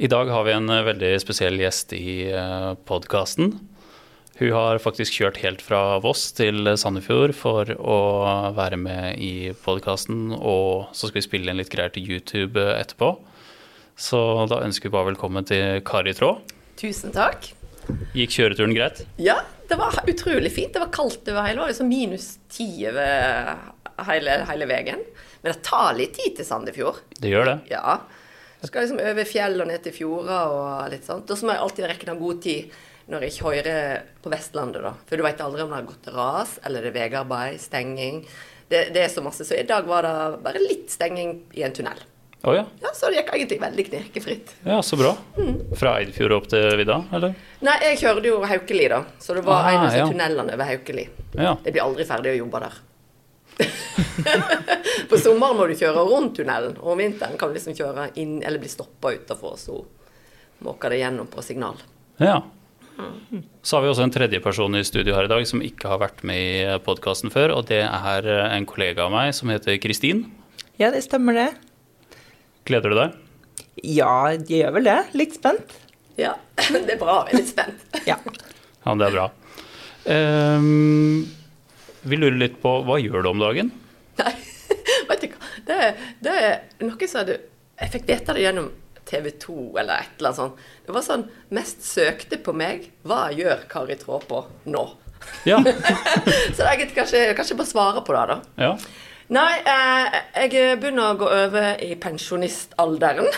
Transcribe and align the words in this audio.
I 0.00 0.08
dag 0.08 0.30
har 0.32 0.44
vi 0.46 0.52
en 0.56 0.70
eh, 0.72 0.80
veldig 0.80 1.08
spesiell 1.20 1.60
gjest 1.60 1.90
i 1.92 2.32
podkasten. 2.88 3.50
Hun 4.38 4.52
har 4.54 4.78
faktisk 4.80 5.18
kjørt 5.18 5.42
helt 5.42 5.60
fra 5.60 5.98
Voss 6.00 6.30
til 6.32 6.64
Sandefjord 6.80 7.34
for 7.36 7.68
å 7.76 7.96
være 8.56 8.78
med 8.80 9.20
i 9.20 9.50
podkasten, 9.60 10.30
og 10.32 10.88
så 10.96 11.10
skal 11.10 11.18
vi 11.18 11.24
spille 11.26 11.52
inn 11.52 11.60
litt 11.60 11.68
greier 11.68 11.92
til 11.92 12.08
YouTube 12.08 12.64
etterpå. 12.78 13.10
Så 14.00 14.22
da 14.48 14.62
ønsker 14.64 14.88
vi 14.88 14.94
bare 14.94 15.10
velkommen 15.10 15.44
til 15.50 15.82
Kari 15.84 16.14
Traa. 16.16 16.38
Tusen 16.80 17.12
takk. 17.12 17.50
Gikk 18.16 18.38
kjøreturen 18.38 18.72
greit? 18.72 19.02
Ja, 19.20 19.36
det 19.68 19.76
var 19.82 20.00
utrolig 20.08 20.54
fint. 20.54 20.72
Det 20.72 20.80
var 20.80 20.94
kaldt 20.96 21.28
over 21.28 21.44
hele, 21.44 21.58
det 21.58 21.66
var 21.66 21.74
liksom 21.74 21.92
minus 21.92 22.30
ti 22.48 22.70
over 22.88 23.52
hele, 24.08 24.40
hele 24.48 24.70
veien. 24.72 25.04
Men 25.44 25.52
det 25.52 25.60
tar 25.68 25.92
litt 26.00 26.16
tid 26.16 26.40
til 26.40 26.48
Sandefjord. 26.48 27.04
Det 27.20 27.34
gjør 27.36 27.52
det? 27.52 27.58
Ja. 27.74 27.98
Du 28.60 28.68
skal 28.68 28.84
liksom 28.84 29.00
over 29.00 29.28
fjell 29.28 29.56
og 29.62 29.68
ned 29.70 29.82
til 29.84 29.94
fjorder 29.96 30.54
og 30.54 30.92
litt 30.92 31.06
sånt. 31.08 31.30
Og 31.30 31.38
så 31.38 31.46
må 31.46 31.56
jeg 31.56 31.64
alltid 31.64 31.88
rekke 31.88 32.08
den 32.10 32.20
god 32.20 32.42
tid 32.44 32.78
når 33.10 33.26
jeg 33.26 33.36
kjører 33.40 34.04
på 34.22 34.30
Vestlandet, 34.30 34.84
da. 34.84 34.92
For 35.08 35.18
du 35.18 35.24
veit 35.26 35.40
aldri 35.42 35.64
om 35.64 35.72
det 35.72 35.80
har 35.80 35.88
gått 35.88 36.10
ras, 36.14 36.52
eller 36.66 36.84
det 36.84 36.92
er 36.92 36.98
veiarbeid, 36.98 37.56
stenging. 37.58 38.20
Det, 38.70 38.84
det, 38.94 39.02
er 39.02 39.10
så 39.10 39.24
masse. 39.24 39.46
Så 39.48 39.56
i 39.58 39.66
dag 39.66 39.88
var 39.88 40.06
det 40.06 40.42
bare 40.44 40.62
litt 40.62 40.92
stenging 40.92 41.40
i 41.58 41.64
en 41.66 41.74
tunnel. 41.74 42.04
Oh, 42.42 42.54
ja. 42.56 42.62
ja, 42.80 42.92
Så 42.96 43.10
det 43.10 43.18
gikk 43.18 43.32
egentlig 43.34 43.58
veldig 43.60 43.86
knirkefritt. 43.88 44.52
Ja, 44.64 44.78
Så 44.86 44.96
bra. 44.96 45.10
Mm. 45.36 45.74
Fra 45.76 45.96
Eidfjord 45.98 46.36
opp 46.38 46.46
til 46.52 46.76
vidda, 46.80 47.00
eller? 47.16 47.34
Nei, 47.66 47.74
jeg 47.88 47.98
kjørte 48.04 48.30
jo 48.30 48.38
Haukeli, 48.48 48.86
da. 48.92 49.02
Så 49.20 49.36
det 49.36 49.42
var 49.48 49.66
ah, 49.66 49.72
en 49.72 49.88
av 49.88 49.98
ja. 49.98 50.06
tunnelene 50.08 50.54
over 50.54 50.70
Haukeli. 50.70 51.08
Ja. 51.34 51.56
Jeg 51.66 51.74
blir 51.74 51.84
aldri 51.84 52.06
ferdig 52.08 52.36
å 52.36 52.38
jobbe 52.44 52.62
der. 52.62 52.78
på 55.10 55.18
sommeren 55.20 55.58
må 55.58 55.66
du 55.68 55.74
kjøre 55.78 56.04
rundt 56.06 56.38
tunnelen, 56.38 56.76
og 56.80 56.94
om 56.94 57.02
vinteren 57.02 57.38
kan 57.40 57.50
du 57.50 57.58
liksom 57.58 57.76
kjøre 57.78 58.10
inn 58.20 58.38
eller 58.42 58.62
bli 58.62 58.70
stoppa 58.72 59.14
utafor, 59.16 59.58
så 59.60 59.80
måker 60.66 60.92
det 60.92 61.02
gjennom 61.02 61.30
på 61.30 61.44
signal. 61.44 61.78
Ja. 62.20 62.40
Så 63.62 63.76
har 63.76 63.84
vi 63.84 63.88
også 63.88 64.04
en 64.04 64.12
tredje 64.12 64.42
person 64.44 64.76
i 64.76 64.84
studio 64.84 65.14
her 65.16 65.24
i 65.24 65.32
dag 65.32 65.46
som 65.48 65.62
ikke 65.64 65.88
har 65.88 66.02
vært 66.02 66.20
med 66.26 66.40
i 66.40 66.78
podkasten 66.84 67.32
før, 67.32 67.54
og 67.56 67.68
det 67.70 67.82
er 67.86 68.28
en 68.50 68.68
kollega 68.68 69.06
av 69.06 69.14
meg 69.14 69.32
som 69.36 69.52
heter 69.52 69.80
Kristin. 69.80 70.26
Ja, 70.80 70.92
det 70.92 71.02
stemmer 71.06 71.36
det. 71.36 71.48
Gleder 72.68 72.92
du 72.92 72.98
deg? 72.98 73.16
Ja, 73.84 74.12
jeg 74.34 74.60
gjør 74.60 74.76
vel 74.78 74.88
det. 74.90 74.98
Litt 75.16 75.36
spent. 75.38 75.76
Ja, 76.20 76.34
det 76.74 76.96
er 76.96 77.00
bra. 77.00 77.22
Jeg 77.28 77.38
er 77.38 77.40
litt 77.40 77.52
spent. 77.52 77.84
ja. 78.08 78.16
ja, 78.20 78.96
det 79.00 79.08
er 79.08 79.16
bra. 79.16 79.28
Um, 80.04 81.28
vi 82.02 82.18
lurer 82.18 82.38
litt 82.40 82.60
på 82.62 82.76
hva 82.86 82.98
gjør 83.00 83.24
du 83.24 83.30
om 83.32 83.42
dagen? 83.42 83.72
Nei, 84.20 84.34
vet 85.08 85.24
du 85.24 85.26
hva. 85.32 85.50
Det, 85.66 85.80
det 86.24 86.36
er 86.36 86.54
noe 86.86 87.10
som 87.10 87.26
du 87.28 87.34
Jeg 87.36 87.92
fikk 87.92 88.08
vite 88.08 88.36
det 88.36 88.44
gjennom 88.44 88.70
TV 89.10 89.30
2 89.42 89.58
eller 89.80 90.04
et 90.04 90.18
eller 90.18 90.30
annet 90.30 90.38
sånt. 90.38 90.64
Det 90.86 90.94
var 90.94 91.04
sånn 91.04 91.26
Mest 91.56 91.84
søkte 91.86 92.38
på 92.42 92.54
meg 92.56 92.90
Hva 93.06 93.28
gjør 93.34 93.64
Kari 93.70 93.96
Tråpå 94.00 94.44
nå? 94.70 94.84
Ja. 95.44 95.60
så 96.56 96.66
jeg 96.66 96.90
kanskje, 96.96 97.30
kanskje 97.36 97.56
bare 97.58 97.68
svare 97.68 98.02
på 98.06 98.16
det, 98.16 98.26
da. 98.30 98.36
Ja. 98.60 98.74
Nei, 99.30 99.60
eh, 99.62 100.16
jeg 100.48 100.78
begynner 100.80 101.12
å 101.12 101.18
gå 101.20 101.26
over 101.30 101.82
i 101.84 101.92
pensjonistalderen. 102.00 103.28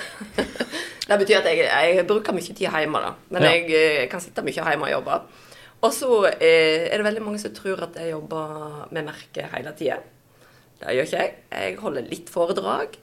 det 1.08 1.18
betyr 1.20 1.42
at 1.42 1.48
jeg, 1.50 1.66
jeg, 1.66 2.04
bruker 2.08 2.32
mye 2.32 2.46
tid 2.46 2.62
hjemme, 2.64 3.02
da. 3.02 3.10
Men 3.34 3.44
ja. 3.44 3.50
jeg, 3.52 3.66
jeg, 3.74 3.96
eh, 3.98 4.06
kan 4.12 4.22
sitte 4.24 4.44
mye 4.46 4.54
hjemme 4.56 4.88
og 4.88 4.94
jobbe. 4.94 5.18
Og 5.82 5.90
så 5.94 6.10
eh, 6.30 6.88
er 6.88 6.94
det 6.94 7.06
veldig 7.06 7.24
mange 7.26 7.40
som 7.42 7.54
tror 7.56 7.82
at 7.88 7.96
jeg 7.98 8.12
jobber 8.12 8.86
med 8.94 9.08
merket 9.08 9.50
hele 9.54 9.74
tida. 9.78 9.98
Det 10.78 10.94
gjør 10.94 11.08
ikke 11.08 11.20
jeg. 11.24 11.34
Jeg 11.50 11.76
holder 11.82 12.08
litt 12.10 12.30
foredrag. 12.30 12.96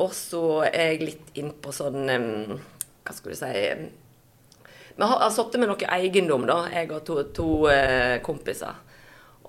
Og 0.00 0.12
så 0.14 0.42
er 0.68 0.92
jeg 0.92 1.00
litt 1.02 1.32
innpå 1.38 1.72
sånn 1.74 2.06
Hva 2.06 3.14
skal 3.14 3.32
du 3.32 3.36
si 3.36 3.50
Vi 3.50 5.08
har, 5.10 5.24
sittet 5.34 5.58
med 5.60 5.70
noe 5.72 5.88
eiendom, 5.96 6.46
da, 6.48 6.60
jeg 6.70 6.92
og 6.94 7.02
to, 7.08 7.16
to 7.34 7.48
uh, 7.66 8.18
kompiser. 8.24 8.78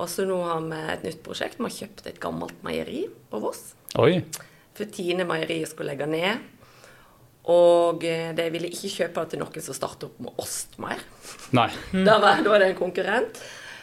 Og 0.01 0.09
så 0.09 0.25
nå 0.25 0.37
har 0.47 0.63
vi 0.65 0.79
et 0.93 1.05
nytt 1.05 1.21
prosjekt. 1.25 1.59
Vi 1.59 1.67
har 1.67 1.75
kjøpt 1.75 2.07
et 2.09 2.21
gammelt 2.21 2.63
meieri 2.65 3.03
på 3.29 3.41
Voss. 3.43 3.75
Oi. 4.01 4.23
For 4.77 4.89
Tine 4.89 5.27
meieri 5.29 5.59
skulle 5.69 5.91
legge 5.91 6.07
ned. 6.09 6.60
Og 7.49 8.03
eh, 8.05 8.29
de 8.37 8.45
ville 8.53 8.69
ikke 8.69 8.91
kjøpe 8.99 9.23
til 9.31 9.41
noen 9.41 9.63
som 9.65 9.77
starter 9.77 10.11
opp 10.11 10.19
med 10.21 10.43
ost 10.43 10.77
mer. 10.81 11.01
Nei. 11.57 11.69
Da, 12.07 12.19
var, 12.21 12.43
da 12.43 12.53
var 12.53 12.61
det 12.61 12.71
en 12.71 12.79
konkurrent. 12.79 13.41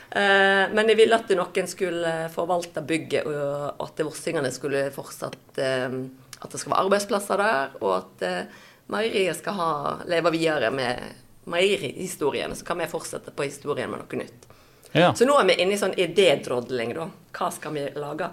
Uh, 0.08 0.70
men 0.72 0.88
jeg 0.88 0.96
ville 1.02 1.16
at 1.18 1.28
noen 1.36 1.66
skulle 1.68 2.12
forvalte 2.32 2.80
bygget, 2.86 3.26
og 3.28 3.82
at 3.84 4.00
vossingene 4.06 4.48
skulle 4.54 4.86
fortsatt 4.94 5.60
uh, 5.60 5.96
At 6.38 6.54
det 6.54 6.60
skal 6.62 6.72
være 6.72 6.86
arbeidsplasser 6.86 7.42
der, 7.42 7.74
og 7.82 7.92
at 7.98 8.24
uh, 8.24 8.62
meieriet 8.94 9.36
skal 9.36 9.58
ha, 9.58 9.72
leve 10.08 10.32
videre 10.32 10.70
med 10.72 11.02
meierihistorien. 11.48 12.54
Så 12.56 12.64
kan 12.64 12.80
vi 12.80 12.88
fortsette 12.88 13.34
på 13.36 13.44
historien 13.44 13.90
med 13.90 14.00
noe 14.00 14.22
nytt. 14.22 14.48
Ja. 14.92 15.12
Så 15.14 15.28
nå 15.28 15.36
er 15.36 15.50
vi 15.50 15.58
inne 15.60 15.76
i 15.76 15.80
sånn 15.80 15.96
idédrodling, 15.98 16.94
da. 16.96 17.10
Hva 17.36 17.50
skal 17.52 17.74
vi 17.76 17.84
lage? 17.98 18.30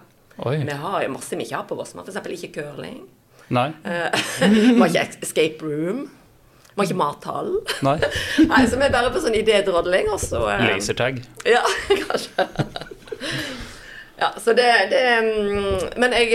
Oi. 0.48 0.58
Vi 0.68 0.80
har 0.80 1.04
jo 1.04 1.12
masse 1.12 1.36
vi 1.36 1.48
ikke 1.48 1.60
har 1.60 1.68
på 1.68 1.78
Voss. 1.80 1.96
F.eks. 1.96 2.20
ikke 2.38 2.54
curling. 2.62 3.04
Nei. 3.54 3.72
Vi 4.42 4.80
har 4.80 4.88
ikke 4.90 5.26
escape 5.26 5.66
room. 5.66 6.06
Vi 6.76 6.82
har 6.82 6.90
ikke 6.90 7.00
mathall. 7.00 7.52
Nei. 7.88 7.96
Nei, 8.52 8.64
så 8.68 8.76
vi 8.76 8.84
er 8.84 8.92
bare 8.92 9.12
på 9.14 9.22
sånn 9.24 9.38
idédrodling, 9.40 10.10
og 10.12 10.20
så 10.20 10.42
um, 10.44 10.64
Lasertag. 10.68 11.22
Ja, 11.48 11.62
kanskje. 12.02 12.48
ja, 14.20 14.34
så 14.44 14.56
det, 14.58 14.68
det 14.92 15.04
um, 15.24 15.70
Men 16.04 16.18
jeg, 16.20 16.34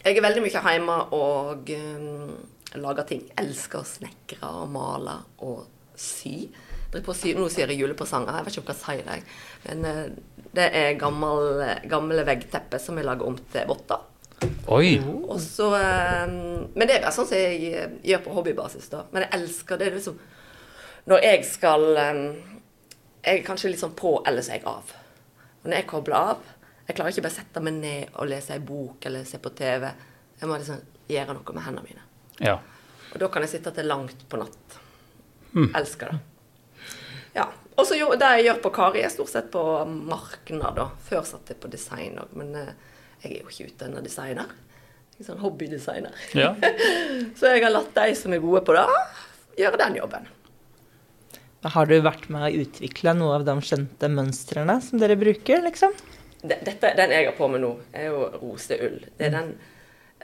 jeg 0.00 0.16
er 0.16 0.26
veldig 0.26 0.42
mye 0.42 0.64
hjemme 0.66 0.98
og 1.14 1.70
um, 1.76 2.34
lager 2.82 3.06
ting. 3.12 3.22
Elsker 3.38 3.84
å 3.84 3.86
snekre 3.86 4.50
og 4.50 4.66
male 4.74 5.20
og 5.46 5.62
sy. 5.94 6.48
Sy. 6.50 7.36
Nå 7.38 7.46
syr 7.54 7.70
jeg 7.70 7.84
julepresanger. 7.84 8.34
Jeg 8.34 8.48
vet 8.48 8.56
ikke 8.58 8.66
om 8.66 8.74
jeg 8.74 8.82
sier. 8.82 9.06
Det. 9.06 9.20
Men 9.68 9.86
uh, 9.86 10.46
det 10.58 10.70
er 10.74 10.98
gamle, 10.98 11.76
gamle 11.86 12.26
veggteppe 12.26 12.82
som 12.82 12.98
jeg 12.98 13.06
lager 13.06 13.30
om 13.30 13.38
til 13.54 13.70
votter. 13.70 14.09
Oi. 14.70 15.00
Og 15.28 15.40
så, 15.40 15.74
ehm, 15.74 16.70
men 16.74 16.86
det 16.86 16.96
er 16.96 17.02
bare 17.02 17.14
sånn 17.14 17.28
som 17.28 17.38
jeg 17.38 17.72
eh, 17.74 17.96
gjør 18.06 18.22
på 18.24 18.34
hobbybasis. 18.36 18.88
da. 18.92 19.04
Men 19.12 19.26
jeg 19.26 19.34
elsker 19.40 19.80
det 19.80 19.90
liksom 19.96 20.18
Når 21.10 21.24
jeg 21.24 21.44
skal 21.48 21.96
ehm, 21.96 22.24
Jeg 23.24 23.40
er 23.40 23.44
kanskje 23.44 23.72
litt 23.72 23.82
sånn 23.82 23.96
på, 23.98 24.22
eller 24.26 24.42
så 24.42 24.54
er 24.54 24.60
jeg 24.60 24.66
av. 24.70 24.92
Og 25.60 25.68
når 25.68 25.76
jeg 25.76 25.88
kobler 25.90 26.16
av 26.16 26.44
Jeg 26.86 26.96
klarer 26.96 27.12
ikke 27.12 27.26
bare 27.26 27.38
sette 27.38 27.64
meg 27.64 27.76
ned 27.80 28.14
og 28.14 28.30
lese 28.30 28.54
ei 28.54 28.62
bok 28.64 29.06
eller 29.06 29.26
se 29.28 29.38
på 29.38 29.52
TV. 29.58 29.88
Jeg 30.40 30.48
må 30.48 30.56
liksom 30.56 30.80
gjøre 31.10 31.34
noe 31.36 31.54
med 31.54 31.66
hendene 31.66 31.86
mine. 31.86 32.06
Ja. 32.40 32.56
Og 33.12 33.18
da 33.20 33.28
kan 33.28 33.44
jeg 33.44 33.52
sitte 33.52 33.72
til 33.74 33.86
langt 33.90 34.22
på 34.30 34.38
natt. 34.40 34.78
Mm. 35.52 35.68
Elsker 35.76 36.14
det. 36.14 36.18
Ja. 37.34 37.46
Og 37.76 37.86
så 37.86 37.94
det 37.94 38.30
jeg 38.34 38.46
gjør 38.46 38.62
på 38.64 38.72
Kari, 38.74 39.02
er 39.02 39.12
stort 39.12 39.30
sett 39.32 39.50
på 39.52 39.62
marknad. 39.86 40.74
da. 40.76 40.88
Før 41.06 41.22
satt 41.26 41.50
jeg 41.50 41.60
på 41.62 41.70
design 41.72 42.18
òg, 42.20 42.34
men 42.36 42.54
uh, 42.56 42.89
jeg 43.20 43.30
er 43.32 43.40
jo 43.42 43.52
ikke 43.52 43.68
utdanna 43.70 44.02
designer. 44.04 44.52
Jeg 45.14 45.24
er 45.24 45.28
sånn 45.28 45.42
hobbydesigner. 45.42 46.20
Ja. 46.36 46.54
så 47.38 47.52
jeg 47.52 47.64
har 47.66 47.74
latt 47.74 47.92
de 47.96 48.14
som 48.16 48.32
er 48.32 48.42
gode 48.42 48.62
på 48.64 48.76
det, 48.76 48.84
gjøre 49.60 49.80
den 49.82 49.98
jobben. 50.00 50.28
Har 51.60 51.90
du 51.90 51.98
vært 52.00 52.30
med 52.32 52.46
å 52.46 52.62
utvikle 52.62 53.12
noe 53.18 53.34
av 53.36 53.44
de 53.44 53.54
kjente 53.60 54.08
mønstrene 54.08 54.78
som 54.80 55.00
dere 55.02 55.18
bruker, 55.20 55.60
liksom? 55.66 55.92
Dette, 56.40 56.94
den 56.96 57.12
jeg 57.12 57.26
har 57.28 57.36
på 57.36 57.50
meg 57.52 57.60
nå, 57.60 57.74
er 57.92 58.08
jo 58.08 58.22
roseull. 58.40 59.02
Det 59.18 59.26
er, 59.26 59.34
den, 59.34 59.50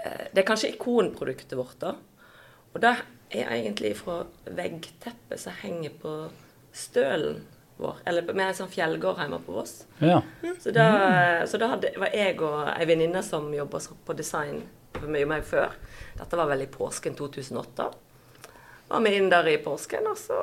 eh, 0.01 0.23
det 0.33 0.41
er 0.41 0.49
kanskje 0.49 0.73
ikonproduktet 0.73 1.53
vårt, 1.59 1.77
da. 1.83 1.93
Og 2.73 2.81
det 2.81 2.95
er 3.37 3.53
egentlig 3.59 3.93
fra 4.01 4.23
veggteppet 4.49 5.43
som 5.43 5.61
henger 5.61 5.93
på 6.01 6.15
stølen 6.77 7.43
vår. 7.77 8.01
Eller 8.05 8.27
med 8.33 8.49
en 8.49 8.59
sånn 8.59 8.73
fjellgård 8.73 9.21
hjemme 9.21 9.39
på 9.45 9.55
Voss. 9.57 9.85
Ja. 9.99 10.23
Så 10.63 10.73
da, 10.75 10.89
så 11.49 11.61
da 11.61 11.71
hadde, 11.75 11.93
var 12.01 12.15
jeg 12.17 12.39
og 12.41 12.59
ei 12.73 12.89
venninne 12.89 13.23
som 13.27 13.49
jobba 13.55 13.81
på 14.07 14.17
design 14.17 14.63
for 14.97 15.13
mye 15.13 15.29
meg 15.29 15.47
før. 15.47 15.75
Dette 16.17 16.41
var 16.41 16.51
vel 16.51 16.65
i 16.65 16.71
påsken 16.73 17.17
2008. 17.19 17.89
Var 18.89 19.03
vi 19.03 19.17
inn 19.19 19.33
der 19.33 19.49
i 19.51 19.59
påsken, 19.63 20.07
og 20.07 20.19
så 20.21 20.41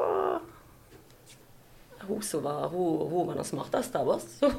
hun 2.04 2.22
som 2.22 2.42
var, 2.44 2.68
hun, 2.68 2.98
hun 3.08 3.28
var 3.28 3.38
den 3.40 3.48
smarteste 3.48 4.00
av 4.00 4.10
oss. 4.10 4.26
Så 4.40 4.50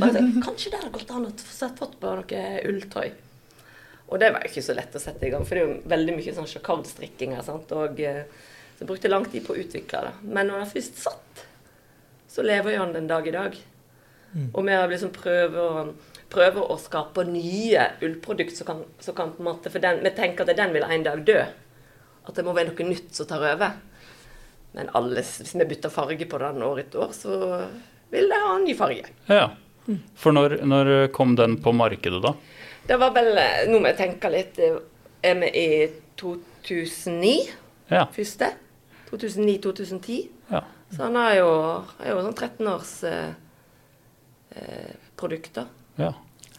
bare, 0.00 0.22
Kanskje 0.44 0.70
det 0.72 0.78
hadde 0.80 0.92
gått 0.94 1.10
an 1.12 1.26
å 1.28 1.32
fått 1.76 1.98
på 2.00 2.14
noe 2.16 2.44
ulltøy. 2.68 3.10
Og 4.12 4.20
det 4.20 4.30
var 4.32 4.44
jo 4.44 4.50
ikke 4.50 4.64
så 4.64 4.76
lett 4.76 4.96
å 4.96 5.00
sette 5.00 5.24
i 5.24 5.30
gang, 5.32 5.44
for 5.48 5.56
det 5.56 5.62
er 5.62 5.68
jo 5.68 5.92
veldig 5.92 6.14
mye 6.18 6.34
sånn 6.36 6.48
sjokardstrikkinger. 6.48 7.48
Og, 7.52 8.00
eh, 8.00 8.24
så 8.76 8.84
jeg 8.84 8.88
brukte 8.88 9.12
lang 9.12 9.24
tid 9.28 9.44
på 9.46 9.54
å 9.54 9.60
utvikle 9.62 10.02
det. 10.08 10.12
Men 10.24 10.50
når 10.50 10.64
det 10.64 10.72
først 10.74 11.00
satt, 11.00 11.44
så 12.32 12.44
lever 12.44 12.74
jo 12.74 12.80
han 12.80 12.94
den 12.96 13.10
dag 13.10 13.26
i 13.28 13.34
dag. 13.34 13.56
Mm. 14.32 14.48
Og 14.54 14.64
vi 14.64 14.76
liksom 14.94 15.12
prøver, 15.12 15.92
prøver, 16.32 16.62
å 16.64 16.78
skape 16.80 17.26
nye 17.28 17.88
ullprodukt 18.00 18.56
som 18.56 18.68
kan, 18.70 18.84
som 19.04 19.16
kan 19.16 19.34
på 19.36 19.44
en 19.44 19.50
måte, 19.50 19.72
For 19.72 19.84
den, 19.84 20.00
vi 20.04 20.14
tenker 20.16 20.48
at 20.48 20.56
den 20.56 20.72
vil 20.72 20.86
en 20.88 21.04
dag 21.04 21.24
dø. 21.28 21.40
At 22.24 22.38
det 22.38 22.44
må 22.46 22.54
være 22.56 22.72
noe 22.72 22.88
nytt 22.88 23.12
som 23.12 23.28
tar 23.28 23.44
over. 23.52 23.74
Men 24.72 24.88
alles, 24.96 25.34
hvis 25.42 25.52
vi 25.58 25.68
bytter 25.74 25.92
farge 25.92 26.28
på 26.28 26.40
den 26.40 26.64
år 26.64 26.80
etter 26.86 27.04
år, 27.04 27.12
så 27.12 27.36
vil 28.12 28.32
det 28.32 28.40
ha 28.40 28.54
en 28.56 28.64
ny 28.64 28.76
farge. 28.78 29.12
Ja. 29.28 29.50
For 30.16 30.32
når, 30.32 30.62
når 30.64 30.92
kom 31.12 31.34
den 31.36 31.58
på 31.60 31.74
markedet, 31.76 32.22
da? 32.24 32.32
Det 32.86 32.96
var 32.98 33.12
vel 33.14 33.34
Nå 33.68 33.78
må 33.82 33.90
jeg 33.90 33.98
tenke 33.98 34.30
litt. 34.32 34.56
Er 35.22 35.36
vi 35.42 35.50
i 35.52 35.68
2009? 36.18 37.34
Ja. 37.92 38.06
første. 38.14 38.48
2009-2010. 39.12 40.22
Så 40.92 41.06
han 41.06 41.16
er 41.16 41.38
jo, 41.38 41.48
er 42.02 42.12
jo 42.12 42.20
sånn 42.26 42.36
13 42.36 42.68
års 42.68 42.92
eh, 43.08 43.32
eh, 44.56 44.92
produkt, 45.16 45.54
da. 45.56 45.66
ja. 46.00 46.12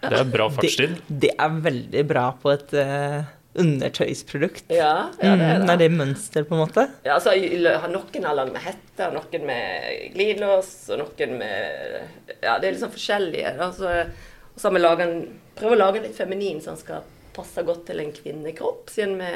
Det 0.03 0.17
er 0.19 0.27
bra 0.27 0.49
fartstid. 0.51 0.97
Det, 1.07 1.15
det 1.23 1.29
er 1.39 1.59
veldig 1.63 2.01
bra 2.09 2.25
på 2.35 2.51
et 2.51 2.73
uh, 2.75 3.21
undertøysprodukt. 3.55 4.65
Ja, 4.73 4.89
ja 5.21 5.29
det 5.29 5.29
er 5.29 5.37
det. 5.39 5.45
Mm, 5.47 5.63
det. 5.63 5.71
er 5.71 5.79
det 5.79 5.87
mønster, 5.93 6.43
på 6.49 6.57
en 6.57 6.61
måte? 6.65 6.83
Ja, 7.05 7.13
altså, 7.15 7.31
har 7.31 7.93
noen 7.93 8.27
har 8.27 8.35
lagd 8.35 8.51
med 8.51 8.65
hette, 8.65 9.07
noen 9.13 9.47
med 9.47 9.87
glidelås, 10.15 10.73
og 10.91 11.05
noen 11.05 11.37
med 11.39 12.35
Ja, 12.43 12.57
det 12.57 12.67
er 12.67 12.75
liksom 12.75 12.91
forskjellige. 12.91 13.55
Da. 13.61 13.69
Så, 13.77 13.93
og 14.49 14.59
så 14.59 14.67
har 14.67 14.75
vi 14.75 14.83
laget 14.83 15.05
en, 15.07 15.15
prøvd 15.55 15.77
å 15.77 15.81
lage 15.85 16.01
en 16.01 16.07
litt 16.09 16.19
feminin, 16.19 16.59
så 16.59 16.73
den 16.73 16.83
skal 16.83 17.07
passe 17.33 17.63
godt 17.65 17.87
til 17.87 18.03
en 18.03 18.13
kvinnekropp, 18.13 18.91
siden 18.93 19.15
vi 19.21 19.31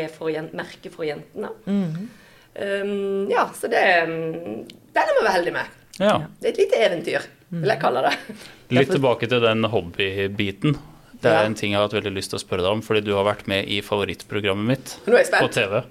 er 0.00 0.08
for 0.14 0.32
jen- 0.32 0.52
merke 0.56 0.90
for 0.94 1.04
jentene. 1.06 1.52
Mhm. 1.68 2.08
Um, 2.52 3.30
ja, 3.32 3.46
så 3.56 3.64
det 3.72 3.80
Den 4.04 4.66
er 4.96 5.22
vi 5.22 5.28
heldige 5.32 5.54
med. 5.56 5.66
Ja. 5.98 6.18
Det 6.40 6.48
er 6.50 6.52
et 6.52 6.58
lite 6.60 6.76
eventyr, 6.84 7.20
vil 7.52 7.68
jeg 7.72 7.80
kalle 7.80 8.02
det. 8.04 8.12
Litt 8.76 8.90
tilbake 8.92 9.28
til 9.28 9.40
den 9.44 9.64
hobbybiten. 9.72 10.76
Det 11.22 11.30
er 11.30 11.42
Ja. 11.42 11.46
en 11.46 11.54
ting 11.54 11.70
jeg 11.72 11.78
har 11.78 11.86
hatt 11.86 11.94
veldig 11.96 12.12
lyst 12.16 12.30
til 12.32 12.38
å 12.40 12.42
spørre 12.42 12.62
deg 12.66 12.72
om, 12.72 12.82
fordi 12.82 13.00
du 13.06 13.12
har 13.14 13.24
vært 13.28 13.46
med 13.48 13.68
i 13.70 13.80
favorittprogrammet 13.84 14.66
mitt 14.66 14.96
Nå 15.06 15.16
er 15.20 15.24
på. 15.30 15.48
TV. 15.54 15.82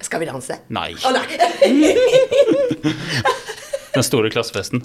Skal 0.00 0.20
vi 0.22 0.26
danse? 0.26 0.56
Nei. 0.72 0.94
Å 1.04 1.10
nei! 1.14 1.26
Den 3.94 4.04
store 4.06 4.30
klassefesten. 4.30 4.84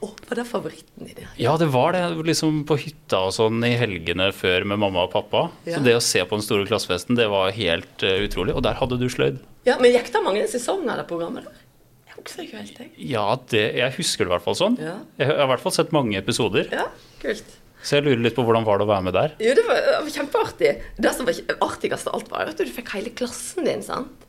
Oh, 0.00 0.14
var 0.28 0.38
det 0.40 0.44
favoritten 0.48 1.08
i 1.10 1.14
det? 1.16 1.26
Ja, 1.36 1.56
det 1.60 1.68
var 1.74 1.92
det. 1.92 2.02
Liksom 2.24 2.62
på 2.68 2.78
hytta 2.80 3.26
og 3.28 3.34
sånn 3.36 3.60
i 3.66 3.74
helgene 3.76 4.30
før 4.32 4.64
med 4.70 4.80
mamma 4.80 5.04
og 5.04 5.12
pappa. 5.12 5.48
Ja. 5.68 5.76
Så 5.76 5.84
det 5.84 5.96
å 5.98 6.02
se 6.04 6.22
på 6.24 6.38
den 6.38 6.46
store 6.46 6.68
klassefesten, 6.70 7.18
det 7.18 7.28
var 7.32 7.52
helt 7.56 8.04
uh, 8.06 8.16
utrolig. 8.24 8.54
Og 8.56 8.64
der 8.64 8.78
hadde 8.78 9.00
du 9.00 9.08
sløyd. 9.12 9.40
Ja, 9.68 9.76
men 9.82 9.92
gikk 9.92 10.12
det 10.14 10.22
mange 10.24 10.46
sesonger 10.48 10.94
av 10.94 11.02
det 11.02 11.08
programmet 11.10 11.48
der? 11.48 11.64
Jeg 12.08 12.22
husker 12.22 12.44
ikke 12.46 12.62
helt, 12.62 12.78
jeg. 12.82 12.92
Ja, 13.12 13.26
det, 13.52 13.64
jeg 13.78 13.96
husker 13.98 14.24
det 14.24 14.32
i 14.32 14.34
hvert 14.36 14.46
fall 14.46 14.58
sånn. 14.58 14.78
Ja. 14.82 14.96
Jeg 15.20 15.32
har 15.32 15.44
i 15.44 15.50
hvert 15.52 15.64
fall 15.66 15.74
sett 15.76 15.92
mange 15.94 16.16
episoder. 16.18 16.70
Ja, 16.72 16.88
kult. 17.22 17.58
Så 17.82 17.98
jeg 17.98 18.08
lurer 18.08 18.24
litt 18.24 18.34
på 18.34 18.42
hvordan 18.46 18.64
var 18.66 18.80
det 18.80 18.88
å 18.88 18.90
være 18.90 19.06
med 19.06 19.14
der. 19.14 19.34
Jo, 19.42 19.52
det 19.54 19.64
var, 19.68 19.82
det 19.84 19.98
var 20.06 20.14
kjempeartig. 20.14 20.72
Det 20.98 21.12
som 21.14 21.28
var 21.28 21.42
artigst 21.68 22.10
av 22.10 22.16
alt, 22.18 22.32
var 22.32 22.50
at 22.50 22.58
du 22.58 22.72
fikk 22.74 22.90
hele 22.96 23.12
klassen 23.18 23.68
din, 23.68 23.84
sant? 23.86 24.26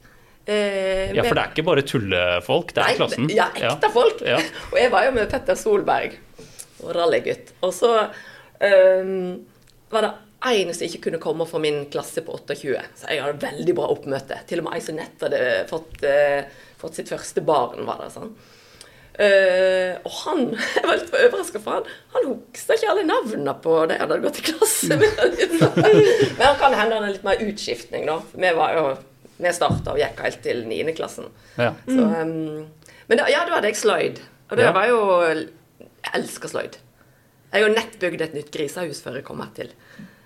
Eh, 0.49 1.11
Ja, 1.13 1.23
for 1.27 1.35
det 1.37 1.43
er 1.43 1.51
ikke 1.53 1.65
bare 1.67 1.83
tullefolk, 1.85 2.73
det 2.73 2.81
er 2.81 2.87
Nei, 2.87 2.95
klassen. 2.97 3.29
Ja, 3.35 3.49
ekte 3.53 3.91
folk. 3.93 4.23
Ja. 4.25 4.39
Og 4.71 4.77
jeg 4.81 4.91
var 4.93 5.05
jo 5.05 5.13
med 5.17 5.29
Petter 5.31 5.57
Solberg, 5.59 6.15
og 6.83 6.93
rallygutt. 6.97 7.53
Og 7.67 7.73
så 7.75 7.91
eh, 7.99 9.13
var 9.93 10.05
det 10.07 10.11
en 10.49 10.69
som 10.73 10.85
ikke 10.87 11.01
kunne 11.09 11.19
komme 11.21 11.45
fra 11.49 11.59
min 11.59 11.81
klasse 11.91 12.23
på 12.25 12.31
28. 12.37 12.85
Så 13.01 13.09
jeg 13.11 13.21
hadde 13.25 13.41
veldig 13.43 13.75
bra 13.75 13.89
oppmøte. 13.91 14.37
Til 14.47 14.61
og 14.61 14.69
med 14.69 14.77
ei 14.77 14.85
som 14.85 14.95
nett 14.97 15.25
hadde 15.25 15.41
fått, 15.69 15.99
eh, 16.07 16.47
fått 16.79 16.95
sitt 17.01 17.11
første 17.11 17.43
barn, 17.45 17.83
var 17.89 18.05
det 18.05 18.13
sånn. 18.15 18.31
Og 19.19 20.13
han 20.23 20.45
jeg 20.77 20.85
var 20.87 20.95
litt 20.95 21.09
overraska, 21.11 21.59
for 21.59 21.75
han 21.81 21.89
Han 22.13 22.27
huska 22.29 22.77
ikke 22.77 22.91
alle 22.93 23.03
navnene 23.03 23.53
på 23.59 23.73
de 23.89 23.97
han 23.99 24.07
hadde 24.07 24.23
gått 24.23 24.39
i 24.39 24.45
klasse 24.47 24.95
med. 24.95 25.19
Men 26.37 26.45
han 26.45 26.59
kan 26.61 26.77
hende 26.77 26.95
han 26.95 27.03
er 27.09 27.17
litt 27.17 27.25
mer 27.27 27.43
utskiftning, 27.43 28.07
da. 28.07 28.21
Vi 28.31 28.53
var 28.55 28.77
jo 28.77 28.85
Vi 29.39 29.53
starta 29.55 29.93
og 29.95 29.99
gikk 30.01 30.19
helt 30.25 30.41
til 30.43 30.65
9. 30.67 30.93
klassen. 30.97 31.29
Ja. 31.57 31.71
Så, 31.87 32.03
um, 32.03 32.67
men 33.07 33.17
da, 33.21 33.25
ja, 33.31 33.45
da 33.47 33.55
hadde 33.57 33.69
jeg 33.71 33.79
sløyd. 33.79 34.19
Og 34.51 34.57
det 34.57 34.65
Ja. 34.65 34.71
var 34.75 34.87
jo 34.87 34.99
Jeg 35.29 36.13
elsker 36.13 36.47
sløyd. 36.49 36.77
Jeg 37.51 37.61
har 37.63 37.69
jo 37.69 37.73
nett 37.75 37.99
bygd 37.99 38.21
et 38.21 38.33
nytt 38.33 38.51
grisehus 38.51 39.01
før 39.01 39.15
jeg 39.15 39.23
kom 39.25 39.39
her 39.41 39.49
til. 39.55 39.69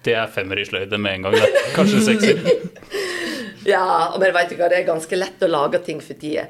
Det 0.04 0.13
er 0.13 0.27
femmer 0.27 0.60
i 0.60 0.65
sløyde 0.65 0.98
med 1.00 1.13
en 1.13 1.21
gang. 1.24 1.33
Da. 1.39 1.48
Kanskje 1.75 2.01
sekser. 2.04 2.42
Ja, 3.65 4.13
men 4.19 4.33
vet 4.36 4.50
du 4.51 4.57
hva, 4.60 4.68
det 4.68 4.81
er 4.81 4.88
ganske 4.89 5.15
lett 5.15 5.39
å 5.45 5.48
lage 5.48 5.80
ting 5.86 6.01
for 6.04 6.18
tida. 6.19 6.48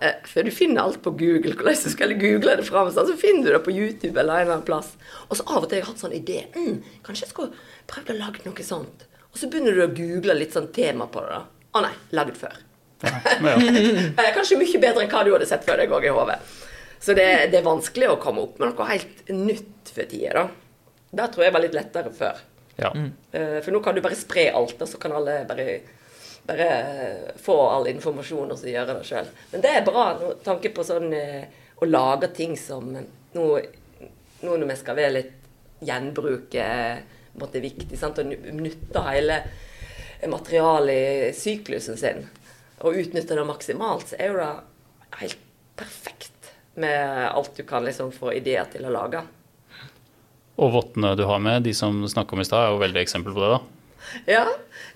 Eh, 0.00 0.16
For 0.26 0.42
du 0.42 0.50
finner 0.50 0.82
alt 0.82 1.00
på 1.04 1.12
Google. 1.16 1.54
Hvordan 1.54 1.76
du 1.84 1.90
skal 1.92 2.14
google 2.18 2.56
det 2.58 2.64
fram, 2.66 2.90
så 2.90 3.04
finner 3.18 3.46
du 3.46 3.52
det 3.54 3.60
på 3.66 3.70
YouTube 3.74 4.18
eller 4.18 4.40
en 4.40 4.42
eller 4.42 4.56
annen 4.56 4.66
plass. 4.66 4.96
Og 5.30 5.36
så 5.38 5.46
av 5.46 5.62
og 5.62 5.68
til 5.70 5.78
har 5.78 5.84
jeg 5.84 5.88
hatt 5.92 6.02
sånn 6.02 6.16
idé. 6.18 6.40
Mm, 6.56 6.80
kanskje 7.06 7.26
jeg 7.28 7.30
skulle 7.30 7.54
prøvd 7.90 8.10
å 8.10 8.18
lage 8.18 8.42
noe 8.46 8.66
sånt. 8.66 9.06
Og 9.30 9.38
så 9.38 9.50
begynner 9.52 9.78
du 9.78 9.84
å 9.86 9.94
google 9.94 10.34
litt 10.40 10.56
sånn 10.56 10.66
tema 10.74 11.06
på 11.06 11.22
det. 11.22 11.38
da. 11.38 11.44
Å 11.76 11.82
nei, 11.84 11.92
lagd 12.16 12.38
før. 12.40 12.56
Men 13.44 13.50
ja. 13.52 13.58
Eh, 14.24 14.30
Kanskje 14.34 14.58
mye 14.60 14.80
bedre 14.82 15.04
enn 15.04 15.12
hva 15.12 15.24
du 15.26 15.32
hadde 15.34 15.46
sett 15.50 15.66
før 15.66 15.78
deg 15.82 15.92
òg 15.94 16.06
i 16.08 16.14
hodet. 16.14 16.38
Så 16.98 17.14
det, 17.14 17.26
det 17.52 17.60
er 17.60 17.66
vanskelig 17.66 18.08
å 18.10 18.16
komme 18.22 18.42
opp 18.46 18.56
med 18.58 18.72
noe 18.72 18.88
helt 18.88 19.28
nytt 19.30 19.92
for 19.94 20.08
tida, 20.10 20.32
da. 20.40 20.48
Det 21.18 21.28
tror 21.32 21.46
jeg 21.46 21.54
var 21.54 21.62
litt 21.64 21.76
lettere 21.76 22.10
før. 22.12 22.40
ja. 22.80 22.90
Eh, 23.32 23.60
For 23.62 23.70
nå 23.74 23.80
kan 23.84 23.94
du 23.96 24.02
bare 24.04 24.18
spre 24.18 24.48
alt, 24.50 24.80
og 24.82 24.90
så 24.90 24.98
kan 25.00 25.14
alle 25.16 25.38
bare, 25.48 25.68
bare 26.48 26.68
få 27.40 27.56
all 27.70 27.86
informasjon 27.92 28.50
og 28.52 28.58
så 28.60 28.72
gjøre 28.72 28.98
det 28.98 29.06
sjøl. 29.08 29.30
Men 29.52 29.64
det 29.64 29.72
er 29.76 29.86
bra 29.86 30.08
med 30.20 30.42
tanke 30.44 30.72
på 30.74 30.84
sånn 30.86 31.12
eh, 31.16 31.46
å 31.78 31.88
lage 31.88 32.32
ting 32.36 32.56
som 32.58 32.90
eh, 32.96 33.06
Nå, 33.36 33.44
nå 34.40 34.54
når 34.56 34.70
vi 34.70 34.74
skal 34.80 34.96
være 34.96 35.12
litt 35.12 35.34
gjenbruk 35.84 36.54
eh, 36.56 37.02
er 37.38 37.60
viktig, 37.62 37.98
sant? 38.00 38.18
og 38.18 38.30
nytte 38.56 39.02
hele 39.04 39.36
materialet 40.26 41.28
i 41.28 41.32
syklusen 41.36 41.98
sin, 42.00 42.24
og 42.82 42.98
utnytte 42.98 43.36
det 43.38 43.46
maksimalt, 43.46 44.10
så 44.10 44.18
er 44.18 44.32
jo 44.32 44.38
det 44.40 45.20
helt 45.22 45.42
perfekt 45.78 46.52
med 46.78 47.28
alt 47.28 47.56
du 47.56 47.64
kan 47.66 47.86
liksom 47.86 48.10
få 48.14 48.32
ideer 48.38 48.66
til 48.72 48.86
å 48.86 48.92
lage. 48.94 49.22
Og 50.58 50.72
vottene 50.74 51.14
du 51.18 51.24
har 51.26 51.42
med, 51.42 51.62
de 51.66 51.74
som 51.74 52.00
snakka 52.10 52.34
om 52.34 52.42
i 52.42 52.46
stad, 52.46 52.64
er 52.64 52.74
jo 52.74 52.80
veldig 52.82 53.02
eksempel 53.02 53.34
på 53.34 53.42
det. 53.44 53.50
da. 53.54 53.60
Ja, 54.26 54.44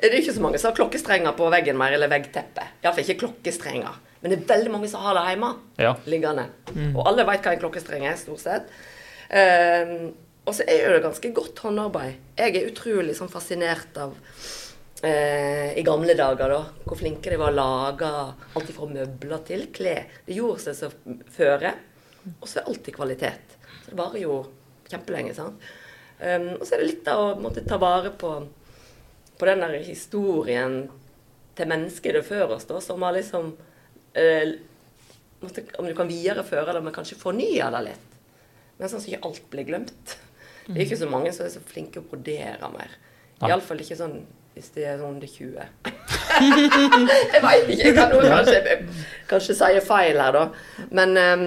det 0.01 0.09
er 0.09 0.19
ikke 0.19 0.35
så 0.35 0.43
mange 0.43 0.59
som 0.59 0.71
har 0.71 0.79
klokkestrenger 0.79 1.37
på 1.39 1.51
veggen 1.53 1.79
mer, 1.79 1.95
eller 1.95 2.11
veggteppe. 2.11 2.65
Iallfall 2.83 3.05
ikke 3.05 3.21
klokkestrenger. 3.27 4.01
Men 4.23 4.33
det 4.33 4.39
er 4.39 4.51
veldig 4.55 4.73
mange 4.75 4.91
som 4.91 5.05
har 5.05 5.19
det 5.19 5.23
hjemme. 5.33 5.53
Ja. 5.83 5.95
Liggende. 6.11 6.49
Og 6.95 7.03
alle 7.11 7.27
veit 7.29 7.47
hva 7.47 7.55
en 7.55 7.63
klokkestreng 7.63 8.07
er, 8.07 8.19
stort 8.19 8.43
sett. 8.43 8.75
Um, 9.33 10.13
og 10.47 10.57
så 10.57 10.67
er 10.67 10.85
jo 10.87 10.95
det 10.97 11.05
ganske 11.05 11.31
godt 11.35 11.63
håndarbeid. 11.63 12.19
Jeg 12.39 12.57
er 12.59 12.71
utrolig 12.71 13.15
sånn 13.19 13.31
fascinert 13.31 13.99
av 14.03 14.15
eh, 15.03 15.79
i 15.79 15.83
gamle 15.87 16.15
dager, 16.19 16.55
da, 16.55 16.63
hvor 16.87 16.99
flinke 16.99 17.33
de 17.33 17.39
var 17.41 17.53
å 17.53 17.59
lage 17.59 18.11
alt 18.59 18.73
fra 18.77 18.89
møbler 18.91 19.45
til 19.49 19.67
klær. 19.75 20.09
Det 20.27 20.37
gjorde 20.39 20.65
seg 20.67 20.79
så 20.79 20.91
føre. 21.35 21.75
Og 22.39 22.47
så 22.47 22.61
er 22.61 22.69
alltid 22.71 22.95
kvalitet. 22.95 23.57
Så 23.83 23.91
det 23.91 23.99
varer 23.99 24.23
jo 24.23 24.41
kjempelenge. 24.91 25.35
sant? 25.35 25.71
Um, 26.23 26.53
og 26.61 26.67
så 26.67 26.77
er 26.77 26.83
det 26.83 26.91
litt 26.93 27.09
av 27.11 27.21
å 27.23 27.31
måtte 27.43 27.65
ta 27.67 27.81
vare 27.83 28.13
på, 28.15 28.31
på 29.39 29.49
den 29.49 29.65
der 29.65 29.81
historien 29.83 30.85
til 31.59 31.69
mennesket 31.69 32.15
det 32.15 32.23
før 32.27 32.55
oss, 32.57 32.69
da, 32.69 32.79
som 32.81 33.03
har 33.03 33.17
liksom 33.17 33.51
eh, 34.17 34.55
måtte, 35.43 35.65
Om 35.79 35.89
du 35.91 35.97
kan 35.99 36.09
videreføre 36.09 36.73
det, 36.73 36.83
men 36.85 36.95
kanskje 36.95 37.19
fornye 37.21 37.71
det 37.75 37.83
litt. 37.89 38.15
Men 38.79 38.89
sånn 38.89 39.03
at 39.03 39.09
ikke 39.11 39.27
alt 39.29 39.49
blir 39.53 39.67
glemt. 39.69 40.15
Det 40.69 40.77
er 40.77 40.85
ikke 40.87 41.01
så 41.03 41.11
mange 41.11 41.33
som 41.35 41.45
er 41.45 41.53
så 41.53 41.61
flinke 41.67 42.01
å 42.01 42.07
brodere 42.07 42.71
mer. 42.73 42.95
Iallfall 43.43 43.83
ikke 43.83 43.99
sånn 43.99 44.21
hvis 44.55 44.71
de 44.75 44.85
er 44.85 45.01
sånn 45.01 45.17
under 45.17 45.31
20. 45.31 45.67
jeg 47.33 47.43
veit 47.45 47.71
ikke. 47.73 47.87
Jeg 47.87 47.97
kan 47.97 48.13
kanskje, 48.13 48.77
kanskje 49.31 49.57
si 49.59 49.83
feil 49.87 50.21
her, 50.21 50.37
da. 50.37 50.45
Men 50.93 51.17
um, 51.17 51.45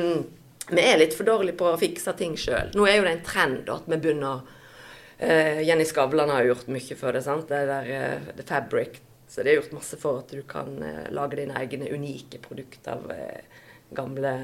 vi 0.71 0.85
er 0.85 1.01
litt 1.01 1.15
for 1.17 1.27
dårlige 1.27 1.57
på 1.59 1.69
å 1.71 1.79
fikse 1.81 2.15
ting 2.17 2.35
sjøl. 2.39 2.73
Nå 2.75 2.87
er 2.89 2.99
jo 2.99 3.07
det 3.07 3.15
en 3.17 3.25
trend 3.27 3.71
at 3.73 3.89
vi 3.91 3.99
begynner 4.01 4.45
uh, 4.45 5.59
Jenny 5.61 5.85
Skavlan 5.85 6.33
har 6.33 6.47
gjort 6.49 6.71
mye 6.73 6.97
for 6.99 7.17
det. 7.17 7.25
sant? 7.25 7.49
Det 7.51 7.65
der 7.69 7.91
uh, 7.91 8.31
The 8.33 8.47
Fabric. 8.47 9.01
Så 9.29 9.43
det 9.43 9.51
er 9.51 9.59
gjort 9.59 9.75
masse 9.77 9.97
for 10.01 10.21
at 10.23 10.33
du 10.33 10.41
kan 10.49 10.73
uh, 10.81 11.05
lage 11.13 11.41
dine 11.41 11.57
egne 11.61 11.89
unike 11.93 12.41
produkter 12.41 12.97
av 12.97 13.11
gamle 13.95 14.37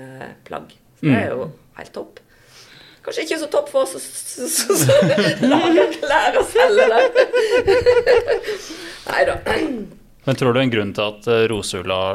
plagg. 0.46 0.76
Så 1.00 1.10
det 1.10 1.18
er 1.18 1.34
jo 1.34 1.50
helt 1.80 1.96
topp. 1.98 2.22
Kanskje 3.02 3.24
ikke 3.26 3.40
så 3.42 3.48
topp 3.50 3.70
for 3.74 3.88
oss 3.88 3.96
å 3.98 4.76
lager 5.50 5.90
klær 5.96 6.38
og 6.38 6.46
selger 6.52 6.92
det. 6.94 7.24
Nei 9.08 9.24
da. 9.26 9.38
Men 10.28 10.38
tror 10.38 10.54
du 10.54 10.62
en 10.62 10.74
grunn 10.74 10.92
til 10.94 11.08
at 11.08 11.30
eh, 11.34 11.56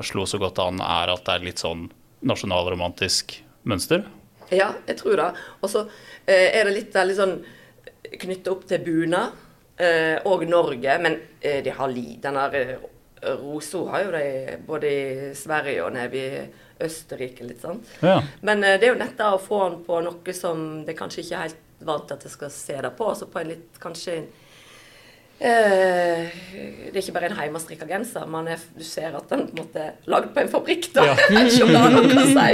slo 0.07 0.26
så 0.31 0.38
godt 0.38 0.61
an, 0.62 0.78
er 0.78 1.11
at 1.11 1.25
det 1.26 1.35
er 1.35 1.47
litt 1.49 1.62
sånn 1.62 1.88
nasjonalromantisk 2.26 3.35
mønster? 3.66 4.05
Ja, 4.55 4.71
jeg 4.87 5.00
tror 5.00 5.19
det. 5.19 5.31
Og 5.59 5.73
så 5.73 5.88
eh, 6.23 6.55
er 6.55 6.69
det 6.69 6.76
litt, 6.76 6.95
litt 6.95 7.19
sånn 7.19 7.40
knytta 8.23 8.55
opp 8.55 8.69
til 8.71 8.85
bunad 8.87 9.35
eh, 9.83 10.23
og 10.31 10.47
Norge, 10.47 11.00
men 11.02 11.19
de 11.43 11.75
har 11.75 11.90
li. 11.90 12.14
Den 12.23 12.38
der 12.38 12.78
Roso 13.40 13.88
har 13.90 14.07
jo 14.07 14.14
de 14.14 14.57
både 14.66 14.87
i 14.93 15.35
Sverige 15.35 15.83
og 15.83 15.95
nede 15.97 16.23
i 16.23 16.47
Østerrike, 16.80 17.45
litt 17.49 17.62
sånn. 17.64 17.78
Ja. 18.04 18.18
Men 18.45 18.64
eh, 18.64 18.76
det 18.80 18.88
er 18.88 18.92
jo 18.95 18.99
nett 19.00 19.16
da 19.18 19.30
å 19.35 19.40
få 19.40 19.62
den 19.71 19.78
på 19.87 20.00
noe 20.04 20.35
som 20.37 20.85
det 20.85 20.97
kanskje 20.99 21.23
ikke 21.25 21.37
er 21.38 21.47
helt 21.49 21.62
vant 21.87 22.11
at 22.12 22.23
jeg 22.25 22.33
skal 22.33 22.50
se 22.52 22.76
det 22.85 22.90
på. 22.99 23.09
Så 23.16 23.26
på 23.33 23.40
en 23.40 23.49
litt 23.54 23.78
kanskje 23.80 24.16
eh, 25.38 26.28
Det 26.28 26.95
er 26.95 27.00
ikke 27.02 27.14
bare 27.16 27.30
en 27.30 27.37
hjemmestrikka 27.40 27.88
genser, 27.90 28.26
men 28.30 28.49
jeg, 28.52 28.62
du 28.76 28.85
ser 28.87 29.16
at 29.18 29.28
den 29.33 29.47
på 29.49 29.56
en 29.56 29.62
måte 29.64 29.83
er 29.88 29.92
lagd 30.12 30.33
på 30.37 30.45
en 30.45 30.52
fabrikk. 30.52 30.90
da. 30.97 31.04
Ja. 31.11 31.16
Jeg 31.37 31.52
ikke 31.52 31.66
om 31.66 31.75
det 31.75 31.83
har 31.85 31.97
noe 31.97 32.23
å 32.23 32.26
si. 32.33 32.52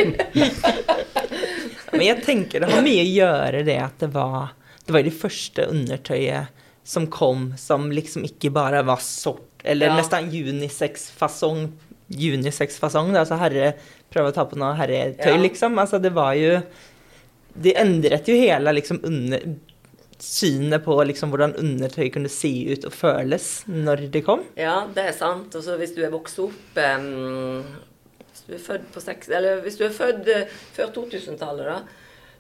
Men 1.92 2.06
jeg 2.06 2.22
tenker 2.24 2.62
det 2.64 2.70
har 2.72 2.80
mye 2.86 3.02
å 3.04 3.08
gjøre 3.12 3.58
det 3.68 3.74
at 3.84 3.98
det 4.00 4.08
var 4.14 4.54
det 4.86 4.94
var 4.96 5.04
det 5.04 5.12
første 5.14 5.66
undertøyet 5.68 6.62
som 6.88 7.04
kom 7.12 7.50
som 7.60 7.84
liksom 7.94 8.24
ikke 8.26 8.48
bare 8.50 8.80
var 8.88 8.98
sort, 9.04 9.60
eller 9.62 9.92
Ja. 9.92 9.96
nesten 10.00 10.30
unisex-fasong 10.32 11.66
unisex-fasong. 12.12 13.14
Altså 13.16 13.38
herre 13.40 13.74
prøve 14.12 14.32
å 14.32 14.36
ta 14.36 14.44
på 14.48 14.58
noe 14.60 14.74
herretøy, 14.78 15.34
Ja. 15.34 15.40
liksom. 15.40 15.78
Altså 15.78 16.00
det 16.02 16.12
var 16.14 16.34
jo 16.38 16.62
De 17.54 17.74
endret 17.76 18.24
jo 18.28 18.32
hele 18.34 18.72
liksom 18.72 19.02
under 19.04 19.42
synet 20.22 20.84
på 20.86 20.94
liksom 21.04 21.32
hvordan 21.32 21.52
undertøy 21.58 22.06
kunne 22.14 22.30
se 22.32 22.48
ut 22.72 22.84
og 22.88 22.94
føles 22.94 23.64
når 23.68 24.06
det 24.14 24.22
kom. 24.24 24.44
Ja, 24.56 24.86
det 24.94 25.04
er 25.10 25.12
sant. 25.12 25.54
Og 25.58 25.64
så 25.66 25.74
hvis 25.76 25.92
du 25.96 26.00
er 26.06 26.14
vokst 26.14 26.38
opp 26.40 26.78
um, 26.78 27.66
Hvis 28.30 28.44
du 28.46 28.54
er 28.54 28.62
født 28.62 28.86
på 28.94 29.02
seks 29.04 29.28
Eller 29.28 29.60
hvis 29.60 29.76
du 29.76 29.84
er 29.84 29.92
født 29.92 30.30
uh, 30.32 30.46
før 30.76 30.94
2000-tallet, 30.94 31.66
da. 31.66 31.80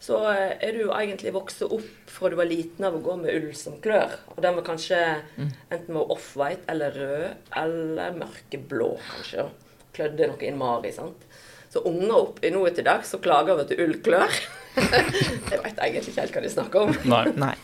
Så 0.02 0.18
eh, 0.32 0.56
er 0.58 0.74
du 0.74 0.80
jo 0.82 0.94
egentlig 0.96 1.34
vokst 1.34 1.62
opp 1.62 2.10
fra 2.10 2.30
du 2.32 2.36
var 2.38 2.50
liten 2.50 2.86
av 2.88 2.96
å 2.98 3.02
gå 3.04 3.14
med 3.20 3.36
ull 3.36 3.52
som 3.54 3.76
klør. 3.82 4.16
Og 4.34 4.40
den 4.42 4.56
var 4.58 4.66
kanskje 4.66 4.98
enten 5.38 5.94
var 5.94 6.10
off-white 6.14 6.66
eller 6.72 6.96
rød 6.98 7.52
eller 7.62 8.16
mørkeblå, 8.18 8.90
kanskje. 9.12 9.46
Klødde 9.94 10.30
noe 10.32 10.48
innmari, 10.48 10.90
sant. 10.96 11.28
Så 11.72 11.84
unger 11.88 12.16
opp 12.18 12.42
i 12.44 12.50
noe 12.52 12.72
til 12.74 12.84
dags 12.84 13.12
så 13.14 13.20
klager 13.22 13.54
over 13.54 13.68
at 13.68 13.78
ull 13.78 13.94
klør. 14.04 14.40
jeg 15.52 15.60
veit 15.62 15.78
egentlig 15.78 16.10
ikke 16.10 16.24
helt 16.24 16.34
hva 16.36 16.42
de 16.44 16.50
snakker 16.52 16.88
om. 16.88 16.96
Nei. 17.08 17.26
Nei. 17.38 17.54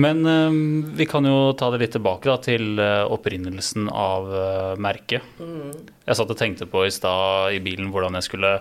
Men 0.00 0.20
um, 0.22 0.60
vi 0.96 1.06
kan 1.10 1.26
jo 1.26 1.50
ta 1.58 1.70
det 1.72 1.80
litt 1.82 1.94
tilbake 1.96 2.28
da, 2.28 2.36
til 2.44 2.78
uh, 2.78 3.08
opprinnelsen 3.10 3.88
av 3.90 4.28
uh, 4.30 4.76
merket. 4.80 5.24
Jeg 5.40 6.18
satt 6.20 6.30
og 6.30 6.38
tenkte 6.38 6.68
på 6.70 6.84
i 6.86 6.92
stad 6.94 7.56
i 7.56 7.62
bilen 7.64 7.90
hvordan 7.90 8.20
jeg 8.20 8.28
skulle 8.28 8.52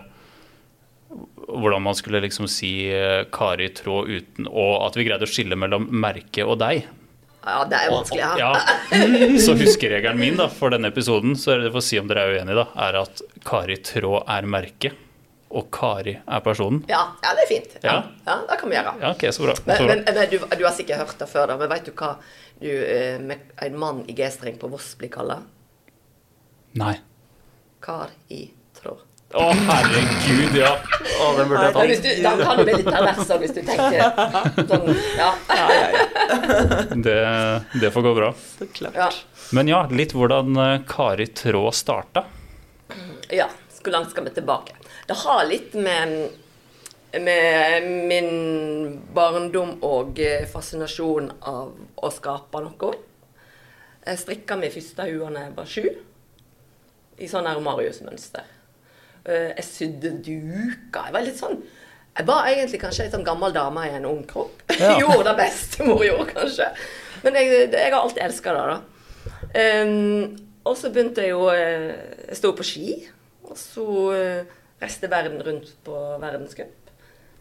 hvordan 1.49 1.81
man 1.81 1.95
skulle 1.97 2.19
liksom 2.21 2.47
si 2.51 2.71
eh, 2.93 3.23
Kari 3.33 3.69
Tråd 3.73 4.09
uten 4.13 4.45
Og 4.51 4.73
at 4.85 4.97
vi 4.99 5.07
greide 5.07 5.25
å 5.25 5.29
skille 5.31 5.57
mellom 5.57 5.87
merke 5.89 6.45
og 6.45 6.59
deg. 6.61 6.83
Ja, 7.41 7.63
det 7.65 7.79
er 7.79 7.89
vanskelig. 7.93 8.21
Ja. 8.21 8.51
Ja. 8.53 8.99
Så 9.45 9.55
huskeregelen 9.57 10.19
min 10.19 10.37
da, 10.37 10.45
for 10.53 10.69
denne 10.75 10.91
episoden, 10.91 11.33
så 11.39 11.55
er 11.55 11.63
det 11.63 11.71
for 11.73 11.81
å 11.81 11.85
si 11.87 11.97
om 11.97 12.09
dere 12.11 12.25
er 12.27 12.35
uenige, 12.37 12.57
da, 12.59 12.65
er 12.85 12.97
at 12.99 13.21
Kari 13.47 13.77
Tråd 13.87 14.27
er 14.29 14.45
merket, 14.45 14.97
og 15.49 15.69
Kari 15.73 16.13
er 16.19 16.43
personen. 16.45 16.83
Ja, 16.91 16.99
ja, 17.23 17.31
det 17.39 17.45
er 17.47 17.49
fint. 17.49 17.77
Ja, 17.81 17.95
Ja. 18.27 18.35
det 18.51 18.59
kan 18.59 18.69
vi 18.69 18.75
gjøre. 18.77 18.93
Ja, 19.01 19.13
okay, 19.15 19.31
så 19.33 19.47
bra. 19.47 19.55
Men, 19.65 19.77
Så 19.79 19.87
bra. 19.87 19.95
men, 19.95 20.03
men 20.19 20.29
du, 20.29 20.37
du 20.59 20.65
har 20.67 20.75
sikkert 20.77 21.01
hørt 21.01 21.17
det 21.23 21.29
før, 21.31 21.47
da, 21.49 21.57
men 21.63 21.71
vet 21.71 21.87
du 21.89 21.93
hva 21.95 22.11
du, 22.59 22.69
eh, 22.69 23.37
en 23.65 23.79
mann 23.81 24.03
i 24.11 24.13
G-streng 24.19 24.59
på 24.61 24.69
Voss 24.69 24.91
blir 24.99 25.09
kalla? 25.15 25.39
Nei. 26.77 26.97
Kar 27.81 28.11
i 28.29 28.43
tråd. 28.77 28.99
Å, 29.29 29.43
herregud, 29.53 30.55
ja. 30.57 30.71
Oh, 31.21 31.36
den 31.38 31.50
burde 31.51 31.67
jeg 31.67 31.74
tatt. 31.75 31.89
hvis 31.91 32.00
du, 32.01 32.09
da 32.25 32.31
kan 32.39 32.57
du 32.57 32.63
bli 32.65 32.74
litt 32.79 32.88
pervers 32.89 33.29
hvis 33.43 33.51
du 33.53 33.59
tenker 33.67 34.01
sånn 34.71 34.89
Ja. 35.19 35.29
Det, 37.05 37.17
det 37.83 37.91
får 37.93 38.05
gå 38.07 38.13
bra. 38.17 38.31
Ja. 38.95 39.09
Men 39.53 39.69
ja, 39.69 39.83
litt 39.93 40.15
hvordan 40.17 40.57
eh, 40.57 40.75
Kari 40.89 41.27
Trå 41.38 41.67
starta. 41.74 42.25
ja. 43.29 43.50
Hvor 43.79 43.93
langt 43.95 44.09
skal 44.12 44.25
vi 44.25 44.31
tilbake? 44.36 44.74
Det 45.07 45.15
har 45.21 45.45
litt 45.48 45.74
med, 45.79 46.33
med 47.24 47.86
min 48.09 49.00
barndom 49.15 49.77
og 49.88 50.19
eh, 50.19 50.43
fascinasjon 50.51 51.29
av 51.48 51.71
å 51.95 52.12
skape 52.12 52.59
noe. 52.65 52.91
Jeg 54.03 54.19
strikka 54.19 54.57
min 54.59 54.74
første 54.74 55.07
hue 55.07 55.31
da 55.31 55.45
jeg 55.45 55.55
var 55.55 55.69
sju, 55.71 55.88
i 57.24 57.29
sånn 57.31 57.48
her 57.48 57.63
Marius-mønster. 57.63 58.43
Eh, 59.25 59.51
Jeg 59.57 59.65
sydde 59.67 60.13
duker. 60.25 61.05
Jeg 61.09 61.13
var 61.15 61.25
litt 61.25 61.39
sånn 61.39 61.59
Jeg 62.17 62.27
var 62.27 62.47
egentlig 62.49 62.79
kanskje 62.81 63.05
en 63.05 63.11
sånn 63.17 63.25
gammel 63.27 63.53
dame 63.55 63.85
i 63.88 63.93
en 63.95 64.07
ung 64.09 64.23
kropp. 64.27 64.63
Ja. 64.79 64.95
gjorde 64.99 65.29
det 65.29 65.35
bestemor 65.43 66.03
gjorde, 66.05 66.31
kanskje. 66.33 66.67
Men 67.23 67.35
jeg, 67.35 67.69
jeg 67.73 67.91
har 67.91 67.99
alltid 67.99 68.23
elska 68.23 68.53
det, 68.55 68.65
da. 68.69 68.79
Um, 69.49 70.35
og 70.67 70.75
så 70.77 70.91
begynte 70.93 71.23
jeg 71.23 71.31
jo 71.33 71.47
eh, 71.51 71.93
Jeg 72.29 72.38
sto 72.39 72.51
på 72.55 72.63
ski, 72.67 72.93
og 73.47 73.55
så 73.59 73.85
uh, 74.13 74.57
reiste 74.79 75.09
verden 75.11 75.41
rundt 75.43 75.71
på 75.83 75.95
verdenscup. 76.21 76.75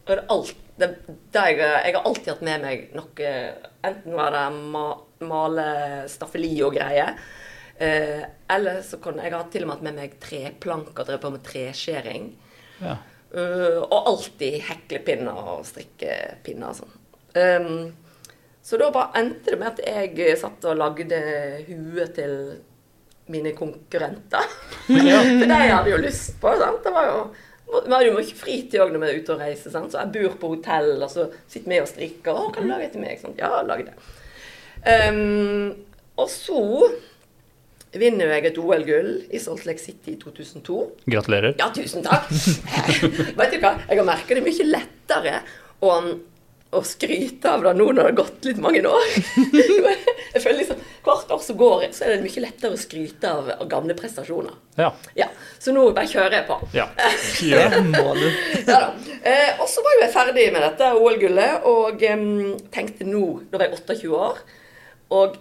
Og 0.09 0.15
det, 0.15 0.23
alt, 0.33 0.55
det, 0.81 0.87
det 1.35 1.43
jeg, 1.51 1.59
jeg 1.61 1.95
har 1.95 2.07
alltid 2.09 2.31
hatt 2.33 2.45
med 2.47 2.63
meg 2.65 2.87
noe 2.97 3.33
Enten 3.85 4.15
var 4.17 4.33
det 4.33 4.45
ma, 4.73 4.85
male 5.21 5.67
staffeli 6.09 6.55
og 6.65 6.73
greier. 6.75 7.13
Eh, 7.79 8.23
eller 8.51 8.81
så 8.83 8.97
kunne 8.99 9.23
jeg 9.23 9.31
har 9.31 9.47
til 9.51 9.63
og 9.63 9.69
med 9.69 9.77
hatt 9.77 9.85
med 9.87 9.97
meg 10.01 10.15
treplanker, 10.19 11.05
drevet 11.07 11.23
på 11.23 11.31
med 11.31 11.45
treskjæring. 11.47 12.29
Ja. 12.83 12.97
Uh, 13.29 13.83
og 13.83 14.07
alltid 14.09 14.55
heklepinner 14.65 15.37
og 15.37 15.65
strikkepinner 15.67 16.71
og 16.71 16.79
sånn. 16.79 16.95
Um, 17.37 17.91
så 18.65 18.79
da 18.81 18.87
bare 18.89 19.21
endte 19.21 19.53
det 19.53 19.59
med 19.61 19.69
at 19.69 20.15
jeg 20.17 20.39
satt 20.41 20.65
og 20.65 20.79
lagde 20.79 21.19
hue 21.67 22.07
til 22.15 22.33
mine 23.29 23.53
konkurrenter. 23.53 24.49
For 24.87 25.45
de 25.45 25.59
hadde 25.59 25.93
jo 25.93 26.01
lyst 26.01 26.39
på 26.41 26.55
sant? 26.57 26.81
Det 26.83 26.95
var 26.95 27.11
jo 27.11 27.21
vi 27.69 27.93
har 27.93 28.01
jo 28.01 28.15
mye 28.15 28.33
fritid 28.33 28.79
òg 28.81 28.95
når 28.95 29.03
vi 29.03 29.09
er 29.11 29.19
ute 29.21 29.33
og 29.35 29.43
reiser. 29.43 29.69
Sant? 29.69 29.93
Så 29.93 30.01
jeg 30.01 30.13
bor 30.15 30.39
på 30.41 30.49
hotell, 30.55 30.95
og 30.97 31.11
så 31.13 31.27
sitter 31.45 31.69
vi 31.69 31.77
og 31.83 31.91
strikker. 31.91 32.33
'Å, 32.33 32.47
kan 32.55 32.65
du 32.65 32.71
lage 32.73 32.89
til 32.95 33.03
meg?' 33.03 33.21
Sånn. 33.21 33.37
Ja, 33.37 33.61
lag 33.61 33.83
det. 33.85 33.93
Um, 34.89 35.75
og 36.17 36.31
så 36.33 36.63
vinner 37.97 38.27
jo 38.27 38.33
jeg 38.35 38.45
et 38.51 38.57
OL-gull 38.61 39.11
i 39.33 39.39
Salt 39.41 39.63
Lake 39.65 39.81
City 39.81 40.13
i 40.13 40.19
2002. 40.21 40.79
Gratulerer. 41.09 41.55
Ja, 41.57 41.71
tusen 41.73 42.03
takk. 42.05 42.27
Vet 43.39 43.55
du 43.55 43.61
hva, 43.63 43.71
jeg 43.89 43.97
har 43.97 44.05
merka 44.05 44.35
det 44.35 44.43
er 44.43 44.45
mye 44.45 44.67
lettere 44.69 45.39
å, 45.81 45.95
å 46.77 46.81
skryte 46.85 47.49
av 47.49 47.63
det 47.65 47.73
nå 47.79 47.87
når 47.89 47.97
det 47.97 48.05
har 48.11 48.17
gått 48.19 48.45
litt 48.45 48.61
mange 48.61 48.83
år. 48.85 49.07
Jeg 50.29 50.43
føler 50.43 50.59
liksom, 50.61 50.81
Hvert 51.01 51.31
år 51.33 51.39
som 51.41 51.57
går, 51.57 51.83
så 51.95 52.03
er 52.05 52.11
det 52.13 52.25
mye 52.27 52.41
lettere 52.43 52.75
å 52.75 52.77
skryte 52.77 53.29
av, 53.33 53.47
av 53.55 53.65
gamle 53.71 53.95
prestasjoner. 53.97 54.53
Ja. 54.77 54.91
Ja, 55.17 55.25
Så 55.57 55.73
nå 55.73 55.87
bare 55.95 56.05
kjører 56.11 56.35
jeg 56.37 56.45
på. 56.45 56.57
ja. 56.75 56.85
Det 57.39 57.79
må 57.87 58.11
du. 58.19 58.27
Ja 58.67 58.75
da. 58.83 58.91
Eh, 59.23 59.55
og 59.57 59.65
så 59.71 59.81
var 59.81 59.95
jo 59.95 60.03
jeg 60.03 60.13
ferdig 60.13 60.45
med 60.53 60.61
dette 60.67 60.91
OL-gullet, 60.99 61.65
og 61.71 62.03
eh, 62.05 62.21
tenkte 62.75 63.07
nå 63.09 63.23
Da 63.49 63.57
var 63.57 63.65
jeg 63.71 63.79
28 63.79 64.13
år. 64.19 64.43
Og 65.17 65.39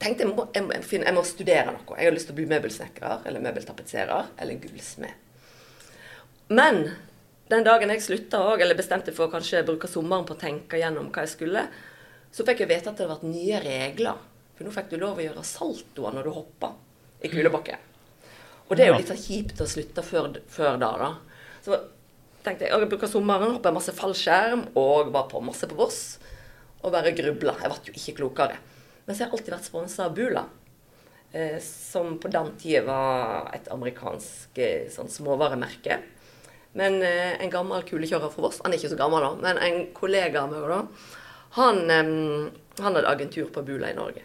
tenkte 0.00 0.24
jeg 0.24 0.30
må, 0.32 0.46
jeg, 0.54 0.64
må 0.66 0.76
finne, 0.86 1.08
jeg 1.08 1.16
må 1.16 1.24
studere 1.26 1.72
noe. 1.72 1.96
Jeg 1.98 2.08
har 2.08 2.14
lyst 2.14 2.30
til 2.30 2.36
å 2.36 2.38
bli 2.38 2.50
møbelsnekrer 2.50 3.26
eller 3.28 3.44
møbeltapetserer 3.44 4.30
eller 4.40 4.60
gullsmed. 4.62 5.20
Men 6.54 6.84
den 7.52 7.64
dagen 7.66 7.92
jeg 7.92 8.04
slutta 8.04 8.40
òg, 8.40 8.62
eller 8.64 8.78
bestemte 8.78 9.12
for 9.16 9.28
å 9.28 9.32
kanskje 9.32 9.64
bruke 9.68 9.88
sommeren 9.90 10.26
på 10.28 10.36
å 10.36 10.40
tenke 10.40 10.80
gjennom 10.80 11.10
hva 11.12 11.24
jeg 11.26 11.34
skulle, 11.34 11.66
så 12.34 12.46
fikk 12.46 12.64
jeg 12.64 12.70
vite 12.70 12.90
at 12.90 12.96
det 12.96 13.04
hadde 13.04 13.14
vært 13.14 13.28
nye 13.28 13.60
regler. 13.62 14.22
For 14.54 14.66
nå 14.66 14.72
fikk 14.74 14.92
du 14.92 14.96
lov 15.00 15.20
å 15.20 15.24
gjøre 15.24 15.44
saltoer 15.46 16.16
når 16.16 16.26
du 16.26 16.32
hoppa 16.34 16.72
i 17.24 17.30
kulebakken. 17.32 17.90
Og 18.64 18.76
det 18.76 18.86
er 18.86 18.92
jo 18.92 19.00
litt 19.00 19.10
sånn 19.12 19.20
kjipt 19.20 19.60
å 19.60 19.68
slutte 19.68 20.04
før, 20.06 20.38
før 20.50 20.78
da, 20.80 20.90
da. 21.00 21.10
Så 21.64 21.76
tenkte 22.44 22.66
jeg 22.66 22.72
jeg 22.72 22.90
bruker 22.92 23.10
sommeren, 23.10 23.58
hoppa 23.58 23.72
masse 23.74 23.92
fallskjerm 23.96 24.70
og 24.80 25.12
var 25.14 25.28
på 25.30 25.42
masse 25.44 25.68
på 25.68 25.76
Voss. 25.78 26.00
Og 26.84 26.92
bare 26.92 27.14
grubla. 27.16 27.56
Jeg 27.60 27.70
ble 27.70 27.92
jo 27.92 27.96
ikke 28.00 28.16
klokere. 28.22 28.56
Men 29.04 29.14
så 29.14 29.22
har 29.22 29.28
jeg 29.28 29.38
alltid 29.38 29.54
vært 29.54 29.68
sponsa 29.68 30.06
av 30.08 30.14
Bula. 30.16 30.44
Eh, 31.34 31.58
som 31.60 32.18
på 32.18 32.28
den 32.28 32.52
tida 32.56 32.82
var 32.86 33.48
et 33.56 33.66
amerikansk 33.74 34.58
eh, 34.62 34.84
sånn 34.90 35.08
småvaremerke. 35.10 35.96
Men 36.78 37.00
eh, 37.02 37.32
en 37.42 37.50
gammel 37.50 37.82
kulekjører 37.88 38.30
fra 38.30 38.44
Voss, 38.44 38.60
han 38.62 38.70
er 38.70 38.78
ikke 38.78 38.92
så 38.92 38.98
gammel 39.00 39.24
da, 39.24 39.32
men 39.42 39.58
en 39.58 39.80
kollega 39.96 40.44
av 40.44 40.52
meg 40.52 40.68
da, 40.70 40.76
han, 41.56 41.80
han 41.90 42.86
hadde 42.86 43.10
agentur 43.10 43.48
på 43.54 43.64
Bula 43.66 43.90
i 43.90 43.96
Norge. 43.98 44.22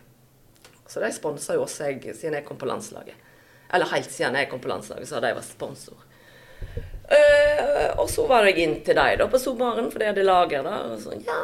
Så 0.89 1.01
de 1.01 1.09
sponsa 1.13 1.57
jo 1.57 1.63
også 1.65 1.89
jeg, 1.89 2.13
siden 2.13 2.37
jeg 2.37 2.45
kom 2.45 2.61
på 2.61 2.69
landslaget. 2.69 3.17
Eller 3.73 3.89
helt 3.89 4.13
siden 4.13 4.37
jeg 4.37 4.49
kom 4.53 4.61
på 4.61 4.69
landslaget, 4.69 5.09
så 5.09 5.17
hadde 5.17 5.31
jeg 5.33 5.37
vært 5.39 5.49
sponsor. 5.49 6.05
Og 8.01 8.09
så 8.09 8.25
var 8.29 8.45
jeg 8.49 8.63
inn 8.65 8.75
til 8.85 8.97
deg 8.97 9.17
da 9.21 9.29
på 9.29 9.41
sommeren, 9.41 9.89
for 9.89 10.01
de 10.01 10.09
hadde 10.09 10.25
lager 10.25 10.65
der. 10.65 10.93
Og 10.93 11.01
sånn, 11.01 11.21
ja, 11.25 11.37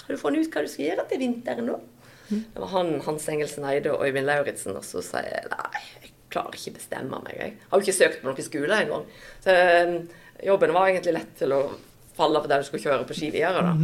har 0.00 0.12
du 0.12 0.20
funnet 0.20 0.44
ut 0.44 0.56
hva 0.56 0.64
du 0.64 0.72
skal 0.72 0.86
gjøre 0.86 1.08
til 1.08 1.20
vinteren 1.24 1.68
nå? 1.68 1.76
Det 2.30 2.62
var 2.62 2.72
han, 2.76 2.94
Hans 3.04 3.28
Engelsen 3.32 3.66
Eide 3.66 3.92
og 3.94 4.06
Øyvind 4.06 4.28
Lauritzen, 4.28 4.76
og 4.78 4.84
så 4.86 5.02
sier 5.04 5.26
jeg 5.26 5.50
nei, 5.50 5.84
jeg 6.04 6.12
klarer 6.30 6.56
ikke 6.56 6.76
bestemme 6.78 7.20
meg. 7.24 7.36
Jeg 7.36 7.54
har 7.70 7.80
jo 7.80 7.86
ikke 7.86 7.96
søkt 7.96 8.20
på 8.22 8.28
noen 8.30 8.46
skole 8.46 8.80
engang. 8.84 9.06
Så 9.42 9.54
eh, 9.54 9.94
jobben 10.46 10.74
var 10.76 10.90
egentlig 10.90 11.16
lett 11.18 11.32
til 11.40 11.54
å 11.56 11.62
falle 12.16 12.42
på 12.42 12.50
der 12.50 12.62
du 12.62 12.68
skulle 12.68 12.84
kjøre 12.84 13.08
på 13.08 13.16
ski 13.18 13.32
videre, 13.34 13.64
da. 13.66 13.74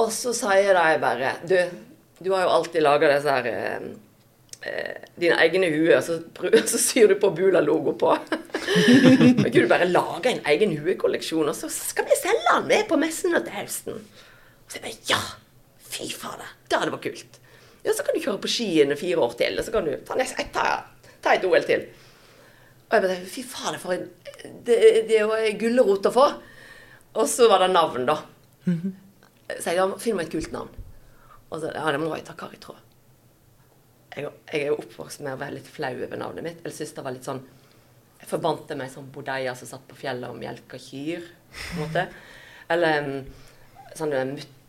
Og 0.00 0.08
så 0.10 0.32
sier 0.34 0.74
de 0.74 0.96
bare 1.02 1.36
Du, 1.46 1.54
du 2.18 2.32
har 2.32 2.46
jo 2.46 2.54
alltid 2.56 2.82
laga 2.82 3.12
disse 3.12 3.36
her 3.36 3.46
eh, 3.50 3.86
eh, 4.66 5.04
dine 5.20 5.38
egne 5.44 5.70
huer, 5.74 6.00
så, 6.02 6.18
så 6.72 6.80
syr 6.80 7.12
du 7.12 7.18
på 7.20 7.30
Bula-logo 7.36 7.94
på. 8.00 8.16
Kan 8.64 9.46
ikke 9.46 9.62
du 9.62 9.70
bare 9.70 9.90
lage 9.90 10.32
en 10.32 10.44
egen 10.54 10.76
huekolleksjon, 10.80 11.48
og 11.50 11.56
så 11.58 11.70
skal 11.70 12.08
vi 12.08 12.18
selge 12.22 12.44
den 12.50 12.68
med 12.72 12.88
på 12.90 12.98
messen 13.00 13.36
til 13.36 13.56
høsten? 13.60 14.04
Så 14.68 14.80
jeg 14.80 14.86
bare 14.88 15.00
Ja! 15.12 15.22
Fy 15.84 16.08
fader, 16.10 16.48
det 16.68 16.80
hadde 16.80 16.94
vært 16.94 17.08
kult. 17.10 17.40
Ja, 17.84 17.92
så 17.92 18.04
kan 18.06 18.16
du 18.16 18.22
kjøre 18.24 18.40
på 18.40 18.50
skiene 18.50 18.96
fire 18.96 19.20
år 19.20 19.34
til, 19.38 19.58
og 19.60 19.66
så 19.66 19.72
kan 19.74 19.84
du 19.86 19.92
ta, 20.08 20.16
neste, 20.18 20.46
ta, 20.54 20.64
ta 21.22 21.34
et 21.36 21.44
OL 21.44 21.66
til. 21.68 21.84
Og 22.88 22.96
jeg 22.96 23.04
bare 23.04 23.18
Fy 23.28 23.44
fader, 23.48 23.80
for 23.82 23.96
en 23.96 24.08
Det, 24.44 24.76
det 25.08 25.16
er 25.16 25.22
jo 25.24 25.32
en 25.36 25.58
gulrot 25.60 26.08
å 26.10 26.12
få. 26.12 26.24
Og 27.14 27.28
så 27.30 27.46
var 27.48 27.62
det 27.64 27.70
navn, 27.72 28.04
da. 28.08 28.18
Så 29.60 29.70
jeg 29.70 29.78
sa 29.78 29.86
finn 30.00 30.16
meg 30.18 30.26
et 30.26 30.34
kult 30.34 30.52
navn. 30.52 30.72
Og 31.50 31.60
så 31.62 31.70
ja, 31.72 31.84
det 31.92 32.00
må 32.02 32.10
jeg 32.16 32.26
ta 32.26 32.34
Kari 32.36 32.58
Tråd. 32.60 32.80
jeg, 34.16 34.28
jeg 34.52 34.60
er 34.60 34.66
jo 34.72 34.78
oppvokst 34.80 35.22
med 35.24 35.34
å 35.34 35.40
være 35.40 35.56
litt 35.58 35.68
flau 35.70 35.92
over 35.94 36.20
navnet 36.20 36.44
mitt. 36.46 36.60
Eller 36.62 36.74
syntes 36.74 36.94
det 36.96 37.04
var 37.06 37.14
litt 37.16 37.28
sånn 37.28 37.42
Jeg 38.20 38.28
forbandt 38.30 38.68
det 38.68 38.76
med 38.78 38.88
ei 38.88 38.94
sånn 38.94 39.10
bodeia 39.12 39.54
som 39.58 39.68
satt 39.68 39.86
på 39.88 39.98
fjellet 40.00 40.30
og 40.30 40.38
melka 40.40 40.80
kyr. 40.80 41.24
på 41.52 41.76
en 41.76 41.82
måte. 41.84 42.04
Eller 42.72 43.04
um, 43.04 43.16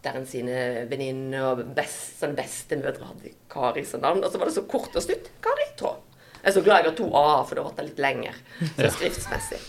mutter'n 0.05 0.27
sine 0.29 0.85
venninner 0.89 1.47
og 1.51 1.63
best, 1.75 2.19
sånn 2.19 2.35
bestemødre 2.37 3.07
hadde 3.07 3.33
Kari 3.49 3.85
som 3.85 4.01
navn. 4.01 4.23
Og 4.23 4.31
så 4.31 4.37
var 4.37 4.49
det 4.49 4.55
så 4.55 4.65
kort 4.69 4.95
og 4.95 5.03
slutt. 5.03 5.31
Kari, 5.41 5.65
tror 5.77 5.95
jeg. 5.95 6.21
Er 6.45 6.53
så 6.53 6.61
glad 6.61 6.83
jeg 6.83 6.91
har 6.91 6.97
to 6.97 7.07
a-er, 7.09 7.43
for 7.47 7.57
da 7.57 7.63
ble 7.65 7.73
det 7.75 7.87
litt 7.87 8.03
lenger. 8.05 8.37
Så 8.77 8.91
skriftsmessig. 8.99 9.59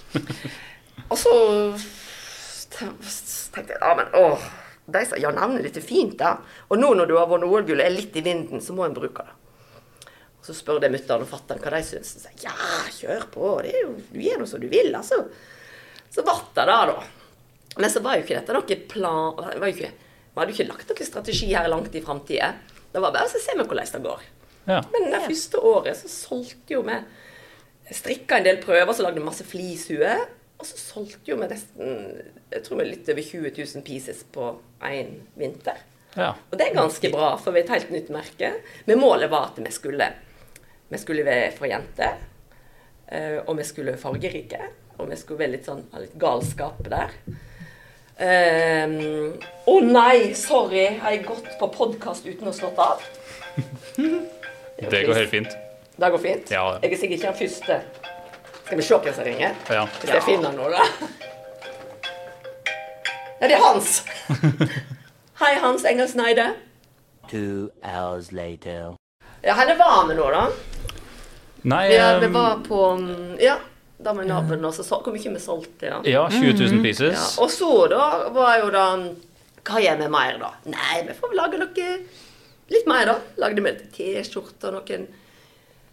Og 1.09 1.17
så 1.17 1.33
tenkte 2.77 3.73
jeg 3.73 3.81
ja, 3.81 3.95
men 3.97 4.13
åh, 4.19 4.47
de 4.93 5.03
sa 5.09 5.17
ja, 5.21 5.33
navnet 5.33 5.65
ditt 5.65 5.81
er 5.81 5.87
fint, 5.87 6.19
da. 6.21 6.37
Og 6.69 6.79
nå 6.79 6.93
når 6.99 7.09
du 7.09 7.17
har 7.17 7.31
vunnet 7.31 7.49
OL-gull 7.49 7.81
og 7.81 7.87
er 7.87 7.95
litt 7.95 8.17
i 8.17 8.25
vinden, 8.27 8.61
så 8.61 8.77
må 8.77 8.85
en 8.85 8.97
bruke 8.97 9.25
det. 9.25 9.37
Og 10.37 10.51
så 10.51 10.55
spør 10.55 10.85
jeg 10.85 10.93
mutter'n 10.93 11.25
og 11.25 11.31
fatter'n 11.31 11.63
hva 11.65 11.73
de 11.79 11.83
syns. 11.87 12.13
Og 12.19 12.27
sier 12.27 12.45
ja, 12.45 12.57
kjør 12.99 13.29
på, 13.33 13.53
det 13.65 13.73
er 13.73 13.87
jo, 13.87 13.95
du 14.13 14.21
gjør 14.21 14.43
noe 14.43 14.51
som 14.51 14.61
du 14.61 14.69
vil, 14.71 14.93
altså. 14.99 15.23
Så 16.13 16.25
ble 16.27 16.37
det 16.59 16.67
det, 16.69 16.81
da. 16.93 16.99
Men 17.77 17.93
så 17.93 18.01
var 18.05 18.19
jo 18.19 18.25
ikke 18.25 18.37
dette 18.39 18.55
noe 18.57 18.77
plan 18.89 19.41
det 19.41 19.59
var 19.61 19.71
jo 19.71 19.75
ikke, 19.75 20.06
Vi 20.37 20.41
hadde 20.43 20.53
jo 20.53 20.57
ikke 20.59 20.69
lagt 20.69 20.91
noen 20.93 21.07
strategi 21.09 21.47
her 21.57 21.69
langt 21.73 21.95
i 21.97 22.03
framtida. 22.05 22.51
Det 22.93 23.01
var 23.01 23.13
bare 23.15 23.25
å 23.25 23.41
se 23.41 23.55
med 23.57 23.67
hvordan 23.71 23.89
det 23.95 24.03
går. 24.05 24.25
Ja. 24.69 24.81
Men 24.93 25.07
det 25.15 25.23
første 25.25 25.61
året 25.65 25.97
så 25.97 26.11
solgte 26.13 26.75
jo 26.77 26.83
vi 26.85 26.99
Strikka 27.87 28.41
en 28.41 28.45
del 28.45 28.57
prøver, 28.59 28.91
så 28.93 29.05
lagde 29.07 29.21
vi 29.21 29.25
masse 29.25 29.45
flishue. 29.47 30.13
Og 30.59 30.67
så 30.67 30.77
solgte 30.81 31.31
jo 31.31 31.37
vi 31.39 31.47
nesten 31.49 31.93
jeg 32.51 32.63
tror 32.67 32.81
vi 32.81 32.87
litt 32.89 33.09
over 33.13 33.23
20 33.23 33.53
000 33.55 33.85
pieces 33.87 34.25
på 34.35 34.49
én 34.89 35.13
vinter. 35.39 35.79
ja. 36.17 36.33
Og 36.51 36.59
det 36.59 36.67
er 36.69 36.75
ganske 36.77 37.11
bra, 37.13 37.37
for 37.39 37.53
vi 37.55 37.61
er 37.61 37.65
et 37.69 37.75
helt 37.77 37.91
nytt 37.95 38.11
merke. 38.15 38.53
Men 38.87 38.99
målet 39.01 39.31
var 39.31 39.53
at 39.53 39.59
vi 39.63 39.71
skulle 39.73 40.13
Vi 40.91 40.99
skulle 41.03 41.25
være 41.27 41.53
for 41.57 41.67
jenter. 41.67 42.19
eh, 43.09 43.39
Og 43.47 43.57
vi 43.59 43.65
skulle 43.65 43.97
fargerike. 43.97 44.61
Og 44.99 45.09
vi 45.11 45.17
skulle 45.17 45.39
være 45.39 45.55
litt 45.57 45.65
sånn 45.67 45.85
ha 45.93 45.99
litt 46.01 46.15
galskap 46.19 46.83
der. 46.89 47.11
Å 48.17 49.77
nei, 49.85 50.33
sorry. 50.39 50.83
Jeg 50.87 51.01
har 51.03 51.17
gått 51.27 51.49
på 51.61 51.69
podkast 51.75 52.27
uten 52.27 52.49
å 52.49 52.55
slått 52.57 52.79
av. 52.81 53.05
Det 54.77 55.07
går 55.07 55.15
helt 55.15 55.31
fint. 55.31 55.57
Det 55.97 56.11
går 56.13 56.21
fint? 56.21 56.51
Ja. 56.53 56.65
Jeg 56.83 56.93
er 56.93 56.99
sikkert 57.01 57.17
ikke 57.17 57.31
den 57.31 57.39
første. 57.39 57.79
Skal 58.67 58.81
vi 58.81 58.85
se 58.85 58.99
hvem 58.99 59.15
som 59.17 59.25
ringer? 59.25 59.55
Ja. 59.73 59.87
Hvis 60.03 60.13
jeg 60.13 60.25
finner 60.27 60.53
noe, 60.53 60.69
da. 60.75 60.85
Ja, 63.41 63.49
det 63.49 63.57
er 63.57 63.65
Hans. 63.65 64.03
Hei, 65.41 65.55
Hans. 65.63 65.85
Two 67.31 67.71
hours 67.83 68.33
later. 68.33 68.97
Ja, 69.45 69.55
han 69.55 69.69
er 69.69 69.79
varm 69.81 70.13
nå, 70.17 70.29
da. 70.33 70.49
Nei 71.67 71.87
Ja, 71.93 72.19
vi 72.21 72.27
ehm, 72.29 72.35
var 72.37 72.61
på 72.67 72.83
mm, 73.01 73.37
Ja, 73.43 73.57
da 74.07 74.15
med 74.17 74.31
naboen 74.31 74.65
og 74.69 74.75
så 74.77 74.85
så 74.87 75.01
Hvor 75.03 75.15
mye 75.15 75.35
vi 75.35 75.43
solgte, 75.43 75.91
ja. 75.91 75.99
Ja, 76.07 76.25
20 76.33 76.55
000 76.63 76.83
pieces. 76.85 77.13
ja. 77.15 77.27
Og 77.43 77.51
så, 77.53 77.71
da, 77.93 78.07
var 78.35 78.61
jo 78.63 78.71
da 78.75 78.87
Hva 79.67 79.83
gjør 79.83 80.01
vi 80.05 80.09
mer, 80.15 80.39
da? 80.43 80.53
Nei, 80.71 81.03
vi 81.09 81.19
får 81.19 81.37
lage 81.37 81.61
noe 81.61 81.93
litt 82.73 82.89
mer, 82.91 83.07
da. 83.07 83.21
Lagde 83.43 83.63
vi 83.63 83.73
T-skjorter, 83.95 84.75
noen 84.75 85.07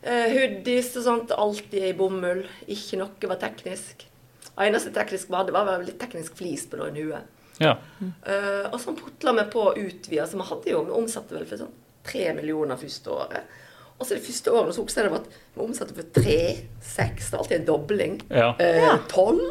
uh, 0.05 0.29
hoodies 0.33 0.93
og 0.97 1.05
sånt. 1.05 1.33
Alltid 1.37 1.89
i 1.89 1.93
bomull. 1.97 2.43
Ikke 2.71 2.99
noe 3.01 3.29
var 3.29 3.41
teknisk. 3.41 4.05
Det 4.47 4.67
eneste 4.67 4.93
teknisk 4.93 5.29
vi 5.29 5.39
hadde, 5.39 5.55
var 5.55 5.69
vel 5.69 5.87
litt 5.89 5.99
teknisk 6.01 6.37
flis 6.39 6.65
på 6.69 6.79
noen 6.81 6.97
huer. 6.97 7.25
Ja. 7.61 7.75
Uh, 8.01 8.71
og 8.71 8.79
sånn 8.81 8.97
putla 8.97 9.35
vi 9.37 9.47
på 9.53 9.67
å 9.69 9.75
utvide. 9.77 10.25
Så 10.29 10.39
vi 10.39 10.49
hadde 10.49 10.73
jo, 10.73 10.83
vi 10.89 10.97
omsatte 10.97 11.37
vel 11.37 11.47
for 11.49 11.61
sånn 11.61 11.73
tre 12.03 12.29
millioner 12.37 12.79
første 12.79 13.13
året. 13.13 13.59
Og 13.97 14.07
så 14.07 14.15
det 14.17 14.23
første 14.25 14.51
året 14.51 14.75
så 14.75 14.83
husker 14.83 15.03
jeg 15.03 15.11
det 15.11 15.15
var 15.15 15.23
at 15.23 15.35
vi 15.53 15.63
omsatte 15.63 15.95
for 15.95 16.09
tre, 16.15 16.39
seks, 16.81 17.29
det 17.29 17.37
var 17.37 17.43
alltid 17.43 17.59
en 17.59 17.67
dobling. 17.67 18.17
Ja. 18.33 18.49
Eh, 18.59 18.95
12, 19.11 19.43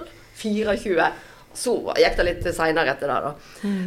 24. 0.42 1.09
Så 1.55 1.76
gikk 2.00 2.18
det 2.18 2.26
litt 2.26 2.46
seinere 2.57 2.94
etter 2.94 3.12
det, 3.12 3.18
da. 3.26 3.33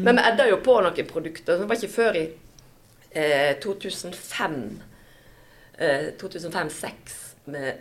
Men 0.06 0.20
vi 0.20 0.26
edda 0.30 0.48
jo 0.50 0.62
på 0.63 0.78
noen 0.86 1.10
produkter. 1.10 1.60
Det 1.60 1.70
var 1.70 1.80
ikke 1.80 1.96
før 1.96 2.20
i 2.20 2.26
eh, 3.12 3.54
2005 3.63 4.60
eh, 5.78 6.12
2005-2006 6.22 7.22
vi 7.46 7.72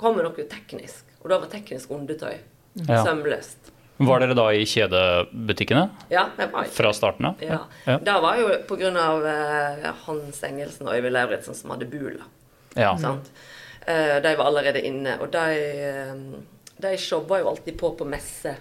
kom 0.00 0.16
med 0.16 0.24
noe 0.24 0.46
teknisk. 0.48 1.04
Og 1.20 1.28
da 1.32 1.40
var 1.42 1.50
teknisk 1.52 1.90
undertøy. 1.92 2.38
Ja. 2.86 3.02
Sømløst. 3.04 3.72
Var 4.00 4.20
dere 4.22 4.34
da 4.34 4.46
i 4.56 4.62
kjedebutikkene 4.64 5.82
Ja, 6.08 6.22
det 6.38 6.46
var 6.52 6.64
ikke 6.64 6.72
fra 6.78 6.92
starten 6.96 7.26
av? 7.28 7.42
ja. 7.44 7.58
Ja. 7.86 7.98
Da 8.00 8.14
var 8.24 8.38
jo 8.40 8.48
pga. 8.68 8.90
Eh, 9.28 9.90
Hans 10.06 10.42
Engelsen 10.48 10.88
og 10.88 10.94
Øyvind 10.96 11.12
Lauritzen 11.12 11.54
som 11.54 11.70
hadde 11.74 11.86
Bula. 11.90 12.24
Ja. 12.76 12.94
Sant? 12.98 13.28
Eh, 13.86 14.16
de 14.24 14.32
var 14.38 14.46
allerede 14.48 14.80
inne, 14.86 15.18
og 15.20 15.30
de, 15.32 15.44
eh, 15.60 16.14
de 16.80 16.96
showa 16.96 17.40
jo 17.42 17.48
alltid 17.52 17.76
på 17.78 17.90
på 17.98 18.06
messe. 18.08 18.56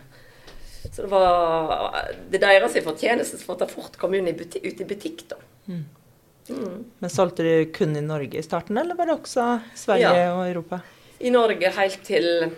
Så 0.91 1.03
det 1.03 1.09
var 1.11 2.05
det 2.31 2.39
er 2.41 2.59
deres 2.59 2.75
fortjeneste 2.83 3.37
for 3.39 3.53
at 3.55 3.59
de 3.67 3.73
fort 3.73 3.97
kom 3.99 4.13
inn 4.15 4.27
i 4.27 4.33
buti 4.33 4.59
ut 4.63 4.79
i 4.81 4.85
butikk, 4.87 5.27
da. 5.29 5.35
Men 5.69 7.09
solgte 7.13 7.43
de 7.45 7.65
kun 7.71 7.95
i 7.95 8.01
Norge 8.01 8.39
i 8.39 8.41
starten, 8.41 8.77
eller 8.81 8.95
var 8.97 9.05
det 9.05 9.15
også 9.19 9.61
Sverige 9.75 10.01
Ja. 10.17 10.33
og 10.33 10.47
Europa? 10.47 10.81
I 11.21 11.29
Norge 11.29 11.69
helt 11.75 12.03
til 12.03 12.51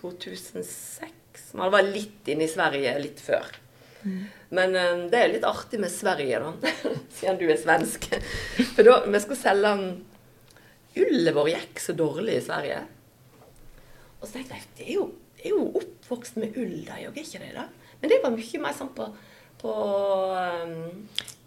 2006. 0.00 1.10
Men 1.54 1.64
hadde 1.66 1.74
var 1.76 1.88
litt 1.96 2.28
inn 2.30 2.42
i 2.44 2.48
Sverige 2.50 2.92
litt 3.02 3.20
før. 3.24 3.48
Men 4.50 4.76
eh, 4.78 5.02
det 5.12 5.18
er 5.20 5.32
litt 5.34 5.44
artig 5.48 5.80
med 5.82 5.92
Sverige, 5.92 6.38
da, 6.40 6.74
siden 7.18 7.38
du 7.40 7.46
er 7.52 7.58
svensk. 7.60 8.06
For 8.74 8.86
da 8.86 9.00
vi 9.06 9.20
skulle 9.24 9.40
selge 9.42 9.74
en 9.76 9.88
Ullet 11.00 11.34
vår 11.36 11.48
gikk 11.52 11.78
så 11.84 11.92
dårlig 11.94 12.40
i 12.40 12.42
Sverige. 12.42 12.80
Og 14.20 14.24
så 14.26 14.32
tenkte 14.34 14.56
jeg 14.56 14.64
det 14.80 14.86
er 14.88 14.94
er 15.40 15.52
jo 15.54 15.60
oppvokst 15.78 16.36
med 16.42 16.56
ull, 16.60 16.72
de 16.84 16.96
òg, 17.08 17.14
er 17.16 17.22
ikke 17.22 17.38
det? 17.40 17.52
da? 17.54 17.62
Men 18.02 18.10
det 18.10 18.18
var 18.24 18.34
mye 18.34 18.58
mer 18.60 18.74
sånn 18.76 18.90
på, 18.96 19.06
på 19.62 19.70
um, 20.34 20.74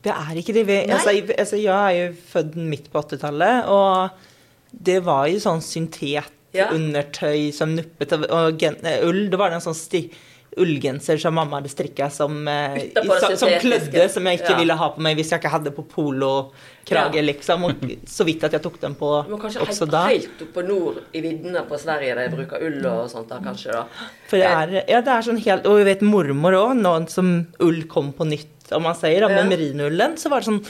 Det 0.06 0.14
er 0.14 0.40
ikke 0.40 0.56
det. 0.58 0.64
Altså, 0.96 1.12
jeg- 1.14 1.36
altså, 1.38 1.60
jeg 1.62 1.76
er 1.76 2.00
jo 2.08 2.16
født 2.32 2.56
midt 2.72 2.88
på 2.94 3.04
80-tallet, 3.04 3.68
og 3.70 4.80
det 4.90 4.98
var 5.06 5.28
jo 5.30 5.44
sånn 5.44 5.62
syntet 5.62 6.32
Ja. 6.54 6.68
undertøy 6.70 7.52
som 7.54 7.76
nuppet 7.76 8.14
og 8.30 8.60
gen, 8.62 8.76
eh, 8.86 9.02
ull. 9.08 9.28
Det 9.30 9.40
var 9.40 9.52
en 9.52 9.62
sånn 9.64 9.76
sti, 9.78 10.10
ullgenser 10.56 11.18
som 11.18 11.34
mamma 11.34 11.58
hadde 11.58 11.70
strikka 11.72 12.12
som, 12.14 12.48
eh, 12.48 12.92
som, 12.94 13.36
som 13.42 13.50
klødde, 13.58 14.04
som 14.14 14.24
jeg 14.30 14.38
ikke 14.40 14.52
Ja. 14.52 14.58
ville 14.60 14.76
ha 14.78 14.90
på 14.94 15.02
meg 15.02 15.18
hvis 15.18 15.32
jeg 15.34 15.42
ikke 15.42 15.50
hadde 15.50 15.72
på 15.74 15.82
polokrage, 15.90 17.16
Ja. 17.16 17.22
liksom. 17.26 17.64
Og 17.66 17.74
så 18.06 18.24
vidt 18.24 18.44
at 18.44 18.52
jeg 18.52 18.62
tok 18.62 18.80
den 18.80 18.94
på 18.94 19.08
også 19.10 19.24
da. 19.24 19.30
Men 19.32 19.40
kanskje 19.42 19.62
også 19.66 19.80
helt, 19.88 19.92
da. 19.92 20.04
helt 20.08 20.42
opp 20.46 20.54
på 20.54 20.68
nord 20.68 20.96
i 21.14 21.22
viddene 21.22 21.66
på 21.68 21.80
Sverige 21.82 22.16
de 22.16 22.36
bruker 22.36 22.62
ull 22.68 22.86
og 22.86 23.10
sånt 23.10 23.30
da, 23.30 23.40
kanskje. 23.40 23.72
da. 23.72 23.84
For 24.28 24.38
det 24.38 24.46
er, 24.46 24.84
ja, 24.88 25.02
det 25.02 25.08
er 25.16 25.22
sånn 25.26 25.42
helt 25.44 25.66
Og 25.66 25.78
jeg 25.82 25.86
vet 25.90 26.02
mormor 26.02 26.54
òg, 26.54 26.78
nå 26.80 27.10
som 27.10 27.48
ull 27.60 27.84
kom 27.90 28.14
på 28.14 28.28
nytt, 28.30 28.72
om 28.72 28.84
man 28.84 28.94
sier, 28.96 29.22
da, 29.22 29.30
med 29.30 29.50
merinullen, 29.50 30.18
så 30.22 30.30
var 30.30 30.42
det 30.42 30.50
sånn 30.54 30.66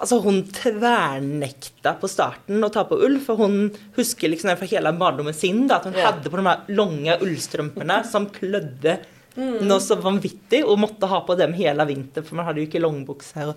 Altså, 0.00 0.16
hun 0.24 0.42
tvernekta 0.48 1.92
på 2.00 2.08
starten 2.08 2.62
å 2.64 2.70
ta 2.72 2.86
på 2.88 2.96
ull, 3.04 3.18
for 3.20 3.36
hun 3.36 3.70
husker 3.98 4.32
liksom 4.32 4.54
fra 4.56 4.68
hele 4.70 4.92
barndommen 4.96 5.34
sin 5.36 5.66
da, 5.68 5.76
at 5.76 5.84
hun 5.90 5.92
Ja. 5.98 6.10
hadde 6.10 6.30
på 6.32 6.36
de 6.40 6.46
her 6.46 6.62
lange 6.68 7.18
ullstrømpene 7.20 8.04
som 8.08 8.26
klødde 8.32 8.98
Mm. 9.36 9.60
noe 9.68 9.78
så 9.78 9.94
vanvittig, 10.00 10.64
og 10.66 10.76
måtte 10.82 11.06
ha 11.06 11.20
på 11.24 11.36
dem 11.38 11.52
hele 11.54 11.84
vinteren, 11.86 12.24
for 12.26 12.34
man 12.34 12.46
hadde 12.46 12.60
jo 12.64 12.66
ikke 12.66 12.80
langbukser. 12.82 13.54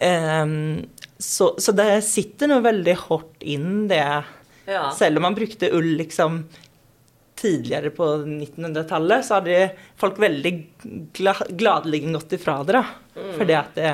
Ja. 0.00 0.42
Um, 0.42 0.86
så, 1.18 1.56
så 1.58 1.74
det 1.74 2.04
sitter 2.06 2.46
noe 2.46 2.62
veldig 2.62 2.94
hardt 3.08 3.42
inn, 3.42 3.88
det. 3.88 4.24
Ja. 4.68 4.90
Selv 4.94 5.16
om 5.16 5.22
man 5.22 5.34
brukte 5.34 5.72
ull 5.74 5.96
liksom 5.98 6.44
tidligere 7.40 7.90
på 7.90 8.06
1900-tallet, 8.26 9.24
så 9.24 9.40
hadde 9.40 9.72
folk 9.98 10.18
veldig 10.20 10.52
gla 11.16 11.34
gladelig 11.56 12.04
gått 12.12 12.34
ifra 12.38 12.58
det. 12.64 12.72
da. 12.78 12.84
Mm. 13.10 13.30
Fordi 13.40 13.54
at 13.58 13.74
det, 13.74 13.88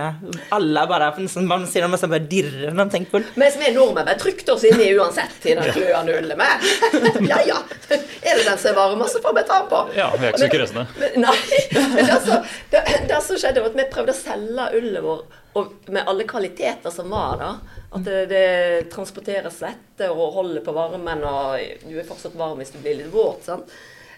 alle 0.52 0.82
bare 0.90 1.06
Man 1.48 1.62
sier 1.66 1.86
noe 1.88 1.96
som 1.98 2.10
bare 2.12 2.26
dirrer 2.28 2.74
når 2.76 2.84
de 2.90 2.92
tenker 2.92 3.10
på 3.14 3.20
ull. 3.22 3.28
Vi 3.40 3.46
som 3.54 3.62
er 3.64 3.72
nordmenn, 3.72 4.04
bare 4.10 4.18
trykte 4.20 4.52
oss 4.52 4.66
inni 4.68 4.90
uansett 4.98 5.46
i 5.48 5.54
den 5.56 5.70
kløende 5.72 6.36
med. 6.36 6.66
Ja 7.30 7.38
ja. 7.48 7.56
Er 7.88 8.36
det 8.36 8.44
den 8.44 8.58
som 8.60 8.70
er 8.74 8.76
varm, 8.76 9.02
så 9.08 9.22
får 9.24 9.38
vi 9.38 9.46
ta 9.48 9.62
den 9.62 9.70
på. 9.72 9.80
Ja, 9.96 10.10
vi 10.18 10.28
er 10.28 10.36
ikke 10.36 10.44
så 10.44 10.50
kresne. 10.52 10.84
Nei. 11.16 11.34
Men 11.72 11.96
det, 12.10 12.20
som- 12.26 12.46
det, 12.74 12.84
det 13.08 13.22
som 13.24 13.40
skjedde, 13.40 13.64
var 13.64 13.72
at 13.72 13.80
vi 13.80 13.88
prøvde 13.96 14.12
å 14.14 14.20
selge 14.20 14.68
ullet 14.82 15.04
vår 15.08 15.24
og 15.56 15.88
med 15.88 16.04
alle 16.04 16.26
kvaliteter 16.28 16.92
som 16.92 17.08
var. 17.10 17.38
da. 17.40 17.50
At 17.96 18.02
det, 18.04 18.22
det 18.28 18.46
transporterer 18.92 19.48
svette 19.54 20.10
og 20.12 20.34
holder 20.36 20.60
på 20.66 20.74
varmen, 20.76 21.22
og 21.24 21.86
du 21.88 21.94
er 21.96 22.04
fortsatt 22.04 22.36
varm 22.36 22.60
hvis 22.60 22.74
du 22.74 22.82
blir 22.84 22.98
litt 23.00 23.08
våt. 23.14 23.46
sant? 23.48 23.72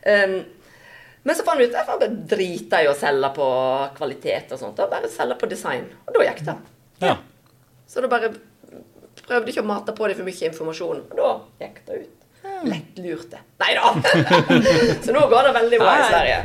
Um, 0.09 0.41
men 1.23 1.37
så 1.37 1.45
fant 1.47 1.61
vi 1.61 1.67
ut 1.69 1.75
at 1.75 1.83
jeg 1.83 1.89
bare 1.89 2.11
drite 2.31 2.83
i 2.85 2.91
å 2.91 2.95
selge 2.97 3.31
på 3.37 3.49
kvalitet 3.97 4.53
og 4.55 4.61
sånt. 4.61 4.79
og 4.81 4.93
Bare 4.93 5.11
selge 5.13 5.39
på 5.41 5.49
design. 5.51 5.89
Og 6.07 6.15
da 6.15 6.29
gikk 6.29 6.45
det. 6.47 6.55
Ja. 7.03 7.17
Så 7.89 8.05
da 8.05 8.11
bare 8.13 8.31
prøvde 9.27 9.53
ikke 9.53 9.65
å 9.65 9.69
mate 9.69 9.95
på 9.97 10.09
dem 10.09 10.19
for 10.19 10.29
mye 10.29 10.49
informasjon. 10.51 11.03
Og 11.11 11.19
da 11.19 11.33
gikk 11.65 11.83
det 11.89 11.99
ut. 12.05 12.15
Lett 12.69 13.01
lurte. 13.03 13.43
Nei 13.61 13.75
da! 13.77 13.91
så 15.05 15.15
nå 15.15 15.25
går 15.31 15.49
det 15.51 15.57
veldig 15.59 15.81
bra 15.83 15.97
i 15.99 16.07
Sverige. 16.07 16.39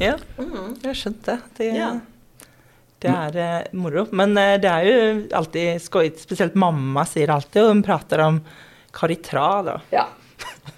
Ja, 0.00 0.14
jeg 0.86 0.96
skjønte 0.96 1.36
det. 1.58 1.68
Ja. 1.76 1.90
Det 3.00 3.10
er 3.12 3.36
eh, 3.40 3.68
moro. 3.76 4.06
Men 4.16 4.36
eh, 4.40 4.56
det 4.60 4.70
er 4.70 4.86
jo 4.88 4.96
alltid 5.36 5.82
skøyt. 5.84 6.20
Spesielt 6.20 6.56
mamma 6.58 7.04
sier 7.08 7.32
alltid, 7.32 7.62
og 7.64 7.74
hun 7.74 7.84
prater 7.84 8.24
om 8.24 8.40
Caritra, 8.96 9.50
da. 9.66 9.76
Ja. 9.94 10.06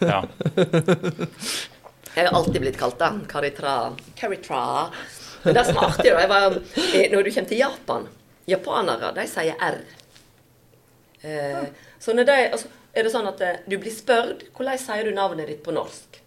Ja. 0.02 0.22
Jeg 2.14 2.28
har 2.28 2.34
alltid 2.36 2.60
blitt 2.60 2.78
kalt 2.80 2.98
det. 3.00 3.12
Karitra. 3.28 3.76
Karitra. 4.18 4.64
Men 5.42 5.56
det 5.56 5.62
er 5.62 5.72
smart, 5.72 6.02
da 6.04 6.26
var, 6.30 6.58
eh, 6.92 7.08
når 7.10 7.24
du 7.24 7.30
kommer 7.32 7.48
til 7.50 7.58
Japan 7.58 8.10
Japanere, 8.46 9.12
de 9.14 9.26
sier 9.30 9.58
R. 9.62 9.78
Eh, 11.22 11.66
så 11.98 12.14
når 12.14 12.26
de, 12.26 12.38
altså, 12.56 12.70
er 12.92 13.06
det 13.06 13.12
sånn 13.14 13.28
at 13.30 13.42
eh, 13.46 13.60
du 13.70 13.76
blir 13.78 13.94
spurt 13.94 14.48
hvordan 14.56 14.80
sier 14.80 15.06
du 15.06 15.14
navnet 15.14 15.50
ditt 15.50 15.62
på 15.64 15.74
norsk. 15.74 16.18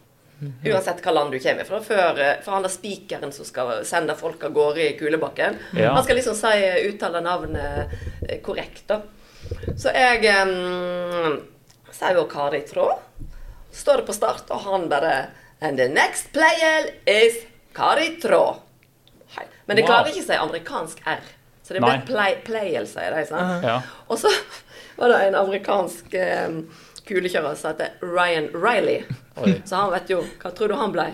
Uansett 0.68 1.00
hva 1.04 1.14
land 1.16 1.32
du 1.32 1.40
kommer 1.40 1.68
fra. 1.68 1.82
Før, 1.84 2.22
eh, 2.24 2.38
for 2.44 2.56
han 2.56 2.66
der 2.66 2.74
spikeren 2.74 3.34
som 3.36 3.48
skal 3.48 3.84
sende 3.88 4.16
folk 4.20 4.44
av 4.48 4.56
gårde 4.56 4.84
i 4.84 4.96
kulebakken. 5.00 5.60
Ja. 5.76 5.94
Han 5.96 6.04
skal 6.04 6.20
liksom 6.20 6.38
si, 6.40 6.56
uttale 6.90 7.24
navnet 7.24 8.42
korrekt, 8.44 8.88
da. 8.92 9.02
Så 9.78 9.92
jeg 9.94 10.26
um, 10.42 11.36
sier 11.94 12.18
jo 12.18 12.26
Kari 12.32 12.64
Tråd. 12.66 13.04
Står 13.76 14.02
det 14.02 14.08
på 14.08 14.16
start, 14.16 14.48
og 14.56 14.64
han 14.66 14.88
bare 14.90 15.14
And 15.62 15.78
the 15.80 15.88
next 15.88 16.32
player 16.34 16.90
is 17.08 17.44
Kari 17.74 18.18
Trå. 18.22 18.60
Men 19.66 19.78
de 19.78 19.82
Wow. 19.82 19.88
klarer 19.90 20.12
ikke 20.12 20.22
å 20.22 20.28
si 20.28 20.34
amerikansk 20.38 21.00
R. 21.08 21.22
Så 21.64 21.74
det 21.74 21.82
blir 21.82 22.02
play, 22.06 22.36
playel, 22.46 22.86
sier 22.88 23.10
de. 23.16 23.24
Sant? 23.26 23.64
ja. 23.66 23.80
Og 24.08 24.20
så 24.22 24.30
var 25.00 25.10
det 25.10 25.22
en 25.28 25.36
amerikansk 25.40 26.14
um, 26.46 26.60
kulekjører 27.08 27.56
som 27.58 27.72
heter 27.74 27.96
Ryan 28.06 28.52
Riley. 28.54 29.04
Oi. 29.36 29.62
Så 29.68 29.76
han 29.76 29.92
vet 29.92 30.10
jo 30.14 30.22
Hva 30.42 30.52
tror 30.56 30.72
du 30.72 30.76
han 30.80 30.94
ble? 30.96 31.06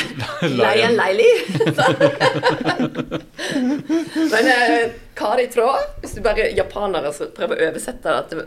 Leie 0.60 0.84
en 0.86 0.96
Leili. 0.98 1.30
Men 4.32 4.50
eh, 4.52 4.90
de 5.36 5.46
Tråd 5.54 5.80
Hvis 6.02 6.14
du 6.16 6.20
bare 6.24 6.50
japanere 6.54 7.10
prøver 7.34 7.56
å 7.64 7.70
oversette 7.72 8.18
det 8.30 8.44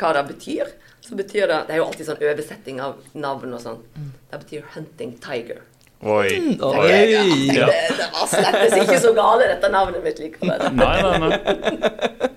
hva 0.00 0.10
det 0.12 0.22
betyr, 0.28 0.68
så 1.00 1.16
betyr 1.16 1.46
det 1.48 1.58
Det 1.68 1.74
er 1.74 1.78
jo 1.80 1.86
alltid 1.88 2.08
sånn 2.08 2.22
oversetting 2.24 2.80
av 2.84 2.98
navn 3.16 3.54
og 3.56 3.60
sånn. 3.62 3.78
Det 4.30 4.40
betyr 4.42 4.62
'hunting 4.74 5.14
tiger'. 5.24 5.62
Oi. 6.00 6.56
Oi. 6.56 6.88
Ja, 6.88 7.22
Ja. 7.52 7.66
det, 7.68 7.78
det 7.96 8.08
var 8.12 8.26
slettes 8.28 8.76
ikke 8.80 8.98
så 9.00 9.12
gale, 9.16 9.48
dette 9.48 9.68
navnet 9.72 10.04
mitt 10.04 10.20
likevel. 10.20 10.60
Nei, 10.72 11.02
nei, 11.02 11.18
nei. 11.20 12.30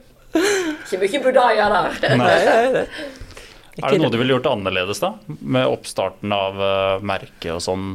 Ikke 0.83 0.99
mye 1.03 1.19
budaya 1.23 1.69
der. 1.75 2.17
Nei, 2.17 2.39
nei, 2.47 2.71
nei. 2.77 2.85
Er 3.81 3.95
det 3.95 4.01
noe 4.03 4.13
du 4.13 4.19
ville 4.19 4.35
gjort 4.35 4.51
annerledes, 4.51 4.99
da? 5.01 5.15
Med 5.25 5.65
oppstarten 5.65 6.33
av 6.35 6.59
uh, 6.61 7.03
merket 7.05 7.55
og 7.55 7.61
sånn? 7.63 7.93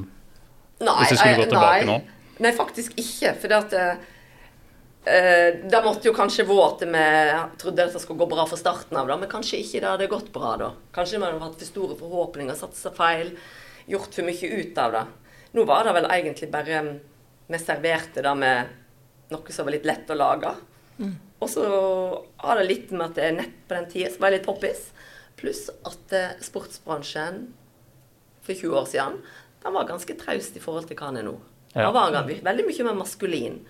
Nei, 0.83 0.95
Hvis 1.03 1.15
du 1.15 1.21
skulle 1.21 1.43
gå 1.43 1.51
tilbake 1.51 1.85
nei. 1.87 1.91
nå? 1.91 1.99
Nei, 2.43 2.55
faktisk 2.55 2.95
ikke. 2.99 3.35
For 3.39 3.51
det 3.51 3.59
at 3.59 3.77
eh, 3.79 5.57
Det 5.67 5.81
måtte 5.83 6.07
jo 6.07 6.15
kanskje 6.15 6.47
våte 6.47 6.87
med 6.87 7.33
jeg 7.33 7.61
trodde 7.63 7.87
at 7.89 7.97
det 7.97 8.03
skulle 8.03 8.23
gå 8.23 8.29
bra 8.31 8.45
fra 8.47 8.59
starten 8.61 8.99
av, 8.99 9.11
da, 9.11 9.17
men 9.19 9.31
kanskje 9.31 9.59
ikke 9.63 9.83
det 9.83 9.91
hadde 9.91 10.11
gått 10.11 10.31
bra 10.35 10.53
da. 10.61 10.69
Kanskje 10.95 11.19
man 11.19 11.33
hadde 11.33 11.49
hatt 11.49 11.59
for 11.63 11.71
store 11.71 11.99
forhåpninger, 11.99 12.59
satsa 12.59 12.93
feil, 12.95 13.33
gjort 13.91 14.15
for 14.15 14.29
mye 14.29 14.53
ut 14.55 14.79
av 14.83 14.95
det. 14.95 15.05
Nå 15.59 15.65
var 15.67 15.89
det 15.89 15.97
vel 15.97 16.11
egentlig 16.13 16.51
bare 16.53 16.83
mm, 16.85 16.97
Vi 17.49 17.59
serverte 17.59 18.23
det 18.23 18.35
med 18.37 18.75
noe 19.33 19.55
som 19.55 19.67
var 19.67 19.75
litt 19.75 19.87
lett 19.89 20.11
å 20.13 20.19
lage. 20.19 20.55
Og 21.39 21.51
så 21.51 21.65
har 22.43 22.59
det 22.59 22.67
litt 22.69 22.91
med 22.93 23.07
at 23.07 23.19
det 23.19 23.27
er 23.29 23.37
nett 23.39 23.61
på 23.69 23.77
den 23.77 23.87
tida 23.91 24.11
som 24.13 24.25
var 24.25 24.35
litt 24.35 24.47
poppis. 24.47 24.89
Pluss 25.39 25.69
at 25.71 26.15
eh, 26.17 26.39
sportsbransjen 26.45 27.45
for 28.43 28.55
20 28.55 28.81
år 28.81 28.89
siden, 28.91 29.21
den 29.63 29.75
var 29.75 29.89
ganske 29.89 30.17
traust 30.19 30.57
i 30.57 30.63
forhold 30.63 30.89
til 30.89 30.99
hva 30.99 31.13
den 31.13 31.23
er 31.23 31.29
nå. 31.29 31.37
Den 31.75 31.95
var 31.95 32.15
veldig 32.17 32.65
mye 32.67 32.87
mer 32.87 32.97
maskulin. 32.99 33.61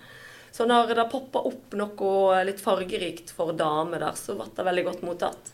Så 0.51 0.65
når 0.65 0.95
det 0.97 1.09
poppa 1.11 1.43
opp 1.45 1.75
noe 1.77 2.41
litt 2.47 2.61
fargerikt 2.63 3.33
for 3.35 3.53
damer 3.57 4.01
der, 4.01 4.17
så 4.17 4.37
ble 4.37 4.47
det 4.55 4.65
veldig 4.65 4.85
godt 4.87 5.03
mottatt. 5.05 5.51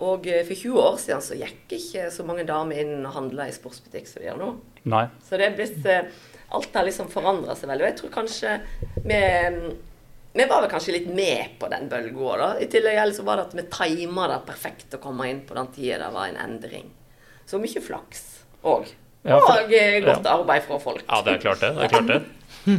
Og 0.00 0.26
eh, 0.28 0.42
for 0.48 0.56
20 0.56 0.80
år 0.80 0.98
siden 1.00 1.24
så 1.24 1.38
gikk 1.38 1.76
ikke 1.76 2.08
så 2.12 2.24
mange 2.26 2.46
damer 2.48 2.80
inn 2.82 3.04
og 3.04 3.14
handla 3.16 3.48
i 3.48 3.54
sportsbutikk 3.54 4.08
som 4.08 4.22
de 4.22 4.30
gjør 4.30 4.40
nå. 4.40 4.50
Nei. 4.92 5.06
Så 5.26 5.40
det 5.40 5.50
er 5.50 5.56
blitt 5.56 5.88
eh, 5.88 6.12
Alt 6.50 6.74
har 6.74 6.82
liksom 6.82 7.06
forandra 7.12 7.54
seg 7.54 7.70
veldig. 7.70 7.84
Og 7.84 7.90
jeg 7.92 7.98
tror 8.00 8.12
kanskje 8.16 8.54
vi 9.04 9.18
Vi 10.32 10.44
var 10.46 10.62
vel 10.62 10.70
kanskje 10.70 10.92
litt 10.94 11.08
med 11.10 11.56
på 11.58 11.68
den 11.72 11.88
bølga 11.90 12.36
da. 12.38 12.48
I 12.62 12.68
tillegg 12.70 13.14
så 13.16 13.24
var 13.26 13.40
det 13.40 13.48
at 13.48 13.54
vi 13.58 13.64
tima 13.74 14.28
det 14.30 14.40
perfekt 14.46 14.94
å 14.94 15.00
komme 15.02 15.26
inn 15.30 15.40
på 15.46 15.56
den 15.58 15.70
tida 15.74 15.98
det 16.04 16.10
var 16.14 16.28
en 16.30 16.38
endring. 16.38 16.86
Så 17.50 17.58
mye 17.58 17.82
flaks 17.82 18.22
òg. 18.62 18.86
Ja, 19.26 19.36
og 19.36 19.48
godt 19.72 20.04
godt 20.06 20.28
arbeid 20.30 20.62
fra 20.68 20.78
folk. 20.80 21.02
Ja, 21.08 21.18
det 21.26 21.34
er 21.34 21.42
klart 21.42 21.60
det. 21.60 21.72
det, 21.76 21.84
er 21.84 21.88
klart 21.92 22.12
det. 22.12 22.20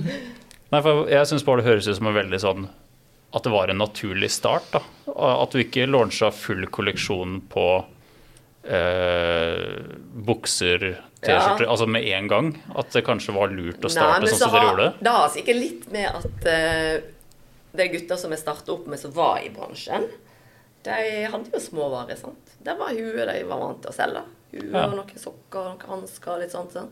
Nei, 0.71 0.79
for 0.81 1.03
jeg 1.11 1.27
syns 1.27 1.43
bare 1.45 1.59
det 1.61 1.67
høres 1.67 1.89
ut 1.91 1.97
som 1.99 2.07
en 2.07 2.15
veldig 2.15 2.39
sånn 2.41 2.63
At 3.35 3.43
det 3.45 3.51
var 3.53 3.69
en 3.69 3.77
naturlig 3.83 4.31
start. 4.31 4.71
da. 4.71 4.81
At 5.11 5.51
du 5.51 5.59
ikke 5.61 5.85
launcha 5.91 6.31
full 6.33 6.65
kolleksjon 6.71 7.41
på 7.51 7.65
eh, 8.63 9.79
bukser, 10.27 10.87
T-skjorter, 11.21 11.67
altså 11.69 11.85
med 11.87 12.07
en 12.09 12.27
gang. 12.31 12.51
At 12.75 12.91
det 12.95 13.03
kanskje 13.07 13.35
var 13.35 13.51
lurt 13.53 13.83
å 13.85 13.91
starte 13.91 14.23
Nei, 14.25 14.31
sånn 14.31 14.39
så 14.39 14.47
som 14.47 14.55
dere 14.55 14.61
har- 14.63 14.71
gjorde. 14.71 14.93
Det 14.99 15.15
har 15.17 15.29
sikkert 15.35 15.59
litt 15.61 15.91
med 15.91 16.07
at 16.21 16.47
eh, 16.49 17.01
de 17.73 17.87
gutta 17.93 18.17
som 18.17 18.31
jeg 18.31 18.39
starta 18.41 18.73
opp 18.73 18.87
med, 18.87 18.99
som 18.99 19.11
var 19.15 19.39
i 19.43 19.49
bransjen, 19.53 20.07
de 20.83 21.25
hadde 21.31 21.51
jo 21.53 21.59
småvarer. 21.61 22.17
sant? 22.17 22.55
Det 22.63 22.73
var 22.77 22.89
huet 22.89 23.27
de 23.29 23.43
var 23.47 23.59
vant 23.59 23.81
til 23.83 23.91
å 23.91 23.95
selge. 23.95 24.23
Hue 24.51 24.71
Ja. 24.73 24.85
og 24.87 24.95
noen 24.97 25.17
sokker 25.17 25.59
og 25.59 25.77
noen 25.79 25.89
hansker 26.01 26.39
litt 26.41 26.51
sånt. 26.51 26.73
sånn. 26.73 26.89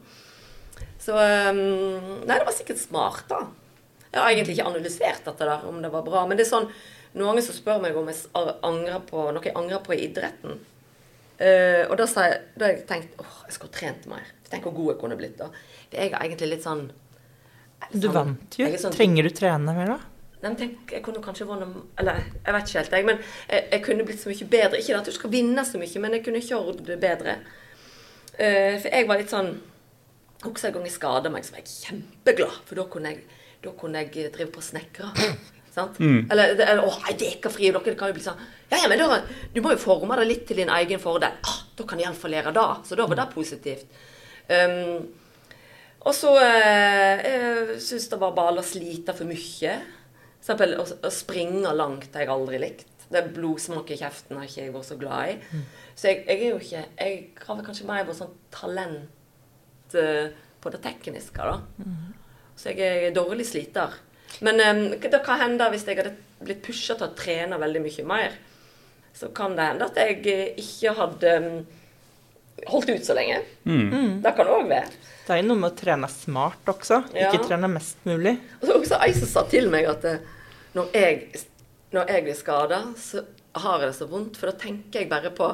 Så 1.00 1.12
um, 1.12 2.22
Nei, 2.26 2.38
det 2.38 2.46
var 2.46 2.54
sikkert 2.56 2.80
smart, 2.80 3.26
da. 3.28 3.42
Jeg 4.14 4.22
har 4.22 4.30
egentlig 4.32 4.56
ikke 4.58 4.70
analysert 4.70 5.26
dette 5.26 5.46
der, 5.46 5.66
om 5.68 5.82
det 5.82 5.92
var 5.92 6.02
bra. 6.04 6.26
Men 6.28 6.38
det 6.38 6.46
er 6.48 6.50
sånn 6.54 6.70
noen 7.20 7.42
som 7.42 7.54
spør 7.58 7.82
meg 7.82 7.98
om 7.98 8.08
jeg 8.08 8.16
angrer 8.64 9.02
på 9.10 9.26
noe 9.34 9.44
jeg 9.44 9.56
angrer 9.58 9.82
på 9.84 9.94
i 9.98 10.06
idretten. 10.08 10.60
Uh, 11.40 11.84
og 11.90 11.98
da 11.98 12.06
sa 12.08 12.26
jeg, 12.30 12.40
da 12.60 12.66
har 12.68 12.74
jeg 12.76 12.88
tenkt 12.88 13.20
åh, 13.20 13.36
jeg 13.48 13.54
skulle 13.58 13.72
trent 13.76 14.08
mer. 14.12 14.26
Tenk 14.50 14.64
hvor 14.68 14.74
god 14.76 14.94
jeg 14.94 15.02
kunne 15.02 15.18
blitt 15.20 15.38
da. 15.40 15.50
For 15.90 15.98
jeg 15.98 16.12
er 16.14 16.20
egentlig 16.26 16.50
litt 16.56 16.64
sånn 16.66 16.88
Du 17.94 18.08
sånn- 18.08 18.14
vant 18.14 18.58
jo. 18.60 18.66
sånn- 18.78 18.96
Trenger 18.96 19.24
du 19.24 19.30
trene 19.30 19.76
mer, 19.76 19.88
da? 19.88 20.00
Nei, 20.40 20.48
men 20.48 20.60
tenk, 20.60 20.94
jeg 20.94 21.04
kunne 21.04 21.20
kanskje 21.20 21.48
vunnet 21.50 22.00
Eller 22.00 22.22
jeg 22.22 22.54
vet 22.56 22.70
ikke 22.70 22.80
helt, 22.80 22.94
jeg. 22.96 23.08
Men 23.10 23.18
jeg, 23.50 23.64
jeg 23.74 23.84
kunne 23.84 24.06
blitt 24.08 24.22
så 24.22 24.32
mye 24.32 24.50
bedre. 24.54 24.80
Ikke 24.80 25.00
at 25.00 25.10
du 25.10 25.16
skal 25.16 25.34
vinne 25.34 25.66
så 25.68 25.82
mye, 25.82 26.04
men 26.04 26.16
jeg 26.16 26.24
kunne 26.28 26.44
kjørt 26.46 26.84
bedre. 27.02 27.36
Uh, 28.40 28.76
for 28.80 28.88
jeg 28.88 29.08
var 29.10 29.20
litt 29.20 29.34
sånn 29.34 29.58
Husker 30.40 30.70
en 30.70 30.76
gang 30.78 30.86
jeg 30.88 30.96
skada 30.96 31.28
meg, 31.34 31.44
så 31.44 31.52
var 31.52 31.60
jeg 31.66 31.74
kjempeglad. 31.74 32.60
For 32.70 32.80
da 32.80 32.86
kunne 32.88 33.12
jeg, 33.12 33.40
da 33.66 33.74
kunne 33.76 34.04
jeg 34.06 34.30
drive 34.32 34.52
på 34.54 34.62
og 34.64 34.70
snekre. 34.72 35.14
Mm. 35.80 36.26
Eller, 36.28 36.58
eller 36.60 36.82
'Å, 36.84 36.90
jeg 37.08 37.16
deker 37.22 37.54
fri', 37.54 37.70
og 37.72 37.86
dere 37.86 37.96
kan 37.96 38.10
jo 38.10 38.16
bli 38.18 38.24
sånn 38.26 38.40
Ja, 38.68 38.82
ja, 38.82 38.88
men 38.92 39.00
da, 39.00 39.22
du 39.54 39.62
må 39.64 39.72
jo 39.72 39.80
forme 39.80 40.18
det 40.20 40.26
litt 40.28 40.42
til 40.50 40.60
din 40.60 40.72
egen 40.76 41.00
fordel. 41.00 41.38
Ah, 41.40 41.62
da 41.78 41.86
kan 41.88 42.02
jeg 42.02 42.10
iallfall 42.10 42.34
lære 42.36 42.52
det. 42.52 42.66
Så 42.90 42.98
da 43.00 43.06
var 43.08 43.16
det 43.16 43.28
positivt. 43.32 43.86
Um, 44.50 45.08
og 46.04 46.16
så 46.16 46.34
eh, 46.42 47.72
syns 47.80 48.10
det 48.12 48.20
var 48.20 48.36
bare 48.36 48.60
å 48.60 48.66
slite 48.66 49.16
for 49.16 49.30
mye. 49.30 49.74
Eksempel 50.40 50.78
å, 50.80 50.86
å 50.86 51.12
springe 51.14 51.72
langt 51.76 52.16
har 52.16 52.26
jeg 52.26 52.34
aldri 52.34 52.62
likt. 52.62 52.88
Det 53.10 53.24
blodsmak 53.34 53.90
i 53.92 53.98
kjeften 54.00 54.38
har 54.38 54.46
ikke 54.46 54.62
jeg 54.62 54.74
vært 54.74 54.90
så 54.90 54.98
glad 55.00 55.32
i. 55.34 55.64
Så 55.98 56.12
jeg, 56.12 56.22
jeg 56.28 56.44
er 56.44 56.52
jo 56.52 56.60
ikke 56.62 56.84
Jeg 57.00 57.16
har 57.48 57.64
kanskje 57.66 57.88
mer 57.90 58.06
vært 58.08 58.20
sånn 58.22 58.36
talent 58.54 59.98
uh, 59.98 60.30
på 60.62 60.72
det 60.76 60.82
tekniske, 60.84 61.50
da. 61.50 61.58
Så 62.60 62.76
jeg 62.76 63.10
er 63.10 63.16
dårlig 63.16 63.48
sliter. 63.50 63.98
Men 64.46 64.62
um, 64.62 64.84
det 65.02 65.22
kan 65.26 65.42
hende 65.42 65.70
hvis 65.74 65.88
jeg 65.88 65.98
hadde 66.00 66.16
blitt 66.40 66.64
pusha 66.64 66.96
til 66.96 67.10
å 67.10 67.16
trene 67.18 67.60
veldig 67.60 67.82
mye 67.84 68.06
mer, 68.08 68.38
så 69.14 69.32
kan 69.36 69.58
det 69.58 69.66
hende 69.72 69.88
at 69.90 69.98
jeg 70.00 70.22
eh, 70.30 70.60
ikke 70.62 70.94
hadde 70.96 71.34
mm, 71.44 71.56
holdt 72.68 72.90
ut 72.90 73.06
så 73.06 73.16
lenge. 73.18 73.40
Det 73.64 74.34
kan 74.36 74.52
òg 74.52 74.68
være. 74.70 74.92
Det 75.26 75.36
er 75.36 75.42
jo 75.44 75.48
noe 75.52 75.62
med 75.62 75.72
å 75.72 75.78
trene 75.78 76.10
smart 76.10 76.70
også. 76.72 77.04
Ja. 77.14 77.30
Ikke 77.30 77.46
trene 77.48 77.70
mest 77.72 78.00
mulig. 78.10 78.36
Og 78.60 78.68
så 78.68 78.78
også 78.80 79.00
ei 79.06 79.12
som 79.14 79.30
sa 79.30 79.44
til 79.52 79.70
meg 79.70 79.86
at 79.90 80.08
eh, 80.10 80.24
når 80.74 80.96
jeg, 80.98 81.44
når 81.94 82.14
jeg 82.16 82.26
blir 82.26 82.38
skada, 82.38 82.80
så 82.98 83.22
har 83.60 83.84
jeg 83.84 83.92
det 83.92 83.98
så 84.00 84.08
vondt. 84.10 84.40
For 84.40 84.50
da 84.50 84.56
tenker 84.58 85.04
jeg 85.04 85.12
bare 85.12 85.32
på 85.36 85.52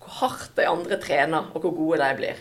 hvor 0.00 0.14
hardt 0.22 0.54
de 0.56 0.64
andre 0.64 0.96
trener, 1.02 1.50
og 1.52 1.66
hvor 1.66 1.74
gode 1.76 2.00
de 2.00 2.16
blir. 2.16 2.40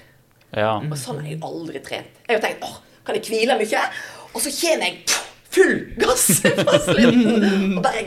Ja. 0.56 0.78
Og 0.80 0.96
sånn 0.98 1.20
har 1.20 1.34
jeg 1.34 1.42
aldri 1.46 1.82
trent. 1.84 2.22
Jeg 2.26 2.40
har 2.40 2.46
tenkt 2.46 2.64
åh, 2.66 2.78
kan 3.06 3.18
jeg 3.20 3.28
hvile 3.28 3.60
mye? 3.60 3.84
Og 4.32 4.42
så 4.46 4.54
kommer 4.56 4.88
jeg 4.88 5.20
full 5.50 5.76
gass 6.00 6.28
på 6.46 6.80
slutten. 6.88 7.76
Og 7.78 7.84
bare 7.84 8.06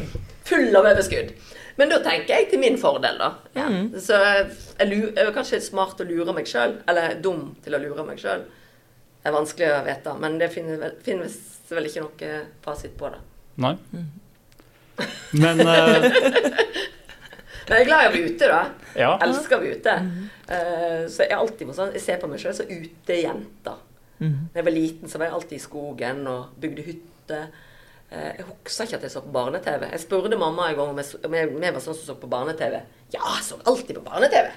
full 0.48 0.72
av 0.78 0.88
overskudd. 0.94 1.34
Men 1.78 1.92
da 1.92 1.98
tenker 2.04 2.34
jeg 2.36 2.50
til 2.50 2.60
min 2.62 2.78
fordel, 2.80 3.18
da. 3.20 3.30
Ja. 3.56 3.68
Så 4.00 4.18
jeg, 4.20 4.48
jeg 4.78 5.12
er 5.22 5.32
kanskje 5.34 5.62
smart 5.64 6.00
å 6.02 6.06
lure 6.08 6.34
meg 6.36 6.48
sjøl. 6.50 6.78
Eller 6.90 7.16
dum 7.24 7.52
til 7.64 7.76
å 7.76 7.80
lure 7.82 8.04
meg 8.06 8.20
sjøl. 8.20 8.44
Det 9.22 9.30
er 9.30 9.36
vanskelig 9.36 9.68
å 9.70 9.82
vite, 9.86 10.14
men 10.18 10.38
det 10.40 10.50
finnes 10.50 10.80
vel, 10.82 10.96
finnes 11.06 11.38
vel 11.70 11.86
ikke 11.88 12.02
noe 12.04 12.32
fasit 12.64 12.96
på 12.98 13.12
det. 13.12 13.20
Nei. 13.62 13.76
Men 15.38 15.62
uh... 15.62 16.08
Men 17.62 17.78
jeg 17.78 17.84
er 17.84 17.88
glad 17.88 18.02
i 18.02 18.08
å 18.08 18.12
bli 18.12 18.22
ute, 18.26 18.48
da. 18.50 18.88
ja. 18.98 19.10
Jeg 19.14 19.28
elsker 19.28 19.54
å 19.54 19.62
bli 19.62 19.68
ute. 19.78 19.92
Eh, 20.50 21.04
så 21.08 21.22
jeg 21.22 21.36
alltid 21.38 21.68
må 21.68 21.76
sånn, 21.76 21.92
jeg 21.94 22.02
ser 22.04 22.18
på 22.20 22.28
meg 22.28 22.42
sjøl 22.42 22.56
som 22.58 22.68
utejente. 22.68 23.76
Da 24.22 24.54
jeg 24.54 24.66
var 24.66 24.74
liten, 24.74 25.10
så 25.10 25.18
var 25.18 25.28
jeg 25.28 25.36
alltid 25.38 25.56
i 25.56 25.62
skogen 25.62 26.26
og 26.30 26.58
bygde 26.62 26.86
hytte. 26.86 27.40
Eh, 28.12 28.32
Jeg 28.38 28.44
husker 28.48 28.84
ikke 28.88 28.98
at 28.98 29.06
jeg 29.06 29.14
så 29.14 29.22
på 29.24 29.32
barne-TV. 29.32 29.86
Jeg 29.94 30.02
spurte 30.02 30.38
mamma 30.38 30.68
en 30.68 30.76
gang 30.76 30.90
om 30.92 30.98
jeg, 31.00 31.20
om 31.24 31.36
jeg, 31.38 31.48
om 31.54 31.64
jeg 31.64 31.76
var 31.76 31.84
sånn 31.84 31.96
som 31.96 32.10
så 32.10 32.16
på 32.20 32.28
barne-TV. 32.32 32.80
Ja, 33.14 33.22
jeg 33.38 33.46
så 33.46 33.58
alltid 33.64 33.96
på 33.98 34.04
barne-TV! 34.08 34.50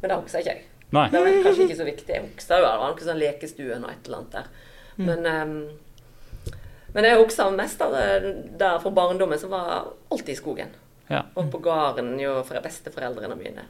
Men 0.00 0.10
det 0.10 0.18
husker 0.22 0.42
ikke 0.42 0.54
jeg. 0.56 0.64
Nei. 0.96 1.04
Det 1.12 1.20
var 1.20 1.38
kanskje 1.44 1.66
ikke 1.66 1.78
så 1.78 1.86
viktig. 1.86 2.14
Jeg 2.16 2.24
husker 2.24 2.58
jo 2.58 2.64
det 2.64 2.72
var 2.80 2.94
noe 2.94 3.06
sånn 3.06 3.20
lekestuen 3.20 3.84
og 3.84 3.92
et 3.92 4.08
eller 4.08 4.18
annet 4.22 4.36
der. 4.38 4.50
Men, 4.98 5.26
um, 5.26 6.54
men 6.94 7.06
jeg 7.06 7.18
husker 7.20 7.54
mest 7.54 7.82
av 7.84 7.92
det 7.94 8.32
der 8.58 8.78
fra 8.82 8.90
barndommen, 8.96 9.38
som 9.38 9.52
var 9.52 9.92
alltid 10.10 10.32
i 10.34 10.38
skogen. 10.38 10.72
Ja. 11.10 11.22
Og 11.38 11.52
på 11.52 11.60
gården 11.62 12.16
jo 12.20 12.38
fra 12.48 12.62
besteforeldrene 12.64 13.36
mine. 13.38 13.66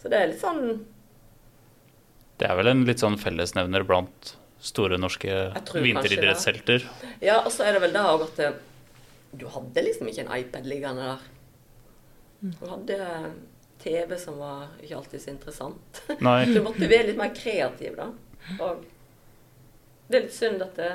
Så 0.00 0.08
det 0.08 0.18
er 0.18 0.30
litt 0.32 0.40
sånn 0.40 0.80
Det 2.40 2.48
er 2.48 2.56
vel 2.56 2.70
en 2.70 2.86
litt 2.88 3.02
sånn 3.02 3.18
fellesnevner 3.20 3.84
blant 3.84 4.34
store 4.60 4.98
norske 5.00 5.36
vinteridrettshelter. 5.72 6.84
Ja, 7.24 7.40
og 7.44 7.52
så 7.54 7.66
er 7.66 7.76
det 7.76 7.84
vel 7.86 7.94
det 7.96 8.02
òg 8.04 8.26
at 8.26 8.42
eh, 8.44 8.58
du 9.30 9.46
hadde 9.50 9.84
liksom 9.86 10.10
ikke 10.10 10.26
en 10.26 10.34
iPad 10.36 10.66
liggende 10.68 11.06
der. 11.12 11.28
Du 12.40 12.66
hadde 12.68 12.98
TV 13.80 14.16
som 14.20 14.40
var 14.40 14.68
ikke 14.82 14.98
alltid 14.98 15.22
så 15.22 15.32
interessant. 15.32 16.02
Nei. 16.20 16.44
Du 16.54 16.60
måtte 16.64 16.88
være 16.90 17.10
litt 17.10 17.20
mer 17.20 17.32
kreativ, 17.36 17.96
da. 17.96 18.10
Og 18.60 18.84
det 20.10 20.18
er 20.18 20.26
litt 20.26 20.36
synd 20.36 20.62
at 20.64 20.76
det, 20.76 20.92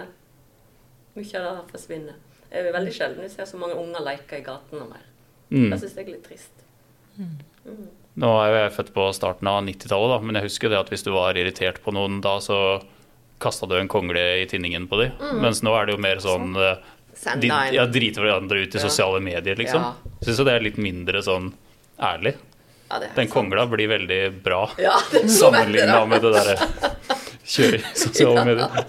mye 1.16 1.42
av 1.42 1.48
det 1.48 1.74
forsvinner. 1.74 2.22
Det 2.50 2.62
er 2.62 2.74
veldig 2.76 2.94
sjelden 2.94 3.26
vi 3.26 3.32
ser 3.34 3.48
så 3.50 3.60
mange 3.60 3.78
unger 3.80 4.04
leke 4.06 4.40
i 4.40 4.46
gatene 4.46 4.88
mer. 4.90 5.06
Mm. 5.50 5.70
Jeg 5.72 5.82
syns 5.82 5.96
det 5.96 6.04
er 6.04 6.12
litt 6.12 6.28
trist. 6.28 6.66
Nå 8.16 8.32
er 8.40 8.50
jo 8.52 8.60
jeg 8.60 8.74
født 8.78 8.92
på 8.96 9.06
starten 9.16 9.50
av 9.50 9.62
90-tallet, 9.66 10.12
da, 10.12 10.20
men 10.24 10.40
jeg 10.40 10.48
husker 10.50 10.72
det 10.72 10.80
at 10.80 10.92
hvis 10.92 11.04
du 11.06 11.12
var 11.16 11.38
irritert 11.40 11.82
på 11.84 11.94
noen 11.96 12.22
da, 12.24 12.38
så 12.44 12.58
kasta 13.42 13.68
du 13.68 13.76
en 13.80 13.88
kongle 13.92 14.22
i 14.42 14.46
tinningen 14.50 14.88
på 14.88 15.00
dem. 15.02 15.12
Mens 15.44 15.62
nå 15.66 15.74
er 15.80 15.86
det 15.90 15.96
jo 15.98 16.02
mer 16.04 16.22
sånn 16.24 16.56
eh, 16.56 16.78
Send 17.16 17.42
de, 17.46 17.48
ja, 17.72 17.86
drite 17.88 18.20
hverandre 18.20 18.66
ut 18.66 18.76
i 18.76 18.78
Ja. 18.80 18.84
sosiale 18.90 19.22
medier, 19.24 19.56
liksom. 19.56 19.82
Ja. 19.82 20.16
Syns 20.26 20.40
jo 20.42 20.46
det 20.48 20.56
er 20.58 20.66
litt 20.66 20.78
mindre 20.82 21.22
sånn 21.24 21.54
ærlig. 22.00 22.36
Ja, 22.90 23.00
det 23.00 23.08
er 23.10 23.16
Den 23.16 23.30
kongla 23.32 23.64
blir 23.72 23.88
veldig 23.90 24.20
bra 24.46 24.66
Ja, 24.78 24.98
sammenligna 25.32 26.04
med 26.06 26.22
det 26.22 26.34
derre 26.36 26.58
kjøre 27.46 27.80
i 27.80 27.84
sosiale 28.04 28.44
medier. 28.46 28.84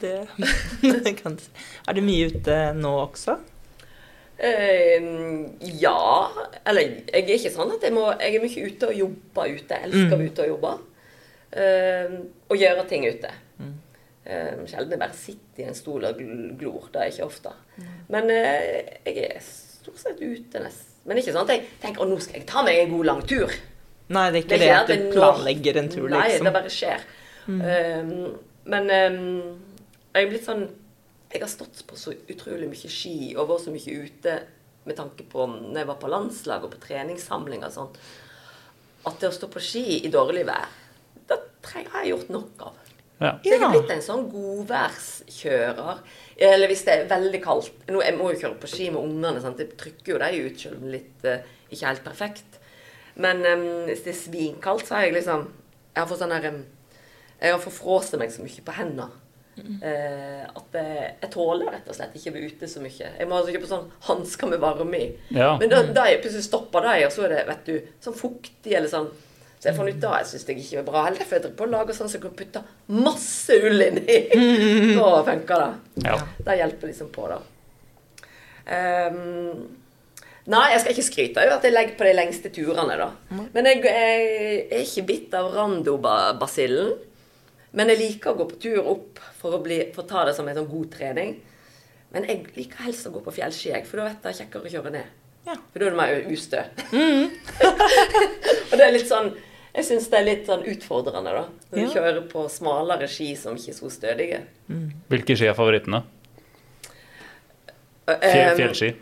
Det, 0.00 0.16
det 1.06 1.14
kan 1.22 1.36
du 1.38 1.44
si. 1.44 1.50
Er 1.88 1.96
du 1.96 2.02
mye 2.04 2.28
ute 2.34 2.58
nå 2.76 2.92
også? 3.06 3.38
Uh, 4.40 5.50
ja 5.76 6.30
Eller 6.64 6.86
jeg 7.12 7.26
er 7.26 7.34
ikke 7.34 7.50
sånn 7.52 7.74
at 7.74 7.82
jeg 7.84 7.92
må 7.92 8.06
Jeg 8.16 8.38
er 8.38 8.44
mye 8.46 8.62
ute 8.70 8.88
og 8.88 8.94
jobber 8.96 9.50
ute. 9.52 9.76
Jeg 9.76 9.90
elsker 9.90 10.14
å 10.14 10.16
være 10.20 10.30
ute 10.30 10.44
og 10.46 10.52
jobbe. 10.54 10.70
Eh, 11.50 12.18
og 12.48 12.60
gjøre 12.60 12.86
ting 12.90 13.06
ute. 13.08 13.32
Eh, 14.30 14.60
sjelden 14.68 14.94
jeg 14.94 15.00
bare 15.00 15.16
sitter 15.16 15.64
i 15.64 15.68
en 15.70 15.78
stol 15.78 16.04
og 16.06 16.20
glor. 16.60 16.90
Det 16.92 17.02
er 17.02 17.12
ikke 17.12 17.26
ofte. 17.26 17.54
Men 18.12 18.30
eh, 18.34 19.00
jeg 19.08 19.26
er 19.30 19.42
stort 19.44 20.00
sett 20.02 20.20
ute 20.20 20.62
nesten. 20.62 20.86
Men 21.08 21.18
ikke 21.18 21.32
sånn 21.32 21.48
at 21.48 21.54
jeg 21.54 21.66
tenker 21.80 22.04
å 22.04 22.08
nå 22.10 22.18
skal 22.20 22.42
jeg 22.42 22.46
ta 22.48 22.62
meg 22.62 22.82
en 22.82 22.92
god 22.92 23.08
lang 23.08 23.22
tur. 23.26 23.54
Nei, 24.10 24.26
det 24.30 24.40
er 24.40 24.44
ikke 24.44 24.58
Det 24.58 24.66
det, 24.66 24.76
at 24.76 24.90
du 24.90 25.10
planlegger 25.14 25.78
en 25.80 25.88
tur, 25.90 26.06
Nei, 26.10 26.26
liksom. 26.28 26.46
det 26.46 26.52
bare 26.54 26.72
skjer. 26.74 27.04
Um, 27.50 28.10
men 28.70 28.90
um, 28.90 29.20
jeg 30.12 30.26
er 30.26 30.28
blitt 30.28 30.44
sånn 30.44 30.66
Jeg 31.32 31.40
har 31.40 31.48
stått 31.50 31.80
på 31.88 31.96
så 31.98 32.12
utrolig 32.12 32.68
mye 32.68 32.90
ski 32.92 33.32
og 33.32 33.48
vært 33.48 33.64
så 33.64 33.72
mye 33.72 33.94
ute 34.04 34.34
med 34.84 34.98
tanke 34.98 35.24
på 35.30 35.46
når 35.48 35.78
jeg 35.80 35.88
var 35.88 35.98
på 36.02 36.10
landslag 36.10 36.66
og 36.66 36.74
på 36.74 36.82
treningssamling 36.84 37.64
og 37.66 37.72
sånn, 37.74 37.90
at 39.06 39.18
det 39.22 39.30
å 39.30 39.34
stå 39.34 39.48
på 39.52 39.62
ski 39.62 39.84
i 40.04 40.10
dårlig 40.12 40.44
vær, 40.48 40.68
det 41.30 41.40
trenger 41.64 41.94
har 41.94 42.04
jeg 42.04 42.14
gjort 42.14 42.32
nok 42.34 42.64
av. 42.68 42.80
Ja. 43.20 43.34
Så 43.44 43.52
jeg 43.52 43.60
er 43.60 43.72
blitt 43.74 43.90
en 43.92 44.04
sånn 44.04 44.26
godværskjører. 44.32 45.98
Eller 46.40 46.70
hvis 46.70 46.86
det 46.86 46.94
er 46.94 47.08
veldig 47.10 47.40
kaldt. 47.44 47.82
Nå, 47.92 48.00
jeg 48.00 48.16
må 48.16 48.30
jo 48.32 48.40
kjøre 48.40 48.60
på 48.62 48.70
ski 48.72 48.88
med 48.94 49.02
ungene. 49.02 49.42
Sant? 49.44 49.60
Jeg 49.60 49.76
trykker 49.80 50.14
jo 50.14 50.20
dem 50.22 50.46
ut, 50.46 50.60
selv 50.62 50.78
om 50.78 50.86
det 50.86 50.94
litt 50.94 51.28
eh, 51.28 51.48
ikke 51.68 51.90
helt 51.90 52.06
perfekt. 52.06 52.60
Men 53.20 53.44
um, 53.44 53.66
hvis 53.90 54.06
det 54.06 54.14
er 54.14 54.20
svinkaldt, 54.22 54.86
så 54.88 54.96
har 54.96 55.08
jeg 55.08 55.18
liksom 55.18 55.48
Jeg 55.90 55.98
har 55.98 56.06
fått 56.08 56.20
sånn 56.22 56.32
her 56.32 56.46
em, 56.46 56.60
Jeg 57.40 57.52
har 57.52 57.60
forfrosset 57.60 58.20
meg 58.20 58.32
så 58.32 58.44
mye 58.46 58.64
på 58.64 58.76
hendene. 58.78 59.10
Uh, 59.60 60.46
at 60.56 60.76
jeg, 60.78 61.08
jeg 61.20 61.30
tåler 61.34 61.68
rett 61.74 61.88
og 61.90 61.96
slett 61.98 62.14
ikke 62.16 62.30
å 62.30 62.36
være 62.38 62.52
ute 62.54 62.68
så 62.70 62.80
mye. 62.80 63.10
Jeg 63.18 63.28
må 63.28 63.36
altså 63.36 63.52
kjøpe 63.52 63.68
sånn 63.68 63.90
hansker 64.06 64.48
med 64.48 64.62
varme 64.62 64.96
i. 64.96 65.08
Ja. 65.36 65.50
Men 65.60 65.68
da, 65.72 65.82
da 65.92 66.06
jeg 66.08 66.22
plutselig 66.22 66.46
stopper 66.46 66.86
de, 66.86 66.94
og 67.04 67.12
så 67.12 67.26
er 67.26 67.34
det 67.34 67.42
vet 67.50 67.68
du, 67.68 67.90
sånn 68.00 68.16
fuktig 68.16 68.72
eller 68.72 68.88
sånn 68.88 69.10
Så 69.60 69.68
jeg 69.68 69.76
fant 69.76 69.92
ut 69.92 70.00
da 70.00 70.14
jeg 70.16 70.28
syns 70.30 70.46
jeg 70.48 70.62
ikke 70.62 70.78
er 70.80 70.86
bra. 70.86 71.02
heller, 71.04 71.26
for 71.26 71.36
jeg 71.36 71.44
driver 71.44 71.56
på 71.58 71.66
å 71.66 71.72
lage 71.74 71.96
sånn 71.96 72.08
så 72.08 72.16
jeg 72.16 72.22
kan 72.22 72.36
putte 72.38 72.62
masse 72.96 73.58
ull 73.60 73.84
inni. 73.84 74.20
Da 74.96 75.10
funker 75.28 75.64
det. 75.64 76.06
Ja. 76.06 76.14
Det 76.46 76.56
hjelper 76.62 76.88
liksom 76.88 77.10
på, 77.12 77.26
da. 77.28 77.40
Um, 78.70 79.66
nei, 80.48 80.64
jeg 80.72 80.80
skal 80.80 80.94
ikke 80.94 81.04
skryte 81.10 81.44
av 81.44 81.52
at 81.58 81.66
jeg 81.68 81.74
legger 81.74 81.98
på 81.98 82.08
de 82.08 82.14
lengste 82.16 82.52
turene, 82.56 82.96
da. 83.02 83.10
Men 83.52 83.68
jeg, 83.68 83.82
jeg 83.84 84.64
er 84.64 84.86
ikke 84.86 85.06
bitt 85.12 85.36
av 85.36 85.52
randobasillen. 85.58 86.94
Men 87.76 87.92
jeg 87.92 88.00
liker 88.00 88.32
å 88.32 88.40
gå 88.40 88.48
på 88.50 88.58
tur 88.64 88.88
opp 88.94 89.20
for 89.38 89.58
å, 89.58 89.60
bli, 89.62 89.82
for 89.94 90.02
å 90.06 90.08
ta 90.08 90.24
det 90.26 90.34
som 90.38 90.48
en 90.48 90.56
sånn 90.56 90.72
god 90.72 90.88
trening. 90.96 91.36
Men 92.16 92.24
jeg 92.26 92.48
liker 92.56 92.88
helst 92.88 93.06
å 93.06 93.12
gå 93.14 93.20
på 93.28 93.36
fjellski, 93.36 93.76
for 93.86 94.00
da 94.00 94.08
vet 94.08 94.24
jeg 94.32 94.40
kjekkere 94.40 94.66
å 94.66 94.72
kjøre 94.72 94.94
ned. 94.96 95.12
Ja. 95.46 95.54
For 95.68 95.80
da 95.80 95.86
er 95.86 95.92
det 95.92 96.00
mer 96.00 96.32
ustø. 96.32 96.64
og 98.70 98.74
det 98.74 98.84
er 98.88 98.96
litt 98.96 99.08
sånn 99.08 99.30
Jeg 99.74 99.84
syns 99.86 100.08
det 100.10 100.18
er 100.18 100.24
litt 100.26 100.46
sånn 100.48 100.64
utfordrende, 100.66 101.30
da. 101.30 101.44
Når 101.70 101.76
du 101.76 101.80
Ja. 101.84 101.88
kjører 101.94 102.28
på 102.28 102.48
smalere 102.50 103.06
ski 103.08 103.34
som 103.36 103.54
ikke 103.56 103.68
er 103.70 103.78
så 103.78 103.90
stødige. 103.90 104.40
Hvilke 105.08 105.36
ski 105.36 105.46
er 105.46 105.54
favorittene? 105.54 106.02
Fjell, 108.06 108.18
Ehm, 108.50 108.56
fjellski? 108.56 108.94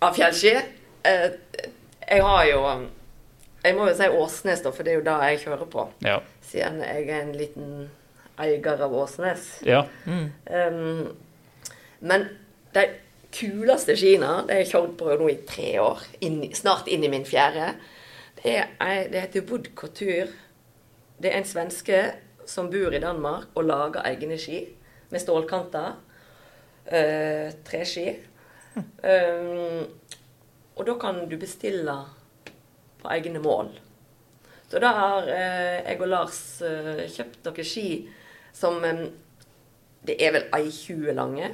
Ja, 0.00 0.10
fjellski? 0.12 0.54
Eh, 1.04 1.30
jeg 2.08 2.22
har 2.22 2.44
jo 2.46 2.86
Jeg 3.64 3.74
må 3.74 3.88
jo 3.88 3.94
si 3.94 4.04
Åsnes, 4.08 4.62
da, 4.62 4.70
for 4.70 4.84
det 4.84 4.92
er 4.92 4.98
jo 5.00 5.04
det 5.04 5.14
jeg 5.28 5.40
kjører 5.40 5.66
på. 5.68 5.88
Ja. 6.06 6.20
Siden 6.46 6.78
jeg 6.80 7.08
er 7.08 7.20
en 7.22 7.32
liten 7.32 7.90
eier 8.38 8.80
av 8.80 8.92
Åsnes. 8.94 9.62
ja. 9.66 9.82
Um, 10.06 11.16
men 12.00 12.28
de 12.72 12.84
kuleste 13.32 13.96
skiene 13.98 14.46
det 14.46 14.54
har 14.54 14.62
jeg 14.62 14.70
kjørt 14.72 14.96
på 14.96 15.18
nå 15.18 15.28
i 15.28 15.34
tre 15.44 15.72
år. 15.82 15.98
Inn, 16.20 16.40
snart 16.54 16.86
inn 16.86 17.02
i 17.04 17.08
min 17.08 17.24
fjerde. 17.24 17.74
Det, 18.42 18.54
er, 18.54 19.08
det 19.10 19.20
heter 19.20 19.46
Wood 19.50 19.72
Couture. 19.74 20.28
Det 21.18 21.32
er 21.32 21.40
en 21.40 21.48
svenske 21.48 22.02
som 22.46 22.70
bor 22.70 22.94
i 22.94 23.00
Danmark 23.02 23.50
og 23.58 23.66
lager 23.66 24.06
egne 24.06 24.38
ski 24.38 24.60
med 25.10 25.22
stålkanter. 25.22 25.96
Uh, 26.88 27.50
treski. 27.66 28.14
Um, 28.78 29.82
og 30.78 30.86
da 30.86 30.94
kan 31.02 31.24
du 31.28 31.36
bestille 31.36 31.96
på 33.02 33.10
egne 33.10 33.42
mål. 33.42 33.72
Så 34.70 34.78
da 34.80 34.92
har 34.94 35.26
uh, 35.26 35.74
jeg 35.82 35.98
og 36.00 36.08
Lars 36.08 36.40
uh, 36.62 37.02
kjøpt 37.10 37.50
noen 37.50 37.66
ski 37.66 37.88
som 38.54 38.78
um, 38.84 39.08
Det 40.06 40.14
er 40.22 40.32
vel 40.32 40.46
ei 40.54 40.70
20 40.70 41.12
lange. 41.18 41.50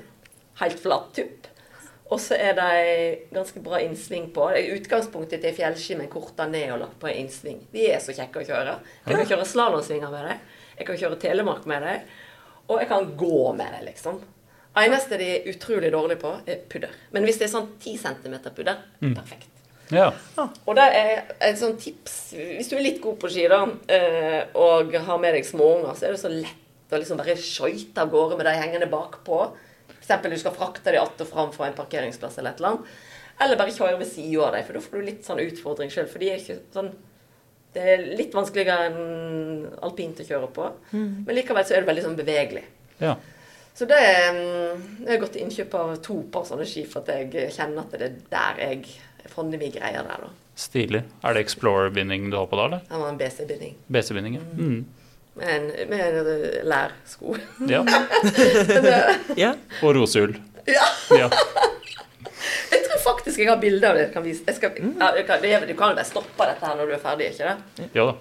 Helt 0.61 0.79
flat 0.79 1.11
tupp. 1.17 1.49
Og 2.15 2.21
så 2.23 2.37
er 2.39 2.55
de 2.55 2.67
ganske 3.35 3.59
bra 3.65 3.81
innsving 3.83 4.29
på. 4.35 4.47
Det 4.55 4.69
Utgangspunktet 4.77 5.43
til 5.43 5.57
fjellski 5.57 5.97
med 5.99 6.11
korta 6.13 6.47
ned 6.47 6.69
og 6.77 6.85
lagt 6.85 7.01
på 7.03 7.09
en 7.11 7.25
innsving. 7.25 7.59
De 7.73 7.89
er 7.91 8.03
så 8.03 8.15
kjekke 8.15 8.45
å 8.45 8.47
kjøre. 8.47 8.77
Jeg 9.09 9.19
kan 9.19 9.31
kjøre 9.33 9.49
slalåmsvinger 9.51 10.13
med 10.13 10.29
dem. 10.29 10.45
Jeg 10.79 10.87
kan 10.91 11.01
kjøre 11.01 11.19
telemark 11.25 11.67
med 11.71 11.83
dem. 11.83 12.07
Og 12.69 12.79
jeg 12.81 12.89
kan 12.93 13.11
gå 13.19 13.41
med 13.59 13.75
dem, 13.75 13.83
liksom. 13.89 14.21
Eneste 14.85 15.19
de 15.21 15.27
er 15.37 15.51
utrolig 15.51 15.91
dårlige 15.95 16.19
på, 16.23 16.31
er 16.51 16.63
pudder. 16.71 16.95
Men 17.15 17.27
hvis 17.27 17.37
det 17.39 17.49
er 17.49 17.53
sånn 17.53 17.69
10 17.83 17.99
cm 18.03 18.39
pudder, 18.57 18.81
perfekt. 19.15 19.51
ja. 20.39 20.49
Og 20.65 20.75
det 20.79 20.87
er 20.97 21.11
et 21.45 21.59
sånt 21.61 21.77
tips 21.85 22.15
Hvis 22.33 22.71
du 22.71 22.79
er 22.79 22.87
litt 22.87 23.03
god 23.05 23.19
på 23.21 23.29
ski 23.31 23.45
da, 23.53 23.61
eh, 23.93 24.41
og 24.59 24.95
har 24.97 25.21
med 25.23 25.37
deg 25.37 25.47
småunger, 25.47 25.93
så 25.95 26.09
er 26.09 26.17
det 26.17 26.23
så 26.23 26.33
lett 26.33 26.95
å 26.95 26.99
liksom 26.99 27.21
bare 27.21 27.37
skøyte 27.39 28.03
av 28.03 28.11
gårde 28.11 28.39
med 28.41 28.47
de 28.49 28.57
hengende 28.59 28.91
bakpå. 28.91 29.39
F.eks. 30.05 30.23
du 30.31 30.39
skal 30.39 30.55
frakte 30.55 30.93
dem 30.93 31.03
att 31.03 31.21
og 31.21 31.29
fram 31.29 31.53
fra 31.53 31.67
en 31.67 31.77
parkeringsplass 31.79 32.39
eller 32.39 32.51
et 32.51 32.61
eller 32.61 32.69
annet. 32.69 32.95
Eller 33.41 33.57
bare 33.59 33.73
kjøre 33.75 33.99
ved 33.99 34.07
sida 34.07 34.45
av 34.47 34.53
dem, 34.55 34.65
for 34.67 34.77
da 34.77 34.81
får 34.85 35.01
du 35.01 35.07
litt 35.09 35.25
sånn 35.27 35.41
utfordring 35.43 35.91
sjøl. 35.91 36.07
For 36.11 36.23
de 36.23 36.31
er 36.31 36.39
ikke 36.43 36.61
sånn 36.75 36.93
Det 37.75 37.83
er 37.83 38.03
litt 38.15 38.35
vanskeligere 38.37 38.85
enn 38.87 39.65
alpint 39.83 40.21
å 40.23 40.27
kjøre 40.29 40.47
på. 40.55 40.69
Men 40.93 41.35
likevel 41.35 41.65
så 41.67 41.75
er 41.75 41.83
det 41.83 41.89
veldig 41.91 42.05
sånn 42.05 42.19
bevegelig. 42.21 42.63
ja. 43.01 43.17
Så 43.75 43.89
det 43.91 43.97
er, 43.99 44.37
Jeg 45.01 45.09
har 45.09 45.19
gått 45.19 45.33
til 45.35 45.43
innkjøp 45.43 45.73
av 45.75 45.97
to 45.99 46.21
par 46.31 46.45
sånne 46.47 46.63
ski 46.71 46.85
for 46.87 47.03
at 47.03 47.09
jeg 47.35 47.51
kjenner 47.57 47.83
at 47.83 47.91
det 47.99 48.03
er 48.07 48.13
der 48.31 48.61
jeg 48.63 48.85
funnet 49.33 49.59
mine 49.59 49.75
greier 49.75 50.07
der, 50.07 50.29
da. 50.29 50.31
Stilig. 50.55 51.01
Er 51.25 51.35
det 51.35 51.43
Explorer-binding 51.43 52.29
du 52.31 52.37
har 52.39 52.47
på 52.47 52.55
da, 52.61 52.69
eller? 52.69 52.85
Det 52.87 53.01
var 53.03 53.09
en 53.11 53.19
BC-binding. 53.19 53.75
BC-binding, 53.91 54.37
ja. 54.39 54.45
Mm. 54.55 54.85
Med, 55.35 55.49
en, 55.51 55.65
med 55.91 56.01
en 56.01 56.27
lærsko. 56.71 57.37
ja. 57.69 57.81
Ja. 59.45 59.55
Og 59.83 59.97
roseull. 59.97 60.37
ja, 60.69 60.85
Ja. 61.11 61.27
jeg 62.71 62.85
tror 62.87 63.01
faktisk 63.03 63.39
jeg 63.43 63.49
har 63.51 63.59
bilde 63.63 63.89
av 63.89 63.97
det. 63.99 64.05
Jeg 64.07 64.13
kan 64.15 64.25
vise. 64.25 64.45
Jeg 64.47 64.55
skal, 64.61 64.77
ja, 64.79 65.09
jeg 65.19 65.27
kan, 65.27 65.43
du 65.43 65.75
kan 65.75 65.91
jo 65.91 65.97
bare 65.99 66.05
stoppe 66.07 66.47
dette 66.53 66.67
her 66.71 66.79
når 66.79 66.87
du 66.93 66.95
er 66.97 67.03
ferdig, 67.03 67.33
ikke 67.33 67.51
det? 67.51 67.89
ja 67.99 68.07
da. 68.13 68.15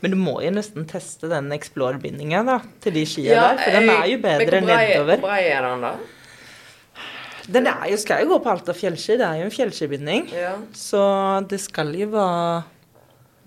Men 0.00 0.14
du 0.14 0.16
må 0.16 0.38
jo 0.40 0.48
nesten 0.56 0.86
teste 0.88 1.28
den 1.28 1.50
Explore-bindinga 1.52 2.40
da, 2.48 2.54
til 2.80 2.94
de 2.96 3.02
skia 3.04 3.34
Ja, 3.34 3.42
der, 3.52 3.58
for 3.60 3.76
den 3.76 3.90
er 3.92 4.06
jo 4.08 4.18
bedre 4.24 4.46
brei- 4.62 4.62
nedover. 4.64 5.18
Hvor 5.20 5.26
brei 5.28 5.42
er 5.52 5.66
den, 5.68 5.82
da? 5.84 5.90
Den 7.50 7.66
er 7.68 7.84
jo, 7.90 7.96
skal 8.00 8.22
jo 8.24 8.30
gå 8.32 8.38
på 8.44 8.50
Alta 8.54 8.72
fjellski, 8.72 9.18
det 9.20 9.26
er 9.26 9.42
jo 9.42 9.48
en 9.50 9.52
fjellskibinding. 9.52 10.30
Ja. 10.32 10.54
Så 10.72 11.02
det 11.50 11.58
skal 11.60 11.92
jo 11.98 12.08
være 12.14 12.62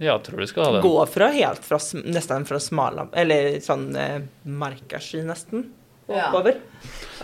Ja, 0.01 0.17
tror 0.19 0.41
du 0.41 0.47
skal 0.47 0.65
ha 0.65 0.71
den. 0.75 0.81
Gå 0.81 1.05
fra 1.05 1.29
helt 1.35 1.65
fra 1.65 1.77
nesten 2.03 2.47
fra 2.49 2.59
smala 2.59 3.05
Eller 3.13 3.59
sånn 3.61 3.91
eh, 3.95 4.23
markaski, 4.43 5.21
nesten. 5.27 5.67
Ja. 6.07 6.29
Oppover. 6.29 6.57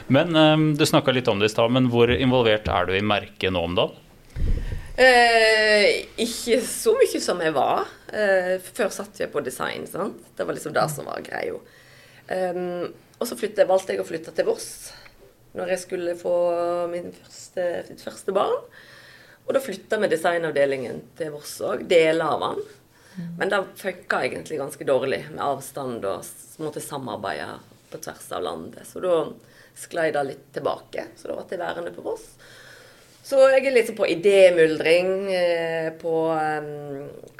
Men 0.08 0.36
um, 0.36 0.68
du 0.78 0.86
snakka 0.86 1.12
litt 1.12 1.28
om 1.28 1.42
det 1.42 1.50
i 1.50 1.54
stad, 1.54 1.72
men 1.76 1.90
hvor 1.92 2.12
involvert 2.14 2.70
er 2.72 2.88
du 2.88 2.94
i 2.96 3.04
merket 3.04 3.52
nå 3.52 3.66
om 3.68 3.76
dagen? 3.76 3.98
Eh, 5.00 6.06
ikke 6.20 6.60
så 6.68 6.94
mye 6.98 7.20
som 7.24 7.42
jeg 7.44 7.56
var. 7.56 7.88
Eh, 8.12 8.56
før 8.64 8.92
satt 8.94 9.20
jeg 9.22 9.32
på 9.32 9.44
design. 9.44 9.86
sant? 9.88 10.22
Det 10.36 10.48
var 10.48 10.56
liksom 10.56 10.76
det 10.76 10.88
som 10.92 11.08
var 11.08 11.24
greia. 11.26 11.60
Um, 12.30 12.90
og 13.20 13.28
så 13.28 13.36
flyttet, 13.40 13.68
valgte 13.68 13.96
jeg 13.96 14.04
å 14.04 14.08
flytte 14.08 14.32
til 14.38 14.46
Voss 14.46 14.70
når 15.58 15.72
jeg 15.74 15.82
skulle 15.82 16.14
få 16.14 16.34
min 16.92 17.10
første, 17.16 17.64
mitt 17.90 18.04
første 18.06 18.36
barn. 18.36 18.60
Og 19.50 19.56
da 19.58 19.62
flytta 19.66 19.98
vi 19.98 20.12
designavdelingen 20.12 21.00
til 21.18 21.32
Voss 21.34 21.56
òg. 21.66 21.88
Deler 21.90 22.36
av 22.36 22.44
den. 22.44 22.60
Men 23.40 23.50
det 23.50 23.64
funka 23.82 24.22
egentlig 24.28 24.60
ganske 24.60 24.86
dårlig 24.86 25.24
med 25.32 25.42
avstand 25.42 26.06
og 26.06 26.62
måtte 26.62 26.84
samarbeide 26.84 27.56
på 27.90 27.98
tvers 27.98 28.28
av 28.38 28.46
landet. 28.46 28.86
Så 28.86 29.02
da 29.02 29.24
sklei 29.74 30.12
det 30.14 30.24
litt 30.28 30.46
tilbake. 30.54 31.08
Så 31.18 31.32
da 31.32 31.40
ble 31.40 31.58
jeg 31.58 31.64
værende 31.64 31.96
på 31.96 32.06
Voss. 32.06 32.30
Så 33.26 33.42
jeg 33.50 33.66
er 33.66 33.74
litt 33.74 33.90
sånn 33.90 33.98
på 33.98 34.08
idémyldring, 34.14 35.10
eh, 35.34 35.90
på 35.98 36.14
eh, 36.38 36.70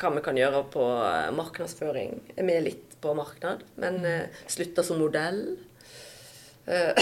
hva 0.02 0.12
vi 0.18 0.26
kan 0.26 0.38
gjøre 0.38 0.66
på 0.74 0.90
eh, 1.06 1.30
markedsføring. 1.38 2.18
Jeg 2.34 2.42
er 2.42 2.50
med 2.50 2.66
litt 2.66 2.98
på 3.02 3.14
marknad, 3.18 3.62
men 3.80 4.02
eh, 4.06 4.44
slutta 4.50 4.86
som 4.86 4.98
modell. 5.02 5.44
Eh, 6.70 6.94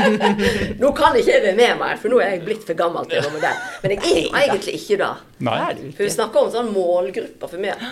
nå 0.82 0.90
kan 0.94 1.16
ikke 1.18 1.32
jeg 1.32 1.42
være 1.42 1.56
med 1.58 1.80
mer, 1.80 1.96
for 1.98 2.12
nå 2.12 2.20
er 2.22 2.36
jeg 2.36 2.44
blitt 2.46 2.66
for 2.66 2.78
gammel 2.78 3.08
til 3.10 3.18
å 3.18 3.24
være 3.24 3.34
modell. 3.34 3.62
Men 3.82 3.94
jeg 3.94 4.12
er 4.12 4.20
jo 4.20 4.32
egentlig 4.44 4.74
ikke 4.78 4.98
det. 5.00 5.12
Er 5.50 5.80
For 5.82 6.04
vi 6.04 6.10
snakker 6.14 6.44
om 6.44 6.52
sånn 6.54 6.70
målgrupper. 6.74 7.50
For 7.50 7.62
meg, 7.62 7.82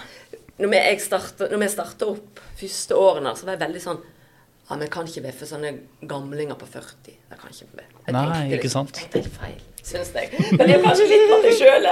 når 0.63 0.71
vi, 0.71 0.79
jeg 0.79 1.03
starter, 1.03 1.51
når 1.51 1.65
vi 1.65 1.71
starter 1.73 2.13
opp 2.15 2.43
første 2.61 2.99
årene, 2.99 3.35
så 3.35 3.49
var 3.49 3.57
jeg 3.57 3.65
veldig 3.65 3.83
sånn 3.83 4.03
ja, 4.69 4.77
Vi 4.79 4.87
kan 4.95 5.09
ikke 5.09 5.25
være 5.25 5.37
for 5.41 5.51
sånne 5.51 5.73
gamlinger 6.09 6.57
på 6.61 6.69
40. 6.71 7.17
Det 7.33 7.39
kan 7.41 7.51
ikke 7.51 7.81
være. 7.81 7.89
Jeg 8.07 8.15
Nei, 8.15 8.23
tenkte 8.29 8.61
ikke 8.61 8.71
sant. 8.73 8.93
Det 8.93 9.01
tenkte 9.01 9.23
helt 9.25 9.41
feil, 9.41 9.65
syns 9.83 10.13
jeg. 10.15 10.31
Men 10.53 10.63
det 10.63 10.77
er 10.77 10.85
kanskje 10.87 11.09
litt 11.11 11.25
på 11.33 11.41
meg 11.43 11.59
sjøl. 11.59 11.89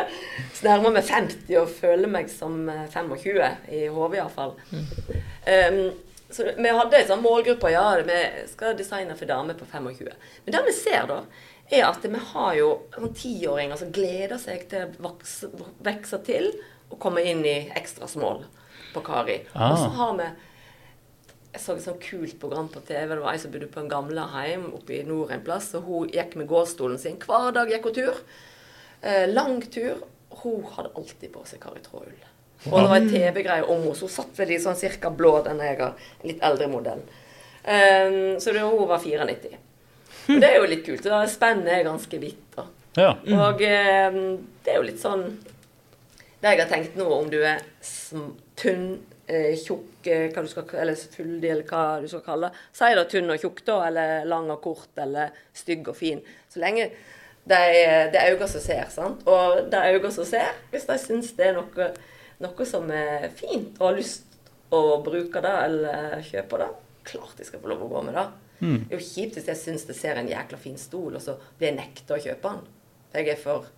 Så 0.54 0.68
nærmer 0.68 0.94
meg 0.94 1.10
50 1.10 1.58
og 1.58 1.74
føler 1.80 2.14
meg 2.14 2.30
som 2.30 2.62
eh, 2.70 2.86
25, 2.94 3.42
i 3.74 3.82
hodet 3.90 4.20
iallfall. 4.20 4.54
Um, 4.70 5.82
så 6.30 6.46
vi 6.56 6.74
hadde 6.74 6.98
en 6.98 7.08
sånn 7.08 7.24
målgruppe, 7.24 7.72
ja, 7.74 7.86
vi 8.06 8.18
skal 8.50 8.76
designe 8.78 9.16
for 9.18 9.30
damer 9.30 9.56
på 9.58 9.66
25. 9.70 10.10
Men 10.44 10.56
det 10.56 10.62
vi 10.68 10.74
ser 10.76 11.08
da, 11.10 11.22
er 11.70 11.86
at 11.86 12.04
vi 12.04 12.20
har 12.32 12.52
jo 12.58 12.68
sånn 12.94 13.16
tiåringer 13.16 13.80
som 13.80 13.90
gleder 13.94 14.38
seg 14.42 14.66
til 14.70 14.86
å 14.86 15.08
vokse, 15.08 15.50
vokse 15.82 16.22
til 16.26 16.52
og 16.90 16.98
komme 17.02 17.22
inn 17.26 17.42
i 17.46 17.58
ekstra 17.78 18.08
small 18.10 18.44
på 18.94 19.02
Kari. 19.06 19.40
Ah. 19.54 19.72
Og 19.72 19.78
så 19.78 19.90
har 19.98 20.16
vi 20.18 20.30
jeg 21.50 21.62
så 21.64 21.74
et 21.74 21.82
sånt 21.82 22.04
kult 22.04 22.36
program 22.38 22.68
på 22.70 22.82
TV. 22.86 23.08
Det 23.10 23.22
var 23.24 23.32
ei 23.32 23.40
som 23.42 23.50
bodde 23.50 23.66
på 23.74 23.82
en 23.82 23.90
gamleheim 23.90 24.68
oppe 24.70 25.00
i 25.00 25.02
nord 25.06 25.32
en 25.34 25.42
plass. 25.42 25.72
Og 25.74 25.88
hun 25.88 26.12
gikk 26.14 26.36
med 26.38 26.46
gåstolen 26.50 26.98
sin. 27.02 27.18
Hver 27.18 27.50
dag 27.56 27.70
gikk 27.72 27.88
hun 27.88 27.96
tur. 27.96 28.20
Eh, 29.02 29.26
lang 29.30 29.58
tur. 29.66 30.04
Hun 30.44 30.62
hadde 30.76 30.92
alltid 30.94 31.32
på 31.34 31.42
seg 31.50 31.62
Kari 31.62 31.82
Tråull. 31.82 32.14
Og 32.68 32.76
det 32.76 32.88
var 32.90 32.96
en 32.98 33.08
TV-greie 33.08 33.64
om 33.64 33.80
henne. 33.80 33.96
Så 33.96 34.08
hun 34.08 34.12
satt 34.12 34.40
vel 34.40 34.52
i 34.52 34.60
sånn 34.60 34.78
cirka 34.78 35.10
blå, 35.14 35.38
den 35.46 35.62
jeg 35.64 35.78
har. 35.80 36.08
Litt 36.26 36.42
eldre 36.44 36.68
modell. 36.72 37.02
Um, 37.64 38.40
så 38.40 38.52
det, 38.52 38.64
hun 38.64 38.88
var 38.88 39.00
94. 39.04 39.54
Og 40.30 40.42
det 40.42 40.50
er 40.50 40.58
jo 40.58 40.68
litt 40.68 40.84
kult. 40.86 41.06
Da 41.06 41.22
Spennet 41.30 41.72
er 41.78 41.86
ganske 41.88 42.20
vidt. 42.20 42.44
da. 42.56 42.66
Ja. 42.98 43.14
Og 43.14 43.62
um, 43.64 44.20
det 44.64 44.72
er 44.72 44.80
jo 44.80 44.86
litt 44.88 44.98
sånn 44.98 45.28
Det 46.40 46.50
jeg 46.50 46.58
har 46.58 46.70
tenkt 46.72 46.96
nå, 46.98 47.04
om 47.12 47.28
du 47.30 47.36
er 47.44 47.60
tynn, 48.56 48.84
eh, 49.28 49.52
tjukk, 49.60 50.06
eh, 50.08 50.30
hva 50.32 50.40
du 50.40 50.48
skal, 50.48 50.64
eller 50.80 50.96
fyldig, 50.96 51.50
eller 51.50 51.66
hva 51.68 52.00
du 52.00 52.08
skal 52.08 52.22
kalle 52.24 52.48
det. 52.48 52.62
Si 52.76 52.88
da 52.96 53.04
tynn 53.08 53.28
og 53.28 53.42
tjukk, 53.42 53.60
da, 53.66 53.76
eller 53.90 54.24
lang 54.28 54.48
og 54.52 54.62
kort, 54.64 54.88
eller 55.04 55.34
stygg 55.52 55.90
og 55.92 55.98
fin. 55.98 56.22
Så 56.48 56.62
lenge 56.64 56.88
det 57.50 57.58
er, 57.58 58.08
det 58.12 58.20
er 58.20 58.32
øynene 58.32 58.48
som 58.48 58.64
ser, 58.64 58.88
sant. 58.92 59.20
Og 59.28 59.68
det 59.70 59.78
er 59.78 59.98
øynene 59.98 60.14
som 60.16 60.28
ser, 60.28 60.48
hvis 60.72 60.88
de 60.88 60.96
syns 61.02 61.34
det 61.36 61.50
er 61.50 61.58
noe, 61.58 61.90
noe 62.40 62.66
som 62.68 62.90
er 62.94 63.28
fint, 63.36 63.74
og 63.78 63.90
har 63.90 63.98
lyst 63.98 64.38
å 64.70 65.00
bruke 65.04 65.42
det 65.42 65.56
eller 65.64 66.22
kjøpe 66.24 66.60
det, 66.62 66.70
klart 67.10 67.36
de 67.38 67.48
skal 67.48 67.60
få 67.62 67.72
lov 67.72 67.84
å 67.86 67.90
gå 67.90 68.04
med 68.06 68.16
det. 68.16 68.28
Det 68.60 68.92
er 68.92 68.98
jo 68.98 69.06
kjipt 69.08 69.36
hvis 69.38 69.48
jeg 69.48 69.58
syns 69.58 69.86
det 69.88 69.96
ser 69.96 70.20
en 70.20 70.28
jækla 70.28 70.58
fin 70.60 70.78
stol, 70.78 71.14
og 71.16 71.22
så 71.24 71.36
blir 71.58 71.70
jeg 71.70 71.78
nekta 71.78 72.16
å 72.16 72.22
kjøpe 72.22 72.48
den. 72.48 72.64
For 73.10 73.18
jeg 73.20 73.32
er 73.34 73.40
for 73.40 73.68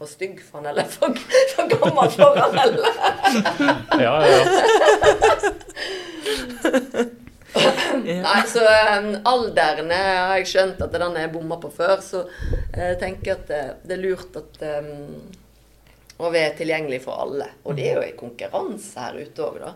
for 0.00 0.08
stygg 0.08 0.38
for 0.40 0.64
den, 0.64 0.70
eller 0.70 0.86
for, 0.88 1.12
for 1.52 1.68
gammel 1.68 2.08
for 2.14 2.30
den, 2.38 2.54
eller 2.62 2.88
Ja, 4.06 4.14
ja, 4.24 4.38
ja. 4.38 4.44
Nei, 8.00 8.40
så 8.48 8.62
um, 8.64 9.10
alderen 9.28 9.90
eh, 9.92 10.14
har 10.16 10.38
jeg 10.40 10.48
skjønt 10.54 10.80
at 10.86 10.94
den 10.94 11.18
er 11.18 11.28
bomma 11.32 11.58
på 11.60 11.68
før, 11.74 12.00
så 12.04 12.22
jeg 12.72 12.96
tenker 13.02 13.34
at 13.34 13.50
det, 13.50 13.62
det 13.84 13.96
er 13.98 14.02
lurt 14.06 14.38
at 14.40 14.60
um, 14.80 15.18
å 16.26 16.30
være 16.34 16.52
tilgjengelig 16.58 17.00
for 17.04 17.20
alle. 17.24 17.46
Og 17.64 17.76
det 17.78 17.86
er 17.90 17.96
jo 17.98 18.04
en 18.06 18.18
konkurranse 18.20 19.00
her 19.06 19.18
ute 19.22 19.42
òg, 19.46 19.58
da. 19.62 19.72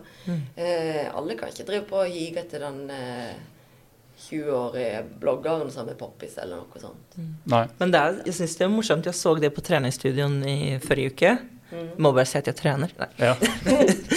Eh, 0.57 1.05
alle 1.15 1.35
kan 1.39 1.49
ikke 1.51 1.65
drive 1.67 1.85
på 1.89 2.01
og 2.03 2.11
hige 2.13 2.43
etter 2.43 2.65
den 2.67 2.83
eh, 2.93 3.33
20-årige 4.27 5.01
bloggeren 5.19 5.71
som 5.73 5.89
er 5.91 5.97
poppis, 5.99 6.37
eller 6.41 6.61
noe 6.63 6.79
sånt. 6.81 7.17
Nei. 7.51 7.65
Men 7.81 7.91
det 7.91 7.99
er, 8.01 8.21
jeg 8.29 8.37
syns 8.39 8.55
det 8.61 8.67
er 8.67 8.71
morsomt. 8.71 9.09
Jeg 9.09 9.17
så 9.19 9.35
det 9.41 9.51
på 9.57 9.63
treningsstudioen 9.65 10.37
i 10.47 10.57
forrige 10.85 11.11
uke. 11.15 11.35
Må 11.99 12.11
bare 12.15 12.27
si 12.29 12.37
at 12.39 12.47
jeg 12.47 12.55
trener. 12.59 12.91
Nei. 12.95 13.09
Ja. 13.19 13.33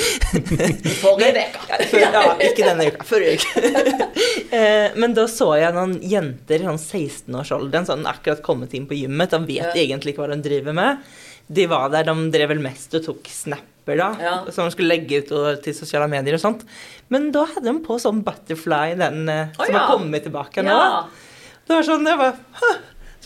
Forrige 1.02 1.44
uke. 1.48 1.78
Ja, 1.98 2.22
ikke 2.44 2.66
denne 2.66 2.88
uka. 2.92 3.06
Forrige 3.08 3.38
uke. 3.38 4.04
Eh, 4.48 4.94
Men 4.96 5.12
da 5.12 5.26
så 5.28 5.50
jeg 5.60 5.74
noen 5.76 5.98
jenter 6.08 6.62
i 6.62 6.64
sånn 6.64 6.78
16-årsalderen, 6.80 7.84
sånn 7.84 8.06
akkurat 8.08 8.40
kommet 8.42 8.72
inn 8.74 8.86
på 8.88 8.96
gymmet. 8.96 9.34
De 9.34 9.40
vet 9.44 9.74
Ja. 9.76 9.82
egentlig 9.82 10.14
ikke 10.14 10.22
hva 10.24 10.30
de 10.32 10.38
driver 10.46 10.72
med. 10.78 11.02
De 11.48 11.64
var 11.70 11.88
der, 11.92 12.08
de 12.08 12.28
drev 12.34 12.52
vel 12.52 12.62
mest 12.62 12.92
og 12.98 13.04
tok 13.06 13.30
snapper, 13.32 13.96
da. 13.96 14.08
Ja. 14.20 14.34
Som 14.52 14.68
de 14.68 14.74
skulle 14.74 14.92
legge 14.92 15.22
ut 15.22 15.32
og, 15.32 15.48
til 15.64 15.76
sosiale 15.76 16.10
medier 16.12 16.36
og 16.36 16.42
sånt. 16.44 16.66
Men 17.12 17.30
da 17.34 17.46
hadde 17.48 17.70
de 17.70 17.80
på 17.84 17.96
sånn 18.02 18.20
butterfly, 18.26 18.92
den 19.00 19.24
oh, 19.32 19.56
som 19.56 19.72
ja. 19.72 19.80
har 19.80 19.96
kommet 19.96 20.28
tilbake 20.28 20.64
nå. 20.66 20.76
Ja. 20.76 21.02
Det 21.68 21.76
var 21.76 21.88
sånn, 21.88 22.06
jeg 22.08 22.20
bare 22.20 22.62
«Hæ?» 22.62 22.76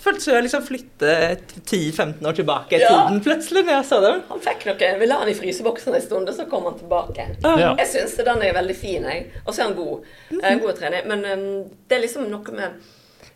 Føltes 0.03 0.25
som 0.27 0.35
jeg 0.35 0.43
liksom 0.49 0.65
flyttet 0.67 1.53
10-15 1.61 2.27
år 2.27 2.35
tilbake 2.35 2.75
i 2.75 2.81
Ja. 2.81 2.89
tiden 2.89 3.21
plutselig 3.23 3.63
når 3.63 3.77
jeg 3.77 3.85
så 3.87 4.01
dem. 4.03 4.23
Han 4.29 4.41
fikk 4.41 4.65
noe, 4.67 4.99
Vi 4.99 5.07
la 5.07 5.19
han 5.21 5.29
i 5.29 5.35
fryseboksen 5.35 5.95
en 5.95 6.03
stund, 6.03 6.29
og 6.29 6.35
så 6.35 6.49
kom 6.51 6.65
han 6.65 6.79
tilbake. 6.79 7.29
Ja. 7.43 7.77
Jeg 7.79 7.87
syns 7.87 8.17
den 8.17 8.43
er 8.43 8.53
veldig 8.53 8.77
fin, 8.77 9.05
jeg. 9.05 9.31
Og 9.47 9.55
så 9.55 9.63
er 9.63 9.65
han 9.67 9.77
god. 9.77 10.03
Eh, 10.43 10.59
god 10.59 10.73
å 10.73 10.77
trene. 10.77 11.05
Men 11.07 11.25
um, 11.25 11.71
det 11.87 11.97
er 11.97 12.03
liksom 12.03 12.27
noe 12.31 12.57
med 12.57 12.83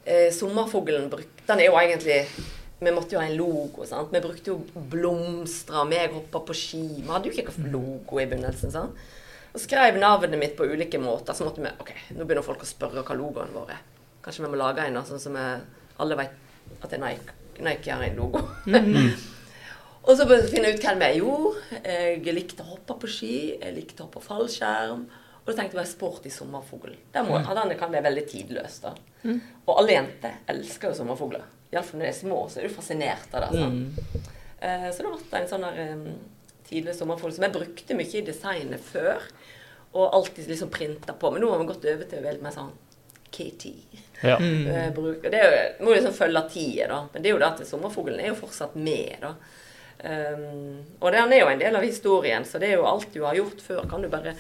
uh, 0.09 0.31
sommerfuglen 0.33 1.07
Den 1.47 1.61
er 1.61 1.67
jo 1.67 1.79
egentlig 1.79 2.27
Vi 2.79 2.93
måtte 2.93 3.17
jo 3.17 3.21
ha 3.21 3.27
en 3.27 3.37
logo. 3.39 3.87
sant? 3.89 4.13
Vi 4.13 4.21
brukte 4.21 4.53
jo 4.53 4.59
blomster, 4.93 5.79
og 5.81 5.93
jeg 5.93 6.13
hoppa 6.13 6.43
på 6.45 6.57
ski. 6.57 6.83
Vi 7.01 7.09
hadde 7.09 7.31
jo 7.31 7.37
ikke 7.37 7.71
logo 7.73 8.21
i 8.21 8.27
begynnelsen. 8.27 8.73
sant? 8.75 9.07
Og 9.55 9.63
skrev 9.63 9.97
navnet 9.97 10.37
mitt 10.39 10.57
på 10.57 10.67
ulike 10.69 11.01
måter. 11.01 11.33
Så 11.33 11.47
måtte 11.47 11.63
vi 11.65 11.73
Ok, 11.81 11.95
nå 12.13 12.25
begynner 12.25 12.45
folk 12.45 12.61
å 12.61 12.69
spørre 12.69 13.03
hva 13.07 13.17
logoen 13.17 13.55
vår 13.55 13.73
er. 13.73 13.81
Kanskje 14.23 14.45
vi 14.45 14.51
må 14.53 14.61
lage 14.61 14.85
en 14.85 15.01
sånn 15.07 15.23
som 15.23 15.33
vi 15.39 15.47
alle 16.03 16.19
vet 16.19 16.37
at 16.83 16.91
det 16.91 16.99
er 16.99 17.05
Nike. 17.07 17.37
Nike 17.65 17.93
har 17.95 18.05
en 18.05 18.17
logo. 18.21 18.43
Og 20.07 20.15
så 20.15 20.27
finne 20.29 20.71
ut 20.71 20.83
hvem 20.85 21.01
jeg 21.03 21.23
gjorde. 21.23 21.81
Jeg 21.83 22.35
likte 22.37 22.63
å 22.63 22.75
hoppe 22.75 22.95
på 23.01 23.09
ski, 23.11 23.37
jeg 23.57 23.75
likte 23.75 24.05
å 24.05 24.11
hoppe 24.11 24.21
fallskjerm. 24.23 25.07
Og 25.41 25.49
da 25.49 25.57
tenkte 25.57 25.79
jeg 25.81 25.89
sport 25.91 26.27
i 26.27 26.31
sommerfugl. 26.35 26.93
Den, 27.15 27.27
må, 27.27 27.41
ja, 27.41 27.55
den 27.57 27.73
kan 27.79 27.91
være 27.95 28.11
veldig 28.11 28.25
tidløs. 28.31 28.81
da. 28.85 28.93
Og 29.65 29.73
alle 29.81 29.97
jenter 29.97 30.41
elsker 30.53 30.93
jo 30.93 30.99
sommerfugler. 31.01 31.47
Iallfall 31.73 32.01
når 32.01 32.07
de 32.07 32.13
er 32.13 32.19
små, 32.21 32.41
så 32.49 32.61
er 32.61 32.69
du 32.69 32.75
fascinert 32.75 33.35
av 33.35 33.45
det. 33.45 33.51
Altså. 33.51 33.67
Mm. 33.67 34.25
Uh, 34.63 34.89
så 34.91 35.03
det 35.03 35.11
ble 35.13 35.21
det 35.31 35.43
en 35.43 35.51
sånn 35.51 35.67
der 35.67 35.81
um, 35.93 36.09
tidlig 36.67 36.97
sommerfugl 36.97 37.35
som 37.37 37.47
jeg 37.47 37.55
brukte 37.57 37.99
mye 37.99 38.19
i 38.21 38.25
designet 38.27 38.89
før. 38.93 39.29
Og 39.97 40.17
alltid 40.19 40.51
liksom 40.51 40.73
printa 40.73 41.15
på. 41.17 41.31
Men 41.33 41.43
nå 41.43 41.53
har 41.53 41.63
vi 41.63 41.69
gått 41.71 41.87
over 41.93 42.09
til 42.09 42.21
å 42.21 42.27
litt 42.27 42.45
mer 42.45 42.55
sånn 42.55 42.73
KT. 43.33 43.71
Ja. 44.23 44.39
Uh, 44.39 44.89
bruk- 44.97 45.27
det 45.27 45.41
er 45.41 45.47
jo, 45.47 45.87
må 45.87 45.95
liksom 45.97 46.17
følge 46.17 46.43
tida, 46.53 46.91
da. 46.93 47.03
Men 47.13 47.25
det 47.25 47.31
er 47.31 47.37
jo 47.37 47.43
det 47.43 47.53
at 47.53 47.69
sommerfuglen 47.69 48.23
er 48.23 48.33
jo 48.33 48.41
fortsatt 48.43 48.77
med, 48.79 49.17
da. 49.25 49.35
Um, 49.97 50.85
og 51.01 51.09
den 51.15 51.33
er 51.33 51.41
jo 51.41 51.49
en 51.49 51.61
del 51.61 51.77
av 51.79 51.85
historien, 51.85 52.45
så 52.45 52.61
det 52.61 52.69
er 52.69 52.77
jo 52.77 52.89
alt 52.89 53.15
du 53.15 53.23
har 53.25 53.39
gjort 53.39 53.63
før, 53.65 53.87
kan 53.89 54.05
du 54.05 54.11
bare 54.13 54.35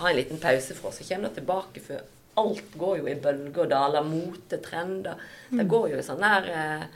ha 0.00 0.10
en 0.10 0.16
liten 0.16 0.40
pause 0.42 0.74
fra, 0.74 0.90
så 0.90 1.04
kommer 1.06 1.28
det 1.28 1.42
tilbake 1.42 1.82
før. 1.84 2.04
Alt 2.40 2.62
går 2.80 2.98
jo 2.98 3.08
i 3.10 3.14
bølger 3.22 3.64
og 3.66 3.70
daler. 3.70 4.06
Mote, 4.08 4.58
trender. 4.64 5.20
Det 5.54 5.66
går 5.70 5.90
jo 5.92 5.98
i 6.00 6.06
sånn 6.06 6.22
der 6.24 6.48
eh, 6.50 6.86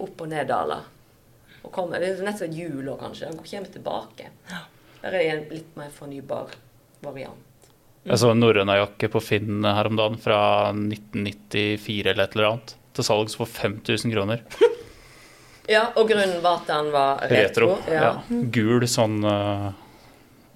opp- 0.00 0.22
og 0.24 0.30
ned-daler. 0.32 0.86
Og 1.66 1.72
kommer, 1.74 2.00
det 2.00 2.14
er 2.14 2.22
nett 2.24 2.38
som 2.38 2.46
et 2.48 2.54
hjul 2.56 2.86
òg, 2.92 3.00
kanskje. 3.02 3.28
Den 3.32 3.42
kommer 3.42 3.72
tilbake. 3.74 4.30
Der 5.02 5.08
er 5.10 5.18
det 5.18 5.26
en 5.34 5.44
litt 5.50 5.76
mer 5.76 5.90
fornybar 5.92 6.54
variant. 7.04 7.42
Jeg 8.06 8.20
så 8.22 8.30
en 8.30 8.38
norrønajakke 8.40 9.08
på 9.10 9.20
Finn 9.24 9.64
her 9.66 9.88
om 9.90 9.96
dagen 9.98 10.16
fra 10.22 10.38
1994 10.70 12.06
eller 12.12 12.24
et 12.28 12.36
eller 12.36 12.48
annet. 12.52 12.76
til 12.96 13.04
salgs 13.04 13.34
for 13.36 13.46
5000 13.50 14.12
kroner. 14.14 14.42
Ja, 15.66 15.88
og 15.98 16.06
grunnen 16.06 16.36
var 16.44 16.60
at 16.60 16.68
den 16.70 16.92
var 16.94 17.24
Retro. 17.26 17.72
retro. 17.74 17.90
Ja. 17.90 18.12
Gul 18.54 18.84
sånn 18.86 19.16
eh, 19.26 19.64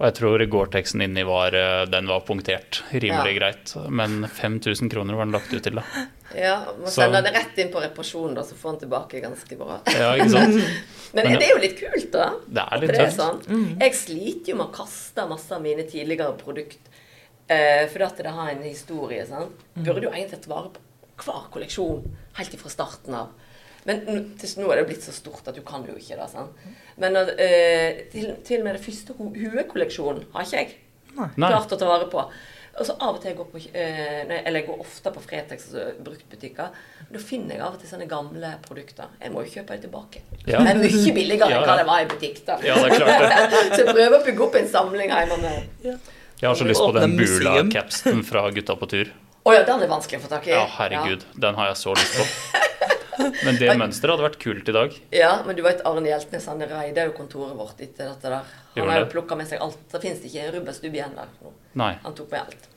Og 0.01 0.07
jeg 0.07 0.15
tror 0.17 0.41
Gore-Texen 0.49 1.03
inni 1.05 1.21
var 1.27 1.53
eh, 1.53 1.83
Den 1.85 2.07
var 2.09 2.23
punktert 2.25 2.79
rimelig 2.89 3.35
Ja. 3.35 3.37
greit. 3.37 3.73
Men 3.93 4.23
5000 4.25 4.89
kroner 4.89 5.13
var 5.19 5.27
den 5.29 5.35
lagt 5.35 5.53
ut 5.53 5.61
til, 5.63 5.77
da. 5.77 5.83
Ja, 6.33 6.55
Må 6.79 6.87
Så- 6.87 7.01
sende 7.03 7.19
den 7.21 7.33
rett 7.35 7.57
inn 7.59 7.69
på 7.73 7.81
reparasjon, 7.83 8.33
da, 8.37 8.41
så 8.47 8.55
får 8.55 8.77
den 8.77 8.79
tilbake 8.85 9.19
ganske 9.21 9.57
bra. 9.59 9.81
Ja, 9.91 10.13
ikke 10.15 10.29
sant? 10.31 10.55
Men, 11.13 11.25
Men- 11.27 11.39
det 11.41 11.49
er 11.49 11.51
jo 11.51 11.59
litt 11.61 11.75
kult, 11.77 12.07
da. 12.13 12.29
Det 12.47 12.63
er 12.71 12.79
litt 12.81 12.93
det 12.93 12.99
er 13.01 13.09
tøft. 13.11 13.19
sånn. 13.19 13.65
Jeg 13.83 13.97
sliter 13.99 14.53
jo 14.53 14.55
med 14.61 14.67
å 14.69 14.73
kaste 14.77 15.25
masse 15.29 15.51
av 15.51 15.61
mine 15.61 15.83
tidligere 15.91 16.33
produkt 16.39 16.87
Uh, 17.51 17.83
fordi 17.91 18.05
at 18.05 18.15
det 18.23 18.31
har 18.31 18.47
en 18.53 18.61
historie. 18.63 19.25
sant? 19.27 19.51
Burde 19.75 20.05
jo 20.05 20.11
egentlig 20.13 20.37
tatt 20.37 20.45
vare 20.47 20.69
på 20.71 21.25
hver 21.25 21.49
kolleksjon 21.51 22.05
helt 22.37 22.53
ifra 22.55 22.69
starten 22.71 23.13
av. 23.17 23.33
Men 23.89 24.31
til, 24.37 24.55
nå 24.61 24.69
er 24.71 24.81
det 24.81 24.87
blitt 24.91 25.05
så 25.05 25.13
stort 25.15 25.47
at 25.49 25.57
du 25.57 25.63
kan 25.65 25.85
jo 25.87 25.97
ikke 25.97 26.17
det. 26.19 26.29
sant? 26.31 26.63
Men 27.01 27.17
eh, 27.17 28.05
til, 28.13 28.35
til 28.45 28.61
og 28.61 28.67
med 28.67 28.77
det 28.77 28.85
første 28.85 29.17
ho 29.17 29.29
huekolleksjonen 29.33 30.25
har 30.33 30.47
ikke 30.47 30.63
jeg 30.63 30.73
Nei. 31.17 31.29
klart 31.35 31.73
å 31.73 31.79
ta 31.79 31.87
vare 31.89 32.09
på. 32.11 32.25
Og 32.79 32.87
så 32.87 32.93
av 33.03 33.17
og 33.17 33.19
til 33.19 33.33
jeg 33.33 33.35
går 33.35 33.47
på, 33.51 33.59
eh, 33.75 34.21
eller 34.37 34.61
jeg 34.61 34.67
går 34.69 34.83
ofte 34.85 35.11
på 35.11 35.23
Fretex 35.25 35.65
altså 35.67 35.89
bruktbutikker. 36.05 36.77
Da 37.11 37.19
finner 37.19 37.57
jeg 37.57 37.63
av 37.65 37.75
og 37.75 37.81
til 37.81 37.91
sånne 37.91 38.07
gamle 38.09 38.53
produkter. 38.63 39.11
Jeg 39.19 39.33
må 39.33 39.43
jo 39.43 39.51
kjøpe 39.57 39.75
dem 39.75 39.83
tilbake. 39.89 40.23
Ja. 40.45 40.61
Det 40.61 40.71
er 40.71 40.79
mye 40.79 41.15
billigere 41.17 41.49
enn 41.49 41.57
ja. 41.57 41.65
hva 41.67 41.75
det 41.81 41.87
var 41.89 42.05
i 42.05 42.07
butikk. 42.13 42.39
da. 42.47 42.57
Ja, 42.63 42.77
det 42.79 42.93
er 42.93 43.03
klart 43.03 43.27
det. 43.27 43.65
så 43.75 43.81
jeg 43.83 43.89
prøver 43.91 44.15
å 44.15 44.23
bygge 44.29 44.47
opp 44.47 44.57
en 44.61 44.71
samling 44.71 45.13
hjemme 45.13 45.53
Ja. 45.83 45.97
Jeg 46.41 46.47
har 46.47 46.55
så 46.57 46.65
lyst 46.65 46.81
på 46.81 46.93
den. 46.95 47.19
Bula-capsen 47.19 48.23
fra 48.25 48.47
Gutta 48.55 48.77
på 48.79 48.87
tur. 48.89 49.11
Å 49.41 49.53
ja, 49.53 49.61
den 49.67 49.83
er 49.83 49.89
vanskelig 49.91 50.21
å 50.21 50.23
få 50.23 50.31
tak 50.31 50.47
i. 50.47 50.55
Ja, 50.55 50.63
herregud. 50.79 51.27
Den 51.43 51.59
har 51.59 51.69
jeg 51.73 51.77
så 51.83 51.93
lyst 51.97 52.17
på. 52.17 52.25
Men 53.45 53.57
det 53.59 53.75
mønsteret 53.79 54.15
hadde 54.15 54.25
vært 54.27 54.39
kult 54.41 54.69
i 54.71 54.75
dag. 54.75 54.97
Ja. 55.15 55.31
men 55.45 55.55
du 55.57 55.61
vet 55.65 55.81
Arne 55.87 56.09
Hjeltnes 56.09 56.47
han 56.49 56.61
reide 56.69 57.05
jo 57.07 57.13
kontoret 57.17 57.55
vårt 57.57 57.79
etter 57.83 58.09
dette 58.11 58.31
der. 58.33 58.51
Han 58.75 58.89
har 58.89 59.03
jo 59.05 59.09
plukka 59.13 59.37
med 59.39 59.49
seg 59.49 59.61
alt. 59.63 59.79
Det 59.91 60.01
fins 60.03 60.25
ikke 60.27 60.45
en 60.47 60.53
rubbestubb 60.57 60.95
igjen 60.97 61.15
der 61.17 61.31
nå. 61.41 61.53
Nei. 61.81 61.93
Han 62.03 62.15
tok 62.17 62.31
med 62.31 62.41
alt. 62.45 62.67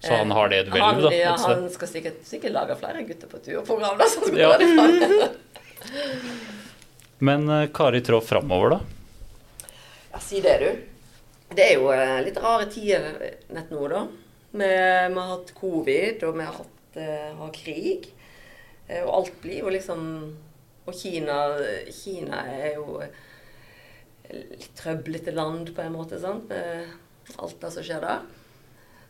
Så 0.00 0.14
han 0.16 0.30
har 0.32 0.48
det 0.48 0.62
du 0.64 0.70
et 0.72 0.80
han, 0.80 1.02
da. 1.04 1.10
Ja, 1.12 1.34
han 1.44 1.66
skal 1.72 1.88
sikkert, 1.90 2.22
sikkert 2.24 2.54
lage 2.56 2.76
flere 2.80 3.02
gutter 3.04 3.28
på 3.28 3.40
tur-program. 3.44 3.98
da, 4.00 4.06
som 4.08 4.24
skal 4.24 4.38
Ja. 4.40 4.56
det. 4.56 5.30
Men 7.18 7.48
eh, 7.48 7.66
Kari 7.68 8.00
Trå 8.00 8.20
framover, 8.20 8.70
da? 8.70 8.80
Ja, 10.12 10.18
si 10.24 10.40
det, 10.40 10.56
du. 10.58 10.70
Det 11.54 11.66
er 11.66 11.74
jo 11.76 11.90
eh, 11.92 12.16
litt 12.24 12.38
rare 12.40 12.66
tider 12.72 13.20
nett 13.52 13.70
nå, 13.74 13.82
da. 13.92 14.06
Vi, 14.50 14.66
vi 14.66 15.20
har 15.20 15.28
hatt 15.34 15.52
covid, 15.60 16.24
og 16.26 16.38
vi 16.38 16.46
har 16.48 16.56
hatt 16.62 16.96
eh, 16.98 17.28
har 17.36 17.52
krig. 17.54 18.08
Eh, 18.90 19.04
og 19.04 19.12
alt 19.20 19.36
blir 19.42 19.62
jo 19.62 19.70
liksom 19.72 20.02
Og 20.88 20.96
Kina, 20.96 21.36
Kina 21.94 22.42
er 22.50 22.74
jo 22.74 22.98
litt 24.30 24.72
trøblete 24.78 25.32
land 25.34 25.72
på 25.74 25.82
en 25.82 25.94
måte, 25.94 26.18
sant. 26.22 26.50
Med 26.50 27.38
alt 27.38 27.56
det 27.62 27.70
som 27.74 27.86
skjer 27.86 28.04
der. 28.04 28.20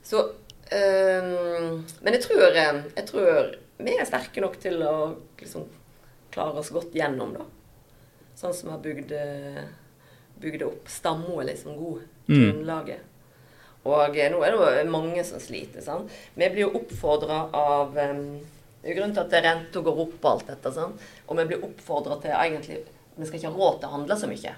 Så 0.05 0.23
um, 0.25 1.83
Men 2.01 2.17
jeg 2.17 2.23
tror, 2.25 2.47
eh, 2.49 2.81
jeg 2.97 3.07
tror 3.09 3.51
vi 3.81 3.97
er 3.97 4.09
sterke 4.09 4.43
nok 4.45 4.59
til 4.61 4.83
å 4.85 4.95
liksom 5.41 5.65
klare 6.33 6.61
oss 6.61 6.73
godt 6.73 6.97
gjennom, 6.97 7.33
da. 7.37 7.47
Sånn 8.37 8.53
som 8.57 8.69
vi 8.69 8.75
har 8.75 8.83
bygd 8.85 9.15
bygd 10.41 10.65
opp. 10.67 10.89
Stammo 10.89 11.41
er 11.41 11.51
liksom 11.53 11.77
god. 11.79 12.05
Mm. 12.29 12.37
Grunnlaget. 12.39 13.07
Og 13.89 14.17
eh, 14.17 14.31
nå 14.33 14.41
er 14.45 14.55
det 14.55 14.85
jo 14.85 14.93
mange 14.93 15.25
som 15.25 15.43
sliter. 15.43 15.85
sant? 15.85 16.11
Vi 16.35 16.49
blir 16.49 16.67
jo 16.67 16.75
oppfordra 16.81 17.47
av 17.57 17.97
jo 17.97 18.25
grunnen 18.83 19.15
til 19.17 19.23
at 19.27 19.45
renta 19.45 19.83
går 19.85 20.03
opp 20.07 20.19
og 20.25 20.31
alt 20.33 20.51
dette. 20.55 20.73
Sånn. 20.75 20.97
Og 21.29 21.39
vi 21.39 21.47
blir 21.51 21.65
oppfordra 21.67 22.19
til 22.23 22.35
egentlig 22.37 22.81
Vi 23.21 23.27
skal 23.29 23.41
ikke 23.41 23.51
ha 23.51 23.57
råd 23.59 23.81
til 23.81 23.89
å 23.89 23.95
handle 23.97 24.17
så 24.17 24.29
mye. 24.31 24.53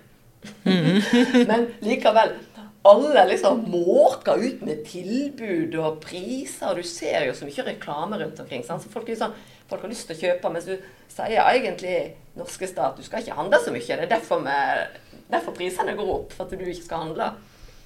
Men 1.51 1.69
likevel. 1.83 2.37
Alle 2.83 3.25
liksom 3.31 3.63
måker 3.71 4.43
ut 4.43 4.63
med 4.67 4.83
tilbud 4.87 5.75
og 5.79 6.01
priser. 6.03 6.71
og 6.71 6.81
Du 6.81 6.87
ser 6.87 7.29
jo 7.29 7.35
så 7.35 7.47
mye 7.47 7.67
reklame 7.67 8.19
rundt 8.21 8.41
omkring. 8.43 8.65
Sånn. 8.67 8.83
Så 8.83 8.91
folk, 8.93 9.09
liksom, 9.11 9.35
folk 9.71 9.87
har 9.87 9.93
lyst 9.93 10.09
til 10.11 10.19
å 10.19 10.23
kjøpe, 10.23 10.53
mens 10.55 10.67
du 10.67 10.77
sier 11.13 11.43
egentlig 11.43 11.97
norske 12.39 12.67
stat 12.71 12.99
du 12.99 13.05
skal 13.07 13.23
ikke 13.23 13.39
handle 13.39 13.61
så 13.63 13.75
mye. 13.75 13.87
Det 13.87 14.07
er 14.07 14.11
derfor, 14.11 14.43
vi, 14.47 15.23
derfor 15.31 15.57
prisene 15.57 15.97
går 15.99 16.13
opp, 16.17 16.35
for 16.35 16.47
at 16.47 16.55
du 16.55 16.67
ikke 16.67 16.87
skal 16.87 17.07
handle. 17.07 17.33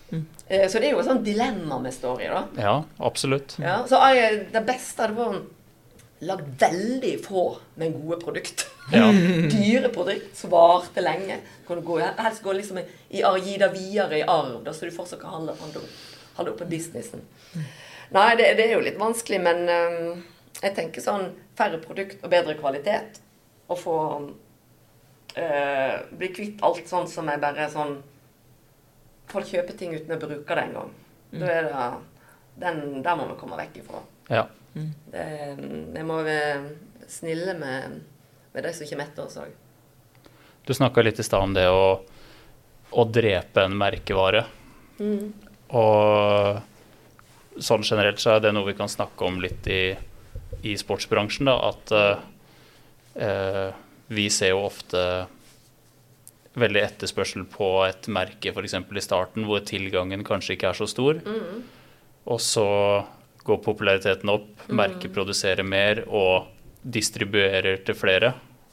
Mm. 0.07 0.25
Så 0.47 0.79
det 0.79 0.87
er 0.87 0.93
jo 0.93 1.03
et 1.03 1.09
sånt 1.09 1.25
dilemma 1.27 1.81
vi 1.83 1.93
står 1.93 2.23
i, 2.23 2.31
da. 2.31 2.43
Ja, 2.63 2.75
absolutt. 3.09 3.57
Ja, 3.63 3.81
så 3.91 3.99
jeg, 4.15 4.47
det 4.55 4.63
beste 4.69 5.03
hadde 5.03 5.19
vært 5.19 5.56
lagd 6.25 6.47
veldig 6.61 7.13
få, 7.25 7.49
men 7.75 7.97
gode 8.01 8.21
produkter. 8.25 8.73
Ja. 8.93 9.09
Dyre 9.51 9.89
produkter 9.91 10.31
som 10.39 10.53
varte 10.53 11.03
lenge. 11.03 11.41
du 11.67 11.81
gå, 11.83 11.97
helst 11.99 12.43
gå 12.45 12.53
liksom 12.55 12.79
i, 12.79 12.85
gi 13.19 13.57
det 13.59 13.69
videre 13.73 14.21
i 14.21 14.23
arv, 14.23 14.61
da, 14.63 14.71
så 14.71 14.87
du 14.87 14.95
fortsatt 14.95 15.19
kan 15.19 15.33
handle, 15.35 15.57
handle, 15.59 15.83
holde 16.37 16.53
oppe 16.53 16.69
businessen. 16.71 17.25
Nei, 18.15 18.29
det, 18.39 18.53
det 18.61 18.69
er 18.69 18.77
jo 18.77 18.85
litt 18.87 19.01
vanskelig, 19.01 19.41
men 19.43 19.65
um, 19.67 20.23
jeg 20.61 20.77
tenker 20.77 21.03
sånn 21.03 21.33
færre 21.59 21.81
produkt 21.83 22.23
og 22.23 22.31
bedre 22.31 22.55
kvalitet. 22.61 23.19
Og 23.67 23.81
få 23.81 23.97
øh, 25.35 25.95
Bli 26.15 26.29
kvitt 26.31 26.63
alt 26.63 26.87
sånn 26.87 27.09
som 27.11 27.27
er 27.33 27.41
bare 27.43 27.67
sånn 27.73 27.97
Folk 29.27 29.49
kjøper 29.51 29.75
ting 29.75 29.97
uten 29.97 30.15
å 30.15 30.21
bruke 30.23 30.55
det 30.55 30.69
engang. 30.69 30.93
Da 31.35 31.49
er 31.51 31.67
det 31.67 31.89
den, 32.63 33.03
Der 33.03 33.19
må 33.19 33.27
vi 33.33 33.41
komme 33.41 33.59
vekk 33.59 33.81
ifra. 33.83 34.05
ja. 34.31 34.47
Det, 34.77 35.27
vi 35.95 36.03
må 36.05 36.21
være 36.27 37.09
snille 37.09 37.55
med, 37.57 38.01
med 38.53 38.67
de 38.67 38.73
som 38.77 38.89
kommer 38.91 39.09
etter 39.09 39.25
oss 39.25 39.39
òg. 39.41 39.53
Du 40.67 40.75
snakka 40.75 41.05
litt 41.05 41.21
i 41.23 41.27
stad 41.27 41.47
om 41.47 41.55
det 41.55 41.67
å, 41.71 42.03
å 42.91 43.05
drepe 43.07 43.65
en 43.65 43.77
merkevare. 43.79 44.43
Og 45.77 46.59
sånn 47.63 47.87
generelt 47.87 48.21
så 48.21 48.37
er 48.37 48.45
det 48.45 48.53
noe 48.55 48.69
vi 48.69 48.77
kan 48.77 48.91
snakke 48.91 49.29
om 49.29 49.39
litt 49.43 49.69
i, 49.71 49.95
i 50.67 50.75
sportsbransjen, 50.77 51.49
da. 51.49 51.57
At 51.71 51.95
eh, 53.23 53.71
vi 54.13 54.27
ser 54.31 54.53
jo 54.55 54.67
ofte 54.67 55.01
veldig 56.57 56.83
etterspørsel 56.83 57.45
på 57.53 57.69
et 57.85 58.09
merke 58.13 58.53
f.eks. 58.53 58.75
i 58.75 59.05
starten, 59.05 59.45
hvor 59.49 59.65
tilgangen 59.69 60.25
kanskje 60.27 60.57
ikke 60.57 60.73
er 60.73 60.79
så 60.79 60.89
stor. 60.91 61.21
Og 62.27 62.41
så 62.43 62.67
går 63.47 63.61
populariteten 63.65 64.31
opp, 64.33 64.65
merket 64.69 65.15
produserer 65.15 65.65
mer 65.67 66.03
og 66.09 66.49
distribuerer 66.83 67.81
til 67.87 67.97
flere. 67.99 68.33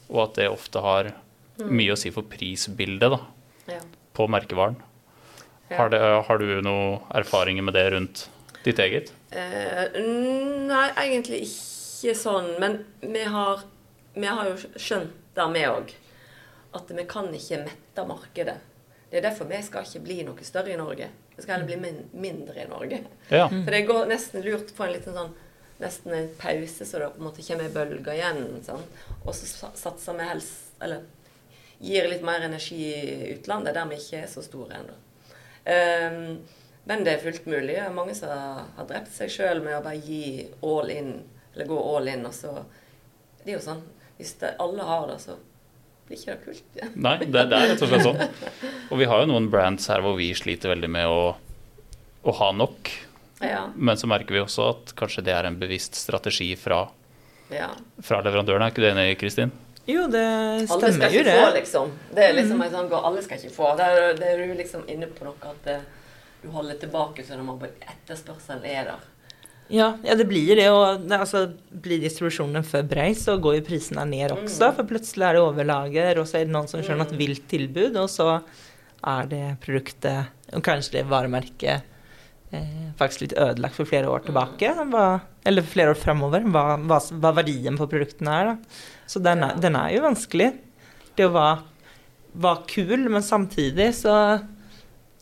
Og 0.10 0.24
at 0.28 0.40
det 0.42 0.50
ofte 0.52 0.82
har 0.84 1.12
mye 1.64 1.94
å 1.94 2.00
si 2.00 2.12
for 2.14 2.26
prisbildet 2.30 3.14
da, 3.14 3.20
Ja. 3.72 3.80
på 4.14 4.28
merkevaren. 4.28 4.76
Ja. 5.70 5.78
Har, 5.78 5.90
det, 5.94 6.00
har 6.28 6.38
du 6.42 6.62
noen 6.62 7.00
erfaringer 7.16 7.64
med 7.64 7.74
det 7.78 7.86
rundt 7.94 8.26
ditt 8.66 8.80
eget? 8.84 9.14
Eh, 9.32 9.96
nei, 10.70 10.90
egentlig 11.06 11.44
ikke 11.48 12.14
sånn. 12.20 12.52
Men 12.62 12.80
vi 13.02 13.24
har, 13.24 13.64
vi 14.14 14.28
har 14.28 14.50
jo 14.52 14.58
skjønt 14.76 15.14
det, 15.34 15.48
vi 15.56 15.66
òg. 15.70 15.94
At 16.74 16.90
vi 16.94 17.06
kan 17.10 17.30
ikke 17.34 17.64
mette 17.64 18.06
markedet. 18.10 18.58
Det 19.10 19.20
er 19.22 19.28
derfor 19.30 19.46
vi 19.50 19.62
skal 19.66 19.86
ikke 19.86 20.04
bli 20.06 20.20
noe 20.26 20.46
større 20.46 20.74
i 20.74 20.78
Norge. 20.78 21.08
Vi 21.36 21.46
skal 21.46 21.64
bli 21.66 21.78
min, 21.78 22.04
mindre 22.12 22.64
i 22.64 22.68
Norge. 22.70 23.00
Ja. 23.30 23.48
For 23.66 23.72
det 23.72 23.82
går 23.90 24.06
nesten 24.12 24.46
lurt 24.46 24.76
på 24.76 24.86
en 24.86 24.96
liten 24.98 25.18
sånn 25.18 25.34
Nesten 25.82 26.14
en 26.14 26.28
pause, 26.38 26.86
så 26.86 27.00
det 27.02 27.08
på 27.16 27.18
en 27.18 27.26
måte 27.26 27.44
kommer 27.44 27.66
ei 27.66 27.74
bølge 27.74 28.14
igjen. 28.14 28.44
Sånn. 28.64 28.84
Og 29.26 29.34
så 29.36 29.72
satser 29.76 30.16
vi 30.16 30.28
helst 30.30 30.78
Eller 30.86 31.02
gir 31.84 32.08
litt 32.08 32.22
mer 32.24 32.46
energi 32.46 32.78
i 32.94 33.32
utlandet, 33.34 33.74
der 33.76 33.90
vi 33.90 33.98
ikke 34.00 34.22
er 34.24 34.30
så 34.32 34.44
store 34.46 34.78
ennå. 34.78 34.94
Um, 35.66 36.38
men 36.88 37.04
det 37.04 37.16
er 37.16 37.24
fullt 37.24 37.46
mulig. 37.50 37.74
Det 37.74 37.82
er 37.84 37.96
mange 37.96 38.16
som 38.16 38.32
har 38.32 38.88
drept 38.88 39.12
seg 39.16 39.32
sjøl 39.32 39.64
med 39.64 39.78
å 39.78 39.84
bare 39.84 40.00
gi 40.04 40.46
all 40.64 40.92
in, 40.94 41.14
eller 41.54 41.68
gå 41.68 41.80
all 41.96 42.08
in. 42.12 42.26
Og 42.30 42.36
så 42.36 42.54
Det 43.44 43.52
er 43.52 43.58
jo 43.58 43.66
sånn 43.66 43.84
Hvis 44.18 44.38
det, 44.40 44.54
alle 44.62 44.84
har 44.88 45.08
det, 45.10 45.18
så 45.20 45.36
blir 46.08 46.20
ikke 46.20 46.36
det 46.36 46.46
kult. 46.46 46.64
Ja. 46.80 46.90
Nei, 46.96 47.16
det, 47.24 47.46
det 47.52 47.58
er 47.58 47.74
rett 47.74 47.84
og 47.86 47.92
slett 47.92 48.06
sånn. 48.06 48.22
Og 48.92 49.00
vi 49.00 49.08
har 49.10 49.24
jo 49.24 49.32
noen 49.32 49.50
brands 49.54 49.90
her 49.92 50.04
hvor 50.06 50.18
vi 50.20 50.30
sliter 50.38 50.74
veldig 50.74 50.92
med 50.92 51.10
å, 51.10 51.34
å 52.24 52.36
ha 52.40 52.52
nok. 52.56 52.92
Ja. 53.44 53.66
Men 53.76 54.00
så 54.00 54.08
merker 54.12 54.36
vi 54.36 54.44
også 54.44 54.70
at 54.72 54.94
kanskje 55.00 55.26
det 55.28 55.36
er 55.36 55.50
en 55.50 55.60
bevisst 55.60 55.98
strategi 56.00 56.54
fra, 56.60 56.86
ja. 57.52 57.72
fra 58.04 58.22
leverandørene. 58.24 58.70
Er 58.70 58.76
ikke 58.76 58.86
du 58.86 58.90
enig, 58.92 59.18
Kristin? 59.22 59.54
Jo, 59.86 60.06
det 60.08 60.24
Alle 60.24 60.68
skal 60.68 60.94
stemmer 60.94 61.12
jo 61.12 61.24
det. 61.28 61.34
få, 61.40 61.48
liksom. 61.58 61.96
Det 62.16 62.24
er 62.24 62.38
liksom 62.38 62.62
en 62.64 62.72
sånn 62.72 62.88
gå, 62.92 63.00
Alle 63.10 63.24
skal 63.26 63.42
ikke 63.42 63.56
få. 63.56 63.74
Det 63.80 63.88
er, 63.90 64.14
det 64.20 64.30
er 64.30 64.44
du 64.44 64.54
liksom 64.56 64.86
inne 64.92 65.10
på 65.12 65.28
noe 65.28 65.50
at 65.50 65.68
eh, 65.74 65.84
du 66.44 66.48
holder 66.56 66.80
tilbake 66.80 67.26
så 67.28 67.36
etterspørselen 67.36 68.64
er 68.64 68.88
der. 68.94 69.10
Ja, 69.72 69.94
ja, 70.04 70.16
det 70.16 70.26
blir 70.28 70.56
det. 70.60 70.68
Og 70.74 71.08
altså, 71.14 71.46
blir 71.84 72.02
distribusjonen 72.04 72.66
for 72.68 72.86
brei, 72.88 73.12
så 73.18 73.38
går 73.42 73.60
jo 73.60 73.66
prisene 73.70 74.06
ned 74.10 74.36
også. 74.36 74.74
For 74.78 74.90
plutselig 74.90 75.28
er 75.28 75.38
det 75.38 75.46
overlager, 75.46 76.20
og 76.22 76.28
så 76.30 76.40
er 76.40 76.48
det 76.48 76.56
noen 76.56 76.70
som 76.72 76.84
skjønner 76.84 77.08
et 77.08 77.18
vilt 77.20 77.48
tilbud, 77.52 77.98
og 78.02 78.12
så 78.12 78.30
er 79.14 79.28
det 79.32 79.44
produktet, 79.64 80.32
og 80.54 80.64
kanskje 80.64 81.00
det 81.00 81.08
varemerket, 81.12 81.90
eh, 82.56 82.88
faktisk 83.00 83.26
litt 83.26 83.38
ødelagt 83.40 83.80
for 83.80 83.90
flere 83.90 84.12
år 84.12 84.26
tilbake. 84.28 84.72
Hva, 84.94 85.08
eller 85.46 85.68
flere 85.68 85.96
år 85.96 86.00
framover. 86.00 86.46
Hva, 86.54 86.66
hva, 86.80 87.02
hva 87.20 87.36
verdien 87.42 87.80
på 87.80 87.90
produktene 87.92 88.40
er. 88.40 88.52
Da. 88.52 88.82
Så 89.10 89.22
den 89.24 89.44
er, 89.44 89.60
den 89.60 89.78
er 89.80 89.92
jo 89.96 90.06
vanskelig. 90.06 90.54
Det 91.18 91.28
å 91.28 91.34
være, 91.34 91.60
være 92.46 92.68
kul, 92.72 93.10
men 93.10 93.26
samtidig 93.26 93.92
så 94.00 94.16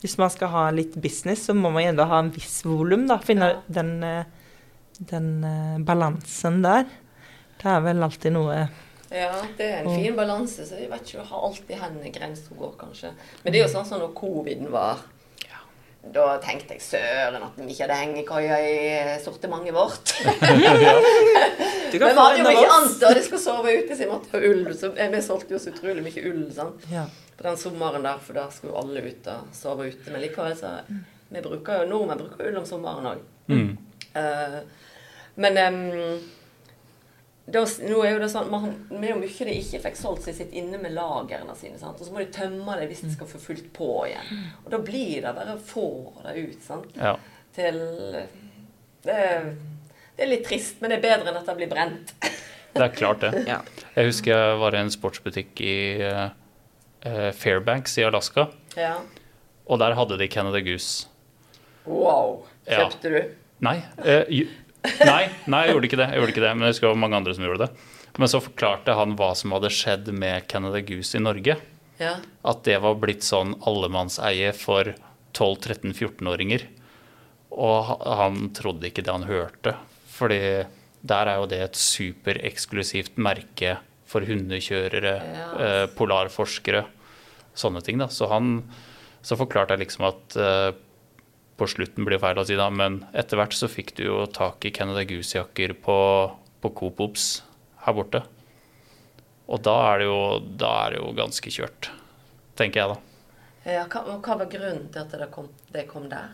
Hvis 0.02 0.16
man 0.18 0.30
skal 0.34 0.50
ha 0.50 0.62
litt 0.74 0.96
business, 0.98 1.44
så 1.46 1.54
må 1.54 1.70
man 1.70 1.84
gjerne 1.84 2.06
ha 2.10 2.18
en 2.18 2.32
viss 2.34 2.64
volum, 2.66 3.06
da. 3.06 3.20
Finne 3.22 3.52
Ja. 3.52 3.60
den, 3.68 4.02
eh, 4.02 4.24
den 4.98 5.28
eh, 5.44 5.78
balansen 5.86 6.62
der. 6.62 6.84
Det 7.62 7.70
er 7.70 7.80
vel 7.80 8.02
alltid 8.02 8.32
noe 8.34 8.68
Ja, 9.12 9.30
det 9.58 9.66
er 9.68 9.82
en 9.84 9.94
fin 9.94 10.16
balanse, 10.16 10.64
så 10.66 10.78
jeg 10.80 10.90
vet 10.90 11.02
ikke, 11.04 11.18
jeg 11.20 11.26
har 11.28 11.46
alltid 11.46 11.78
hvor 11.78 12.12
grensa 12.12 12.54
går, 12.58 12.72
kanskje. 12.80 13.10
Men 13.44 13.52
det 13.52 13.60
er 13.60 13.68
jo 13.68 13.74
sånn 13.74 13.86
som 13.86 14.00
når 14.00 14.14
coviden 14.14 14.70
var. 14.72 14.98
Da 16.02 16.38
tenkte 16.42 16.74
jeg 16.74 16.82
søren 16.82 17.44
at 17.46 17.54
vi 17.56 17.68
ikke 17.70 17.86
hadde 17.86 18.00
hengekøyer 18.00 18.64
i 18.66 19.18
sortimentet 19.22 19.72
vårt. 19.76 20.16
Du 21.92 22.04
Men 22.04 22.14
vi 22.16 22.22
hadde 22.22 22.54
jo 22.56 22.68
annet, 22.76 23.02
og 23.08 23.14
de 23.18 23.22
skulle 23.26 23.42
sove 23.42 23.72
ute, 23.78 23.96
så 23.96 24.04
jeg 24.06 24.10
måtte 24.10 24.32
ha 24.32 24.40
ull. 24.48 24.64
Så 24.78 24.90
vi 24.96 25.22
solgte 25.22 25.54
jo 25.54 25.58
så 25.62 25.72
utrolig 25.74 26.02
mye 26.06 26.24
ull 26.30 26.44
sant? 26.56 26.86
Ja. 26.90 27.06
på 27.36 27.42
den 27.48 27.56
sommeren 27.56 28.04
der, 28.06 28.18
for 28.22 28.36
da 28.38 28.46
skulle 28.50 28.76
alle 28.78 29.02
ut 29.08 29.26
og 29.32 29.48
sove 29.56 29.88
ute. 29.90 30.10
Men 30.12 30.20
likevel 30.24 30.56
så 30.56 30.76
Vi 31.32 31.40
bruker 31.40 31.82
jo 31.82 31.88
nordmenn 31.90 32.18
bruker 32.20 32.50
ull 32.50 32.58
om 32.60 32.66
sommeren 32.68 33.06
òg. 33.14 33.22
Mm. 33.48 33.76
men 35.34 35.56
em, 35.58 35.78
da, 37.46 37.62
nå 37.88 38.02
er 38.04 38.12
jo 38.14 38.20
det 38.22 38.28
sånn 38.30 38.50
man, 38.52 38.68
Det 38.90 39.00
er 39.00 39.10
jo 39.14 39.18
mye 39.18 39.46
de 39.48 39.54
ikke 39.58 39.80
fikk 39.82 39.96
solgt, 39.98 40.22
så 40.22 40.30
de 40.30 40.36
sitter 40.38 40.60
inne 40.60 40.78
med 40.82 40.94
lagrene 40.94 41.56
sine. 41.58 41.78
Sant? 41.80 41.98
Og 42.00 42.06
så 42.06 42.12
må 42.14 42.22
de 42.22 42.28
tømme 42.34 42.76
det 42.78 42.86
hvis 42.92 43.02
de 43.06 43.10
skal 43.16 43.30
få 43.30 43.40
fylt 43.42 43.72
på 43.74 43.88
igjen. 44.06 44.44
Og 44.64 44.70
da 44.74 44.78
blir 44.84 45.24
det 45.24 45.34
bare 45.36 45.56
å 45.56 45.62
få 45.72 45.86
det 46.22 46.36
ut. 46.38 46.60
Sant? 46.64 46.92
Ja. 47.00 47.16
Til 47.56 47.80
det, 49.02 49.16
er- 49.16 49.54
det 50.22 50.28
er 50.28 50.30
litt 50.36 50.44
trist, 50.46 50.76
men 50.80 50.92
det 50.92 51.00
er 51.00 51.02
bedre 51.02 51.32
enn 51.32 51.38
at 51.40 51.48
det 51.50 51.56
blir 51.58 51.70
brent. 51.72 52.14
Det 52.72 52.80
er 52.86 52.92
klart, 52.96 53.20
det. 53.20 53.42
Ja. 53.44 53.58
Jeg 53.98 54.06
husker 54.08 54.30
jeg 54.32 54.52
var 54.62 54.72
i 54.72 54.78
en 54.80 54.88
sportsbutikk 54.94 55.58
i 55.60 55.74
eh, 56.08 57.26
Fairbanks 57.36 57.98
i 58.00 58.04
Alaska, 58.06 58.46
Ja. 58.78 58.94
og 59.68 59.78
der 59.82 59.92
hadde 59.98 60.16
de 60.16 60.28
Canada 60.32 60.62
Goose. 60.64 61.04
Wow. 61.84 62.46
Ja. 62.64 62.86
Du? 63.02 63.18
Nei, 63.60 63.74
eh, 64.00 64.24
nei, 65.04 65.26
nei, 65.44 65.60
jeg 65.66 65.74
gjorde 65.74 65.90
ikke 65.90 66.00
det. 66.00 66.08
Jeg 66.14 66.22
gjorde 66.22 66.32
ikke 66.32 66.46
det, 66.46 66.54
Men 66.56 66.64
jeg 66.64 66.72
husker 66.72 66.86
det 66.88 66.94
var 66.94 67.02
mange 67.04 67.20
andre 67.20 67.34
som 67.36 67.44
gjorde 67.44 67.66
det. 67.66 67.70
Men 68.16 68.32
så 68.32 68.40
forklarte 68.46 68.96
han 68.96 69.14
hva 69.20 69.34
som 69.36 69.52
hadde 69.52 69.68
skjedd 69.76 70.08
med 70.24 70.48
Canada 70.48 70.80
Goose 70.80 71.20
i 71.20 71.24
Norge. 71.28 71.58
Ja. 72.00 72.16
At 72.40 72.64
det 72.64 72.80
var 72.80 72.96
blitt 73.04 73.28
sånn 73.28 73.52
allemannseie 73.68 74.56
for 74.56 74.94
12-13-14-åringer. 75.36 76.64
Og 77.52 77.96
han 78.08 78.46
trodde 78.56 78.88
ikke 78.88 79.04
det 79.04 79.12
han 79.12 79.28
hørte. 79.28 79.76
Fordi 80.12 80.38
der 81.02 81.30
er 81.32 81.40
jo 81.40 81.48
det 81.50 81.60
et 81.64 81.78
supereksklusivt 81.80 83.16
merke 83.18 83.78
for 84.06 84.20
hundekjørere, 84.28 85.14
Ja. 85.24 85.46
eh, 85.58 85.86
polarforskere, 85.96 86.84
sånne 87.56 87.82
ting. 87.82 87.98
da. 87.98 88.06
Så 88.12 88.28
han 88.28 88.62
så 89.22 89.36
forklarte 89.38 89.72
jeg 89.76 89.86
liksom 89.86 90.04
at 90.08 90.36
eh, 90.36 90.72
på 91.56 91.66
slutten 91.68 92.04
blir 92.04 92.18
det 92.18 92.22
feil 92.24 92.38
å 92.40 92.44
si 92.46 92.56
da, 92.58 92.68
men 92.70 93.06
etter 93.14 93.36
hvert 93.38 93.54
så 93.54 93.68
fikk 93.70 93.94
du 93.96 94.04
jo 94.04 94.26
tak 94.26 94.64
i 94.64 94.70
Canada 94.74 95.04
Goose-jakker 95.04 95.74
på, 95.80 95.96
på 96.60 96.70
Coop 96.74 97.00
Ops 97.00 97.42
her 97.86 97.94
borte. 97.94 98.22
Og 99.48 99.60
da 99.62 99.74
er 99.92 99.98
det 100.02 100.06
jo, 100.08 100.18
da 100.58 100.70
er 100.86 100.90
det 100.94 101.00
jo 101.02 101.12
ganske 101.18 101.50
kjørt, 101.52 101.90
tenker 102.56 102.80
jeg 102.80 102.88
da. 102.94 102.98
ja 103.72 103.84
hva, 103.86 104.16
hva 104.18 104.38
var 104.42 104.48
grunnen 104.50 104.88
til 104.92 105.00
at 105.04 105.10
det 105.18 105.30
kom, 105.34 105.48
det 105.74 105.86
kom 105.90 106.08
der? 106.10 106.32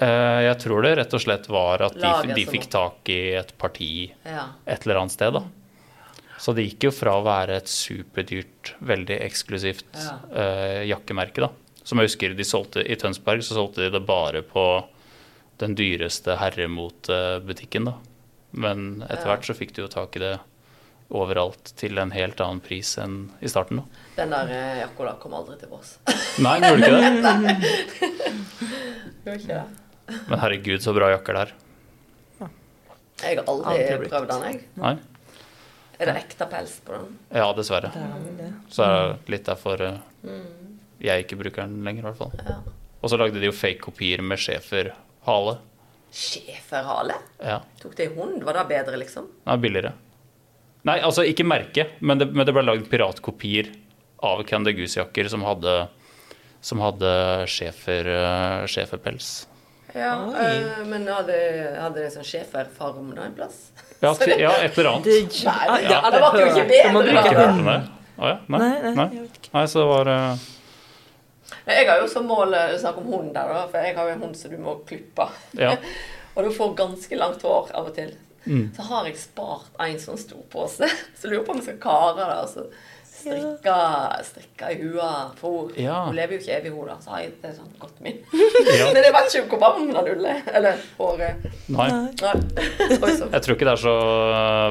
Eh, 0.00 0.40
Jeg 0.46 0.58
tror 0.60 0.82
det 0.84 0.94
rett 0.98 1.14
og 1.16 1.20
slett 1.22 1.46
var 1.48 1.82
at 1.86 1.94
de, 1.96 2.34
de 2.36 2.44
fikk 2.48 2.66
tak 2.72 3.08
i 3.12 3.20
et 3.38 3.52
parti 3.58 4.12
Ja. 4.26 4.48
et 4.66 4.84
eller 4.86 5.00
annet 5.02 5.12
sted. 5.14 5.32
da. 5.32 5.42
Så 6.38 6.52
det 6.54 6.66
gikk 6.68 6.84
jo 6.84 6.90
fra 6.92 7.14
å 7.16 7.22
være 7.24 7.56
et 7.56 7.70
superdyrt, 7.72 8.74
veldig 8.84 9.16
eksklusivt 9.24 9.86
Ja. 9.96 10.18
uh, 10.36 10.82
jakkemerke. 10.84 11.40
da. 11.46 11.48
Som 11.82 11.98
jeg 12.02 12.08
husker 12.10 12.34
de 12.36 12.44
solgte 12.44 12.82
I 12.84 12.96
Tønsberg 12.96 13.40
så 13.46 13.54
solgte 13.56 13.86
de 13.86 13.90
det 13.94 14.04
bare 14.06 14.42
på 14.42 14.84
den 15.58 15.74
dyreste 15.74 16.36
herremotebutikken. 16.36 17.84
da. 17.88 17.94
Men 18.52 19.02
etter 19.08 19.24
hvert 19.30 19.44
så 19.48 19.54
fikk 19.56 19.72
du 19.74 19.82
jo 19.82 19.88
tak 19.88 20.16
i 20.16 20.18
det 20.20 20.34
overalt 21.10 21.72
til 21.78 21.96
en 22.02 22.10
helt 22.10 22.40
annen 22.42 22.60
pris 22.60 22.96
enn 22.98 23.30
i 23.40 23.48
starten. 23.48 23.76
da. 23.80 23.84
Den 24.16 24.30
der 24.34 24.48
eh, 24.50 24.78
jakka 24.82 25.16
kom 25.22 25.32
aldri 25.38 25.56
til 25.60 25.72
oss. 25.72 25.96
Nei, 26.42 26.58
den 26.60 26.82
gjorde 26.82 27.00
ikke 27.00 27.22
det. 27.32 27.56
Gjorde 29.24 29.38
ikke 29.40 29.48
det? 29.54 29.64
Men 30.06 30.38
herregud, 30.42 30.82
så 30.84 30.94
bra 30.96 31.10
jakker 31.14 31.36
det 31.38 31.44
er. 31.46 31.54
Jeg 33.16 33.38
har 33.38 33.46
aldri 33.48 34.08
prøvd 34.10 34.28
den, 34.28 34.42
jeg. 34.44 34.64
Nei? 34.76 34.96
Er 35.96 36.10
det 36.10 36.16
ekte 36.20 36.46
pels 36.50 36.74
på 36.84 36.92
den? 36.92 37.14
Ja, 37.32 37.46
dessverre. 37.56 37.88
Er. 37.96 38.50
Så 38.68 38.84
er 38.84 38.96
det 39.14 39.32
litt 39.32 39.46
derfor 39.48 39.80
eh, 39.80 40.34
jeg 41.00 41.24
ikke 41.24 41.38
bruker 41.40 41.64
den 41.64 41.80
lenger, 41.86 42.04
i 42.04 42.06
hvert 42.10 42.20
fall. 42.20 42.34
Ja. 42.44 42.58
Og 43.00 43.12
så 43.12 43.18
lagde 43.20 43.40
de 43.40 43.48
jo 43.48 43.54
fake 43.56 43.80
kopier 43.86 44.20
med 44.24 44.40
schæferhale. 44.40 45.56
Schæferhale? 46.12 47.16
Ja, 47.40 47.62
Tok 47.80 47.96
det 47.96 48.10
i 48.10 48.14
hund? 48.16 48.44
Var 48.44 48.60
det 48.60 48.66
bedre, 48.74 49.00
liksom? 49.00 49.30
er 49.46 49.62
billigere. 49.62 49.94
Nei, 50.86 51.00
altså 51.02 51.24
ikke 51.26 51.44
merke, 51.48 51.88
men 52.00 52.20
det, 52.20 52.28
men 52.36 52.46
det 52.46 52.54
ble 52.54 52.62
lagd 52.62 52.86
piratkopier 52.92 53.72
av 54.24 54.44
Candy 54.48 54.76
Goose-jakker 54.76 55.28
som 55.32 55.42
hadde, 55.48 55.74
som 56.64 56.84
hadde 56.84 57.10
eh, 57.48 58.68
schæferpels. 58.70 59.30
Ja, 59.96 60.12
eh, 60.42 60.82
men 60.86 61.06
hadde, 61.08 61.36
hadde 61.80 62.02
det 62.02 62.10
sånn 62.12 62.26
schæferfarm 62.26 63.14
da 63.16 63.26
en 63.28 63.36
plass? 63.36 63.68
Ja, 64.02 64.10
til, 64.12 64.34
ja, 64.36 64.50
et 64.60 64.76
eller 64.76 64.90
annet. 64.90 65.06
Det, 65.08 65.44
Nei, 65.48 65.76
ja, 65.86 66.02
det 66.12 66.18
var 66.20 66.34
jo 66.36 66.48
ikke 66.50 66.66
bedre, 66.68 66.90
bruke 66.92 67.14
Ikke 67.16 67.30
hørt 67.38 67.54
om 67.54 67.70
det? 67.70 67.76
Å 68.16 68.28
ja? 68.28 68.34
Nei? 68.52 68.58
Nei, 68.60 68.90
nei, 68.98 69.06
Nei. 69.54 69.62
så 69.72 69.80
det 69.80 69.86
var 69.88 70.10
uh... 70.12 70.44
Jeg 71.64 71.88
har 71.88 72.02
jo 72.02 72.10
som 72.10 72.28
mål 72.28 72.52
å 72.58 72.76
snakk 72.82 73.00
om 73.00 73.08
hund 73.14 73.32
der, 73.32 73.54
da, 73.56 73.64
for 73.72 73.88
jeg 73.88 73.96
har 73.96 74.10
jo 74.10 74.14
en 74.18 74.22
hund 74.26 74.36
som 74.36 74.52
du 74.52 74.60
må 74.60 74.76
klippe. 74.88 75.26
Ja. 75.56 75.72
Og 76.36 76.44
du 76.44 76.52
får 76.52 76.76
ganske 76.76 77.16
langt 77.16 77.44
hår 77.48 77.72
av 77.72 77.88
og 77.88 77.96
til. 77.96 78.12
Mm. 78.44 78.68
Så 78.76 78.84
har 78.90 79.08
jeg 79.08 79.16
spart 79.18 79.80
en 79.82 79.96
sånn 80.00 80.20
stor 80.20 80.44
pose. 80.52 80.88
Så 81.18 81.32
lurer 81.32 81.46
på 81.46 81.56
om 81.56 81.62
jeg 81.62 81.70
skal 81.70 81.80
kare 81.82 82.18
det. 82.20 82.28
Altså. 82.36 82.66
Strikke, 83.26 83.76
strikka 84.28 84.70
i 84.72 84.76
hua. 84.82 85.10
For 85.40 85.50
hun, 85.50 85.72
Ja. 85.82 86.04
hun 86.06 86.14
lever 86.16 86.36
jo 86.36 86.38
ikke 86.44 86.56
evig, 86.60 86.72
hun 86.72 86.86
da. 86.86 86.96
Så 87.02 87.10
har 87.10 87.20
jeg 87.24 87.32
det 87.42 87.52
sånn 87.56 87.72
godt 87.82 88.00
min. 88.00 88.20
Ja. 88.78 88.92
Men 88.92 89.02
jeg 89.02 89.12
vet 89.16 89.34
ikke 89.40 89.56
hvor 89.56 89.62
varm 89.64 89.86
den 89.92 90.10
ulle 90.14 90.28
er. 90.36 90.42
Eller 90.54 90.78
håret. 90.98 91.48
Nei. 91.68 91.88
Nei. 92.22 92.34
Jeg 92.86 93.42
tror 93.42 93.56
ikke 93.56 93.66
det 93.68 93.74
er 93.74 93.82
så 93.82 93.96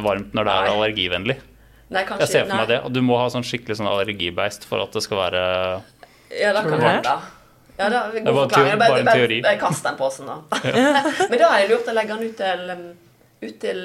varmt 0.05 0.33
når 0.35 0.47
det 0.49 0.55
er 0.55 0.65
Nei. 0.67 0.73
allergivennlig. 0.75 1.37
Nei, 1.89 2.01
kanskje 2.07 2.25
Jeg 2.25 2.31
ser 2.31 2.45
for 2.49 2.57
meg 2.63 2.67
det. 2.71 2.79
Og 2.87 2.93
du 2.95 3.01
må 3.05 3.17
ha 3.21 3.27
sånn 3.29 3.45
skikkelig 3.45 3.77
sånn 3.77 3.89
allergibeist 3.91 4.65
for 4.65 4.81
at 4.81 4.91
det 4.95 5.03
skal 5.05 5.17
være 5.21 5.41
Ja, 6.33 6.53
det 6.55 6.63
kan 6.65 6.79
hende. 6.81 7.15
Ja, 7.77 7.89
da, 7.91 8.09
Det 8.11 8.23
var. 8.33 8.47
Bare- 8.47 8.77
bare 8.79 8.99
en 9.03 9.05
teori. 9.11 9.41
Jeg 9.43 9.59
kaster 9.59 9.89
den 9.89 9.97
posen, 9.99 10.25
da. 10.31 10.37
Men 11.29 11.37
da 11.41 11.49
er 11.57 11.67
det 11.67 11.69
lurt 11.75 11.89
å 11.91 11.93
legge 11.93 12.15
den 12.15 12.29
ut 12.29 12.37
til, 12.39 12.69
um, 12.71 12.85
ut 13.43 13.59
til 13.59 13.81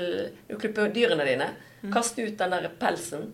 Du 0.49 0.57
klipper 0.57 0.93
dyrene 0.95 1.27
dine. 1.27 1.49
Kaste 1.83 1.93
Kast 1.93 2.19
ut 2.23 2.37
den 2.39 2.51
der 2.55 2.69
pelsen. 2.81 3.33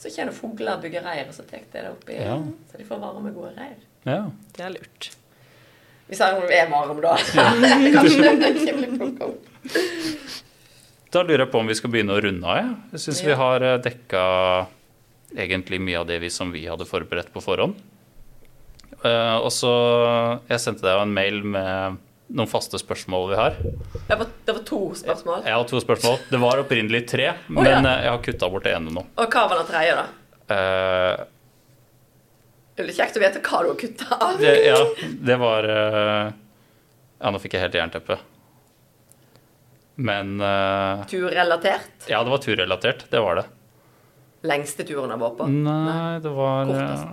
Så 0.00 0.08
kommer 0.14 0.32
fugler 0.32 0.78
og 0.78 0.84
bygger 0.84 1.04
reir, 1.04 1.26
og 1.28 1.34
så 1.36 1.44
tar 1.44 1.60
de 1.60 1.66
det 1.76 1.88
oppi. 1.90 2.16
Ja. 2.16 2.38
Så 2.70 2.80
de 2.80 2.86
får 2.88 3.00
varme, 3.02 3.32
gode 3.36 3.52
reir. 3.58 3.76
Ja. 4.08 4.22
Det 4.56 4.64
er 4.64 4.72
lurt. 4.78 5.10
Hvis 6.08 6.22
han 6.24 6.40
er 6.40 6.70
varm, 6.72 7.02
da. 7.04 7.12
Opp. 9.26 9.44
Da 11.10 11.22
lurer 11.26 11.44
jeg 11.44 11.50
på 11.52 11.60
om 11.60 11.68
vi 11.68 11.76
skal 11.76 11.92
begynne 11.92 12.16
å 12.16 12.22
runde 12.22 12.46
av. 12.46 12.58
Jeg, 12.62 12.74
jeg 12.94 13.04
syns 13.04 13.22
vi 13.26 13.36
har 13.38 13.66
eh, 13.66 13.80
dekka 13.82 14.22
egentlig 15.36 15.80
mye 15.82 16.00
av 16.00 16.06
det 16.08 16.20
vi, 16.22 16.30
som 16.32 16.52
vi 16.54 16.64
hadde 16.70 16.86
forberedt 16.88 17.32
på 17.34 17.42
forhånd. 17.44 17.76
Uh, 19.00 19.38
og 19.40 19.48
så 19.54 19.70
Jeg 20.50 20.60
sendte 20.60 20.84
deg 20.84 20.98
en 21.00 21.14
mail 21.14 21.38
med 21.46 22.00
noen 22.30 22.48
faste 22.50 22.78
spørsmål 22.78 23.28
vi 23.32 23.38
har. 23.38 23.56
Det 24.06 24.16
var, 24.16 24.26
det 24.44 24.54
var 24.54 24.62
to 24.66 24.80
spørsmål. 24.98 25.42
Jeg 25.46 25.56
har 25.56 25.66
to 25.70 25.82
spørsmål. 25.82 26.16
Det 26.30 26.40
var 26.42 26.62
opprinnelig 26.62 27.02
tre, 27.10 27.28
men 27.48 27.66
ja. 27.66 27.78
eh, 27.80 28.04
jeg 28.06 28.14
har 28.14 28.22
kutta 28.24 28.50
bort 28.52 28.66
det 28.66 28.74
ene 28.76 28.94
nå. 28.94 29.04
Og 29.18 29.34
hva 29.34 29.44
var 29.50 29.62
det 29.62 29.66
tredje, 29.70 29.98
da? 29.98 30.06
Uh, 30.50 31.24
Det 32.78 32.86
blir 32.86 32.96
kjekt 32.96 33.18
å 33.18 33.22
vite 33.22 33.42
hva 33.44 33.62
du 33.62 33.70
har 33.72 33.78
kutta 33.78 34.18
av. 34.18 34.40
det, 34.40 34.56
ja, 34.66 34.82
det 35.30 35.38
var 35.42 35.70
uh, 35.70 36.34
Ja, 37.20 37.30
nå 37.30 37.40
fikk 37.42 37.56
jeg 37.58 37.66
helt 37.66 37.78
jernteppe. 37.78 38.18
Men 40.00 40.38
uh, 40.40 41.02
Turrelatert. 41.10 42.06
Ja, 42.08 42.22
det 42.24 42.32
var 42.32 42.44
turrelatert. 42.44 43.04
Det 43.10 43.20
var 43.20 43.42
det. 43.42 43.48
Lengste 44.48 44.86
turen 44.88 45.10
jeg 45.12 45.20
var 45.20 45.34
på. 45.36 45.50
Nei, 45.50 46.20
det 46.24 46.30
var 46.32 46.70
Kortest. 46.70 47.10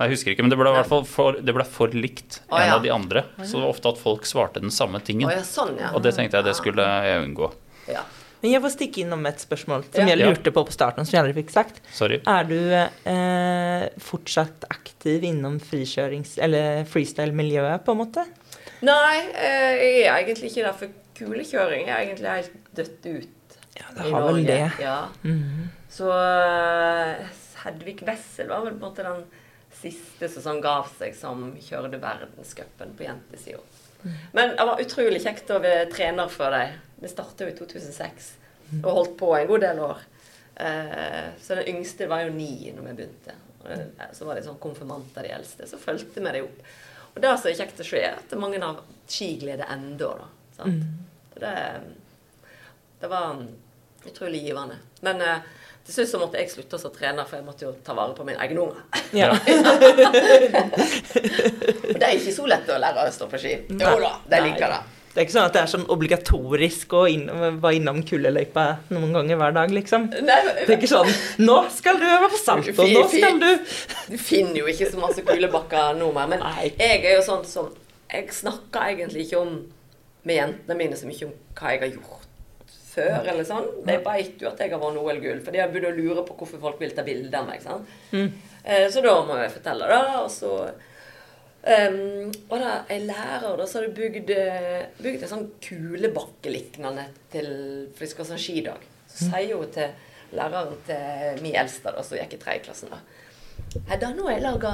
Jeg 0.00 0.16
husker 0.16 0.32
ikke, 0.32 0.42
men 0.42 0.50
det 0.50 0.58
ble 0.58 0.70
i 0.70 0.74
hvert 0.74 0.88
fall 0.90 1.04
for, 1.06 1.36
det 1.38 1.54
ble 1.54 1.66
for 1.68 1.92
likt 1.94 2.40
Å, 2.48 2.56
en 2.58 2.66
ja. 2.66 2.78
av 2.78 2.82
de 2.82 2.90
andre. 2.90 3.22
Så 3.42 3.58
det 3.58 3.62
var 3.62 3.70
ofte 3.70 3.92
at 3.92 4.00
folk 4.00 4.26
svarte 4.26 4.62
den 4.62 4.72
samme 4.74 4.98
tingen. 5.04 5.28
Å 5.28 5.36
ja, 5.36 5.44
sånn, 5.46 5.76
ja. 5.78 5.92
Og 5.94 6.02
det 6.02 6.14
tenkte 6.16 6.40
jeg 6.40 6.48
det 6.48 6.56
skulle 6.58 6.86
jeg 6.86 7.22
unngå. 7.28 7.52
Ja. 7.90 8.02
Men 8.42 8.56
jeg 8.56 8.62
får 8.64 8.72
stikke 8.74 9.02
innom 9.04 9.22
et 9.30 9.38
spørsmål 9.38 9.84
som 9.86 10.08
jeg 10.10 10.18
lurte 10.18 10.50
på 10.50 10.64
på 10.66 10.74
starten, 10.74 11.06
som 11.06 11.14
jeg 11.14 11.22
aldri 11.22 11.36
fikk 11.36 11.52
sagt. 11.54 11.78
Sorry. 11.94 12.18
Er 12.26 12.48
du 12.48 12.56
eh, 12.74 13.84
fortsatt 14.02 14.66
aktiv 14.72 15.22
innom 15.28 15.60
frikjørings- 15.62 16.40
eller 16.42 16.82
freestyle-miljøet, 16.90 17.84
på 17.86 17.94
en 17.94 18.00
måte? 18.00 18.24
Nei, 18.82 19.20
eh, 19.38 19.68
jeg 19.78 20.08
er 20.08 20.18
egentlig 20.24 20.50
ikke 20.50 20.66
der 20.66 20.74
for 20.80 20.96
kulekjøring. 21.20 21.86
Jeg 21.86 21.94
er 21.94 22.08
egentlig 22.08 22.34
helt 22.34 22.74
dødt 22.80 23.06
ut 23.12 23.56
Ja, 23.78 23.86
det 23.94 24.10
har 24.10 24.26
vel 24.26 24.42
det. 24.46 24.58
Ja. 24.82 24.98
-hmm. 25.22 25.70
Så 25.88 26.10
eh, 26.10 27.30
Hedvig 27.62 28.02
Wessel 28.02 28.48
var 28.48 28.64
vel 28.64 28.74
på 28.74 28.86
en 28.86 28.90
måte 28.90 29.06
den 29.06 29.22
siste 29.80 30.28
som 30.28 30.44
sånn 30.44 30.62
gav 30.64 30.90
seg 30.98 31.16
som 31.16 31.50
kjørte 31.60 32.00
verdenscupen 32.02 32.94
på 32.98 33.06
jentesida. 33.06 33.62
Mm. 34.02 34.14
Men 34.32 34.54
det 34.56 34.66
var 34.68 34.82
utrolig 34.82 35.22
kjekt 35.22 35.50
å 35.54 35.60
være 35.62 35.90
trener 35.92 36.30
for 36.32 36.54
dem. 36.54 36.78
Vi 37.02 37.10
starta 37.10 37.46
jo 37.46 37.52
i 37.52 37.58
2006 37.58 38.32
og 38.82 38.90
holdt 38.96 39.16
på 39.20 39.30
en 39.36 39.48
god 39.50 39.64
del 39.66 39.80
år. 39.84 40.04
Eh, 40.54 41.24
så 41.42 41.58
den 41.58 41.68
yngste 41.74 42.08
var 42.10 42.24
jo 42.24 42.34
ni 42.34 42.72
når 42.74 42.88
vi 42.88 42.94
begynte. 43.00 43.36
Så 44.12 44.26
var 44.26 44.36
det 44.36 44.46
sånn 44.46 44.60
konfirmanter, 44.62 45.26
de 45.26 45.34
eldste. 45.36 45.68
Så 45.70 45.80
fulgte 45.80 46.20
vi 46.20 46.34
dem 46.38 46.48
opp. 46.48 46.62
Og 47.12 47.20
det 47.22 47.32
som 47.36 47.50
er 47.50 47.58
kjekt 47.58 47.82
å 47.82 47.86
se, 47.86 48.00
er 48.00 48.16
at 48.18 48.38
mange 48.40 48.60
har 48.62 48.80
skiglede 49.10 49.68
ennå? 49.70 50.12
Og 50.62 51.40
det, 51.40 51.56
det 53.02 53.10
var 53.12 53.42
utrolig 54.08 54.42
givende. 54.46 54.78
Men 55.04 55.22
eh, 55.22 55.50
til 55.86 55.94
slutt 55.96 56.10
så 56.12 56.18
måtte 56.22 56.38
jeg 56.38 56.50
slutte 56.52 56.78
å 56.78 56.90
trene, 56.94 57.24
for 57.26 57.40
jeg 57.40 57.44
måtte 57.46 57.64
jo 57.66 57.72
ta 57.84 57.94
vare 57.98 58.14
på 58.14 58.24
mine 58.26 58.38
egne 58.44 58.60
unger. 58.68 58.82
Ja. 59.12 59.32
Det 61.92 62.06
er 62.06 62.14
ikke 62.16 62.34
så 62.34 62.46
lett 62.48 62.70
å 62.70 62.78
lære 62.82 63.06
å 63.06 63.14
stå 63.14 63.26
på 63.30 63.38
ski. 63.42 63.54
Jo 63.68 63.96
da, 64.02 64.12
de 64.30 64.42
liker 64.46 64.68
det. 64.70 64.82
Det 65.12 65.20
er 65.20 65.26
ikke 65.26 65.34
sånn 65.34 65.48
at 65.50 65.52
det 65.52 65.60
er 65.60 65.68
sånn 65.68 65.82
obligatorisk 65.92 66.94
å 66.96 67.02
inn, 67.10 67.26
være 67.60 67.74
innom 67.76 67.98
kuldeløypa 68.08 68.64
noen 68.94 69.12
ganger 69.12 69.36
hver 69.42 69.52
dag, 69.58 69.74
liksom. 69.76 70.06
Nei, 70.24 70.38
Det 70.62 70.70
er 70.70 70.78
ikke 70.78 70.88
sånn 70.88 71.10
'Nå 71.42 71.56
skal 71.74 72.00
du 72.00 72.06
øve 72.08 72.30
på 72.32 72.40
salto, 72.40 72.86
nå 72.88 73.02
skal 73.12 73.36
du 73.42 73.50
Du 74.08 74.16
finner 74.16 74.62
jo 74.62 74.66
ikke 74.72 74.88
så 74.88 75.02
masse 75.02 75.20
kulebakker 75.20 75.98
nå 76.00 76.08
mer. 76.16 76.26
Men 76.32 76.40
Nei. 76.40 76.72
jeg 76.78 77.04
er 77.04 77.16
jo 77.18 77.22
sånn 77.28 77.44
som 77.44 77.68
Jeg 78.12 78.32
snakker 78.32 78.88
egentlig 78.88 79.26
ikke 79.26 79.40
om 79.40 79.52
med 80.24 80.36
jentene 80.36 80.76
mine 80.76 80.96
så 80.96 81.06
mye 81.06 81.24
om 81.26 81.32
hva 81.58 81.70
jeg 81.72 81.80
har 81.80 81.88
gjort 81.88 82.31
før, 82.92 83.18
eller 83.32 83.44
sånn. 83.48 83.66
De 83.86 83.96
veit 84.04 84.40
jo 84.42 84.48
at 84.50 84.58
jeg 84.60 84.70
har 84.74 84.80
vunnet 84.82 85.02
OL-gull, 85.02 85.40
for 85.44 85.54
de 85.54 85.60
har 85.62 85.68
begynt 85.72 85.90
å 85.90 85.96
lure 85.96 86.24
på 86.28 86.36
hvorfor 86.40 86.60
folk 86.60 86.80
vil 86.82 86.94
ta 86.96 87.04
bilde 87.06 87.34
av 87.38 87.46
meg. 87.48 87.62
sant? 87.64 87.88
Eh, 88.12 88.88
Så 88.92 89.02
da 89.02 89.14
må 89.26 89.38
jeg 89.42 89.54
fortelle 89.58 89.88
det, 89.88 90.02
og 90.22 90.30
så 90.30 90.56
Um, 91.62 92.32
og 92.50 92.56
da 92.58 92.70
ei 92.90 92.96
lærer 93.06 93.52
da, 93.54 93.64
så 93.70 93.78
hadde 93.78 93.92
bygd, 93.94 94.30
eh, 94.34 94.88
bygd 94.98 95.22
en 95.22 95.30
sånn 95.30 95.44
kulebakkelignende 95.62 97.04
til 97.30 97.46
For 97.94 98.02
de 98.02 98.08
skal 98.10 98.24
ha 98.24 98.30
sånn 98.32 98.40
skidag. 98.42 98.82
Så 99.06 99.28
sier 99.28 99.54
hun 99.60 99.70
til 99.70 99.92
læreren 100.34 100.74
til 100.88 101.38
min 101.44 101.54
eldste, 101.54 101.92
da, 101.94 102.02
som 102.02 102.18
gikk 102.18 102.34
i 102.34 102.40
tredje 102.42 102.64
klassen, 102.66 102.90
da 102.90 102.98
Hedda, 103.92 104.10
nå 104.16 104.26
har 104.26 104.34
jeg 104.34 104.42
laga, 104.42 104.72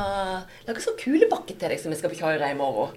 laga 0.67 0.81
sånn 0.81 0.97
kulebakke 1.03 1.59
til 1.59 1.69
deg 1.69 1.79
som 1.83 1.93
jeg 1.93 2.01
skal 2.01 2.15
kjøre 2.23 2.49
i 2.51 2.57
morgen. 2.57 2.97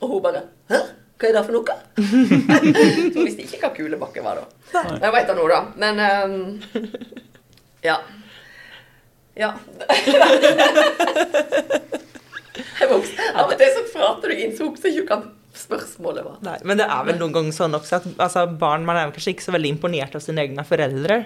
Og 0.00 0.08
hun 0.14 0.22
bare 0.24 0.42
Hæ? 0.70 0.80
Hva 1.16 1.28
er 1.30 1.32
det 1.36 1.42
for 1.46 1.54
noe? 1.56 1.74
så 3.12 3.16
hun 3.16 3.24
visste 3.24 3.46
ikke 3.46 3.62
hva 3.62 3.70
kulebakke 3.76 4.24
var 4.24 4.42
da. 4.42 4.44
Men 4.74 5.06
jeg 5.06 5.14
vet 5.14 5.30
det 5.30 5.36
nå, 5.38 5.46
da. 5.48 5.60
Men 5.80 5.94
um, 6.04 6.60
ja. 7.86 7.96
Ja. 9.36 9.50
Jeg 12.76 12.88
vokste. 12.88 13.24
Av 13.36 13.50
og 13.50 13.56
til 13.60 13.72
så 13.72 13.82
prater 13.92 14.32
du 14.32 14.40
inn, 14.40 14.52
så 14.56 14.68
husker 14.68 14.88
jeg 14.92 15.04
ikke 15.04 15.16
hva 15.16 15.28
spørsmålet 15.56 16.24
var. 16.26 16.36
Nei, 16.44 16.56
men 16.68 16.80
det 16.80 16.86
er 16.92 17.06
vel 17.08 17.18
noen 17.20 17.34
ganger 17.34 17.56
sånn 17.56 17.76
også 17.76 17.98
at 17.98 18.06
altså, 18.20 18.44
barn 18.60 18.84
man 18.88 18.98
er 19.00 19.12
kanskje 19.14 19.32
ikke 19.34 19.46
så 19.46 19.54
veldig 19.56 19.72
imponert 19.74 20.16
av 20.16 20.24
sine 20.24 20.44
egne 20.44 20.64
foreldre. 20.68 21.18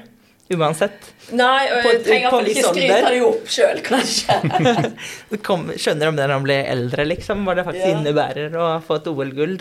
Uansett. 0.51 1.13
Nei, 1.31 1.69
og 1.71 1.83
På- 1.85 1.93
jeg 1.95 2.03
trenger 2.03 2.25
iallfall 2.27 2.49
ikke 2.51 2.65
skryte 2.67 2.97
alder. 2.97 3.11
det 3.15 3.23
opp 3.23 3.47
sjøl, 3.55 3.83
kanskje. 3.87 4.39
Kom, 5.47 5.69
skjønner 5.79 6.11
om 6.11 6.17
det 6.19 6.27
når 6.27 6.37
man 6.41 6.47
blir 6.49 6.65
eldre, 6.75 7.07
liksom, 7.07 7.45
hva 7.47 7.55
det 7.55 7.65
faktisk 7.69 7.87
Ja. 7.87 7.97
innebærer 7.97 8.57
å 8.59 8.69
få 8.83 8.99
et 8.99 9.07
OL-gull. 9.13 9.59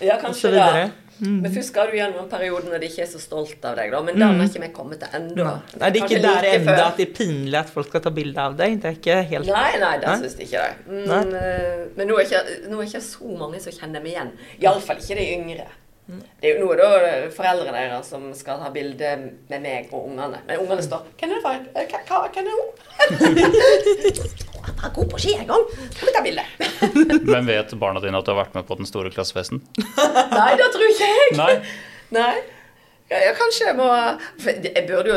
Ja, 0.00 0.16
kanskje 0.18 0.50
det. 0.54 0.58
kanskje 0.58 0.58
videre. 0.58 0.92
Men 1.20 1.46
først 1.54 1.68
skal 1.70 1.86
du 1.92 1.92
gjennom 1.94 2.24
en 2.24 2.28
periode 2.32 2.64
når 2.66 2.80
de 2.82 2.88
ikke 2.88 3.04
er 3.04 3.06
så 3.12 3.20
stolt 3.22 3.62
av 3.68 3.76
deg, 3.78 3.92
da. 3.92 4.00
Men 4.02 4.16
den 4.18 4.40
har 4.40 4.48
ikke 4.48 4.64
vi 4.64 4.70
kommet 4.74 4.98
til 5.04 5.12
ennå. 5.20 5.44
Nei, 5.78 5.90
det 5.94 6.00
er 6.00 6.08
ikke 6.08 6.22
der 6.24 6.40
like 6.42 6.64
før. 6.66 6.80
at 6.88 6.96
det 6.98 7.06
er 7.06 7.12
pinlig 7.20 7.54
at 7.60 7.70
folk 7.70 7.86
skal 7.92 8.00
ta 8.08 8.10
bilde 8.16 8.40
av 8.48 8.56
deg. 8.58 8.80
Det 8.82 8.88
er 8.90 8.96
ikke 8.98 9.20
helt 9.30 9.46
Nei, 9.46 9.70
nei, 9.78 9.92
det 10.02 10.16
syns 10.24 10.34
de 10.40 10.48
ikke 10.48 10.64
det. 10.64 11.06
Men, 11.06 11.30
eh, 11.38 11.84
men 11.96 12.08
nå 12.10 12.18
er 12.18 12.24
ikke, 12.26 12.42
nå 12.72 12.80
er 12.82 12.88
ikke 12.90 13.04
så 13.06 13.38
mange 13.44 13.60
som 13.62 13.72
kjenner 13.78 14.02
meg 14.02 14.12
igjen. 14.16 14.32
Iallfall 14.64 14.96
ikke 15.04 15.20
de 15.20 15.28
yngre. 15.38 15.68
Det 16.04 16.44
er 16.50 16.58
jo 16.58 16.66
noe 16.66 16.74
da 16.76 16.88
foreldrene 17.32 17.72
deres 17.78 18.10
som 18.12 18.26
skal 18.36 18.58
ha 18.60 18.68
bilde 18.72 19.12
med 19.48 19.62
meg 19.64 19.92
og 19.94 20.10
ungene. 20.10 20.42
Men 20.44 20.60
ungene 20.60 20.84
står 20.84 21.06
'Hvem 21.16 21.30
er 21.30 21.34
det 21.34 21.42
for? 21.42 21.54
Eh, 21.74 21.86
hva- 21.88 22.04
er 22.28 22.50
hun?' 22.52 22.70
Jeg 24.64 24.74
var 24.82 24.90
god 24.94 25.10
på 25.10 25.18
ski 25.18 25.34
en 25.34 25.46
gang. 25.46 25.64
Skal 25.94 26.08
vi 26.08 26.12
ta 26.12 26.22
bilde? 26.24 26.44
Men 27.32 27.46
vet 27.46 27.72
barna 27.80 28.00
dine 28.00 28.18
at 28.18 28.24
du 28.24 28.32
har 28.32 28.44
vært 28.44 28.54
med 28.54 28.66
på 28.66 28.76
den 28.76 28.86
store 28.86 29.10
klassefesten? 29.10 29.62
Nei, 30.38 30.50
det 30.60 30.68
tror 30.72 30.88
ikke 30.88 31.08
jeg. 31.08 31.36
Nei. 31.40 31.54
Nei. 32.18 32.34
Ja, 33.10 33.32
kanskje 33.36 33.66
jeg 33.68 33.76
må 33.76 33.84
Jeg 34.40 34.86
jo 34.88 35.10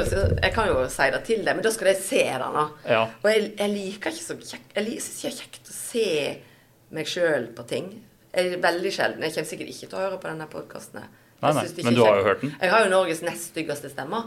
Jeg 0.44 0.52
kan 0.54 0.68
jo 0.68 0.82
si 0.92 1.08
det 1.12 1.24
til 1.24 1.46
deg, 1.46 1.56
men 1.56 1.64
da 1.64 1.72
skal 1.72 1.88
de 1.88 1.96
se 2.02 2.24
det, 2.24 2.50
nå. 2.54 2.66
Ja. 2.88 3.06
Og 3.24 3.32
jeg, 3.32 3.54
jeg 3.58 3.70
liker 3.72 4.12
ikke 4.12 4.28
så 4.28 4.36
kjekt 4.36 4.76
Jeg 4.76 5.00
syns 5.04 5.24
ikke 5.24 5.28
det 5.28 5.32
er 5.32 5.40
kjekt 5.42 5.72
å 5.72 5.78
se 5.78 6.08
meg 6.92 7.06
sjøl 7.12 7.48
på 7.56 7.64
ting. 7.68 7.88
Jeg 8.38 8.52
er 8.54 8.60
veldig 8.62 8.92
sjelden. 8.94 9.24
Jeg 9.26 9.34
kommer 9.34 9.50
sikkert 9.50 9.72
ikke 9.74 9.88
til 9.90 9.98
å 9.98 10.04
høre 10.04 10.20
på 10.22 10.30
denne 10.30 10.46
podkasten. 10.52 11.06
Nei, 11.42 11.52
nei, 11.54 11.64
men 11.86 11.96
du 11.98 12.04
har 12.06 12.20
jo 12.20 12.26
hørt 12.28 12.42
den. 12.44 12.54
Jeg 12.62 12.70
har 12.74 12.84
jo 12.86 12.92
Norges 12.92 13.22
nest 13.26 13.52
styggeste 13.52 13.90
stemme. 13.94 14.24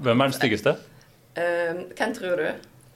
Hvem 0.00 0.22
er 0.24 0.30
den 0.30 0.36
styggeste? 0.36 0.72
Eh, 1.38 1.80
hvem 1.98 2.14
tror 2.16 2.40
du? 2.42 2.48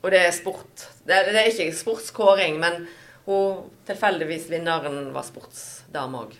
Og 0.04 0.10
det 0.12 0.20
er 0.26 0.34
sport. 0.36 0.88
Det, 1.06 1.14
er- 1.16 1.30
det 1.32 1.40
er 1.40 1.50
ikke 1.52 1.76
sportskåring, 1.78 2.58
men 2.60 2.86
hun 3.26 3.70
tilfeldigvis 3.88 4.48
vinneren 4.50 5.12
var 5.14 5.24
sportsdame 5.26 6.24
òg. 6.26 6.34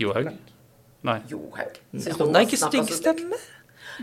Johaug? 0.00 0.30
Nei. 1.04 1.18
Johaug. 1.30 1.80
Hun 1.92 2.36
er 2.36 2.46
ikke 2.46 2.56
stygg 2.60 2.88
stemme. 2.96 3.36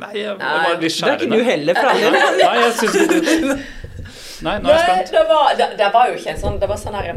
Nei, 0.02 0.12
jeg 0.20 0.38
Nei. 0.38 0.52
var 0.52 0.76
litt 0.76 0.82
Det 0.82 0.86
er 0.86 0.90
ikke 0.90 0.96
skjærende. 0.98 1.38
du 1.38 1.44
heller, 1.48 1.74
for 1.80 1.88
all 1.90 2.02
del. 2.06 2.12
Nei, 2.42 2.56
jeg 2.60 2.74
synes 2.82 2.94
du 2.94 3.58
Nei, 4.44 4.58
nå 4.60 4.72
er 4.72 4.82
jeg 4.82 4.90
Nei, 4.90 5.06
det 5.14 5.24
var, 5.30 5.54
det, 5.60 5.68
det 5.80 5.88
var 5.94 6.10
jo 6.10 6.18
ikke 6.20 6.34
en 6.34 6.42
sånn 6.42 6.58
Det 6.60 6.68
var 6.68 6.80
sånn 6.82 6.98
her 6.98 7.14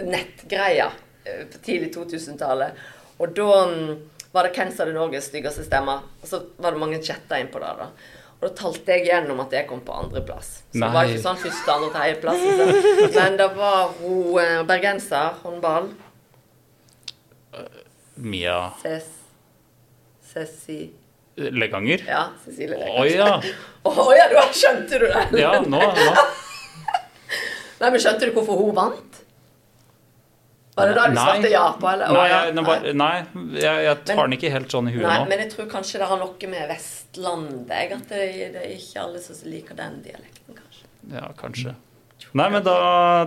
nettgreie 0.00 0.86
eh, 1.26 1.42
på 1.50 1.58
tidlig 1.66 1.90
2000-tallet. 1.96 2.78
Og 3.20 3.34
da 3.36 3.48
mm, 3.68 3.90
var 4.32 4.46
det 4.46 4.54
hvem 4.54 4.70
som 4.70 4.84
hadde 4.84 4.94
Norges 4.96 5.26
styggeste 5.28 5.66
stemme. 5.66 5.98
Og 6.22 6.30
så 6.30 6.40
var 6.62 6.72
det 6.72 6.80
mange 6.80 7.00
chatter 7.04 7.42
inn 7.42 7.50
på 7.52 7.60
det. 7.60 7.72
da. 7.82 7.90
Og 8.38 8.46
da 8.46 8.52
talte 8.56 8.96
jeg 8.96 9.10
gjennom 9.10 9.42
at 9.44 9.52
jeg 9.52 9.66
kom 9.68 9.82
på 9.84 9.92
andreplass. 9.92 10.52
Så 10.70 10.80
det 10.80 10.92
var 10.94 11.10
ikke 11.10 11.24
sånn 11.26 11.42
første, 11.42 11.74
andre, 11.74 11.90
tredjeplass. 11.96 12.46
plass 12.56 13.16
Men 13.18 13.36
det 13.42 13.50
var 13.58 13.92
hun 13.98 14.40
eh, 14.40 14.62
bergenser, 14.70 15.36
håndball. 15.42 15.90
Mia. 18.20 18.62
Ceci... 20.32 20.80
Leganger? 21.36 22.02
Ja, 22.08 22.24
Cecilie 22.44 22.76
Å 22.76 23.04
Lekar. 23.04 23.44
ja. 23.46 23.56
Oh, 23.88 24.10
ja, 24.12 24.26
du 24.28 24.36
skjønte 24.52 24.98
du 25.00 25.06
det? 25.08 25.40
Ja, 25.40 25.54
nå, 25.64 25.78
nå. 25.80 26.12
Nei, 27.80 27.88
men 27.88 28.00
skjønte 28.02 28.26
du 28.28 28.34
hvorfor 28.36 28.58
hun 28.60 28.74
vant? 28.76 29.20
Var 30.76 30.90
det 30.90 30.96
da 30.98 31.06
du 31.08 31.14
Nei. 31.16 31.22
svarte 31.24 31.48
ja 31.52 31.62
på, 31.80 31.88
eller? 31.88 32.12
Nei, 32.12 32.26
jeg, 32.30 32.52
nei, 32.56 32.64
bare, 32.66 32.92
nei, 32.96 33.14
jeg, 33.56 33.80
jeg 33.86 33.96
tar 34.10 34.20
den 34.28 34.36
ikke 34.36 34.50
helt 34.52 34.72
sånn 34.72 34.88
i 34.90 34.92
huet 34.94 35.04
Nei, 35.06 35.16
nå. 35.22 35.26
men 35.32 35.42
jeg 35.42 35.50
tror 35.54 35.66
kanskje 35.72 36.00
det 36.02 36.08
har 36.12 36.20
noe 36.20 36.50
med 36.52 36.68
Vestlandet 36.70 37.72
jeg, 37.74 37.90
At 37.96 38.12
det, 38.12 38.20
det 38.54 38.62
er 38.66 38.74
ikke 38.76 39.02
alle 39.06 39.22
som 39.24 39.40
liker 39.50 39.78
den 39.80 39.96
dialekten, 40.04 40.56
kanskje. 40.60 40.86
Ja, 41.16 41.26
kanskje. 41.40 41.74
Nei, 42.36 42.46
men 42.52 42.62
da, 42.68 42.76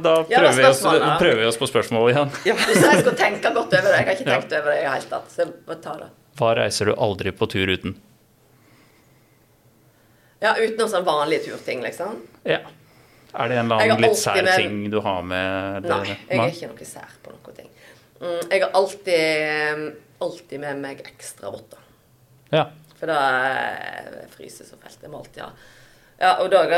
da 0.06 0.14
prøver, 0.22 0.48
ja, 0.48 0.56
vi 0.62 0.66
oss, 0.70 0.82
prøver 0.86 1.42
vi 1.42 1.48
oss 1.50 1.58
på 1.60 1.68
spørsmålet 1.70 2.14
igjen. 2.14 2.34
Du 2.46 2.74
sa 2.78 2.94
jeg 2.94 3.02
skulle 3.04 3.18
tenke 3.20 3.52
godt 3.58 3.74
over 3.74 3.90
det. 3.90 3.98
Jeg 4.00 4.06
har 4.08 4.14
ikke 4.16 4.30
Ja. 4.32 4.38
tenkt 4.38 4.54
over 4.62 4.70
det 4.72 4.78
i 4.78 4.84
det 4.86 4.92
hele 4.94 5.10
tatt. 5.18 5.34
Så 5.34 5.42
jeg 5.44 5.56
bare 5.68 5.82
ta 5.84 5.96
det. 6.00 6.10
Hva 6.38 6.54
reiser 6.58 6.90
du 6.90 6.96
aldri 6.96 7.32
på 7.36 7.48
tur 7.52 7.70
uten? 7.70 7.96
Ja, 10.44 10.56
utenom 10.60 10.90
sånn 10.92 11.06
vanlige 11.08 11.46
turting, 11.52 11.84
liksom. 11.86 12.18
Ja. 12.44 12.60
Er 13.34 13.50
det 13.50 13.58
en 13.58 13.66
eller 13.72 13.82
annen 13.86 14.02
litt 14.04 14.18
sær 14.20 14.44
med- 14.44 14.58
ting 14.60 14.90
du 14.92 15.00
har 15.02 15.22
med? 15.24 15.84
Nei, 15.88 16.18
jeg 16.30 16.40
er 16.40 16.50
ikke 16.52 16.68
noe 16.74 16.86
sær 16.86 17.14
på 17.24 17.32
noen 17.32 17.56
ting. 17.56 17.70
Mm, 18.20 18.50
jeg 18.52 18.62
har 18.62 18.72
alltid, 18.74 19.96
alltid 20.22 20.60
med 20.60 20.78
meg 20.84 21.02
ekstra 21.08 21.50
votter. 21.52 21.80
Ja. 22.52 22.66
For 23.00 23.08
da 23.08 23.18
eh, 23.50 24.28
fryser 24.36 24.66
så 24.66 24.78
fælt. 24.78 25.02
Jeg 25.02 25.10
må 25.12 25.18
alltid 25.24 25.42
ha 25.44 25.52
Ja, 26.20 26.38
og 26.44 26.52
da 26.52 26.62
er 26.64 26.70
det 26.70 26.78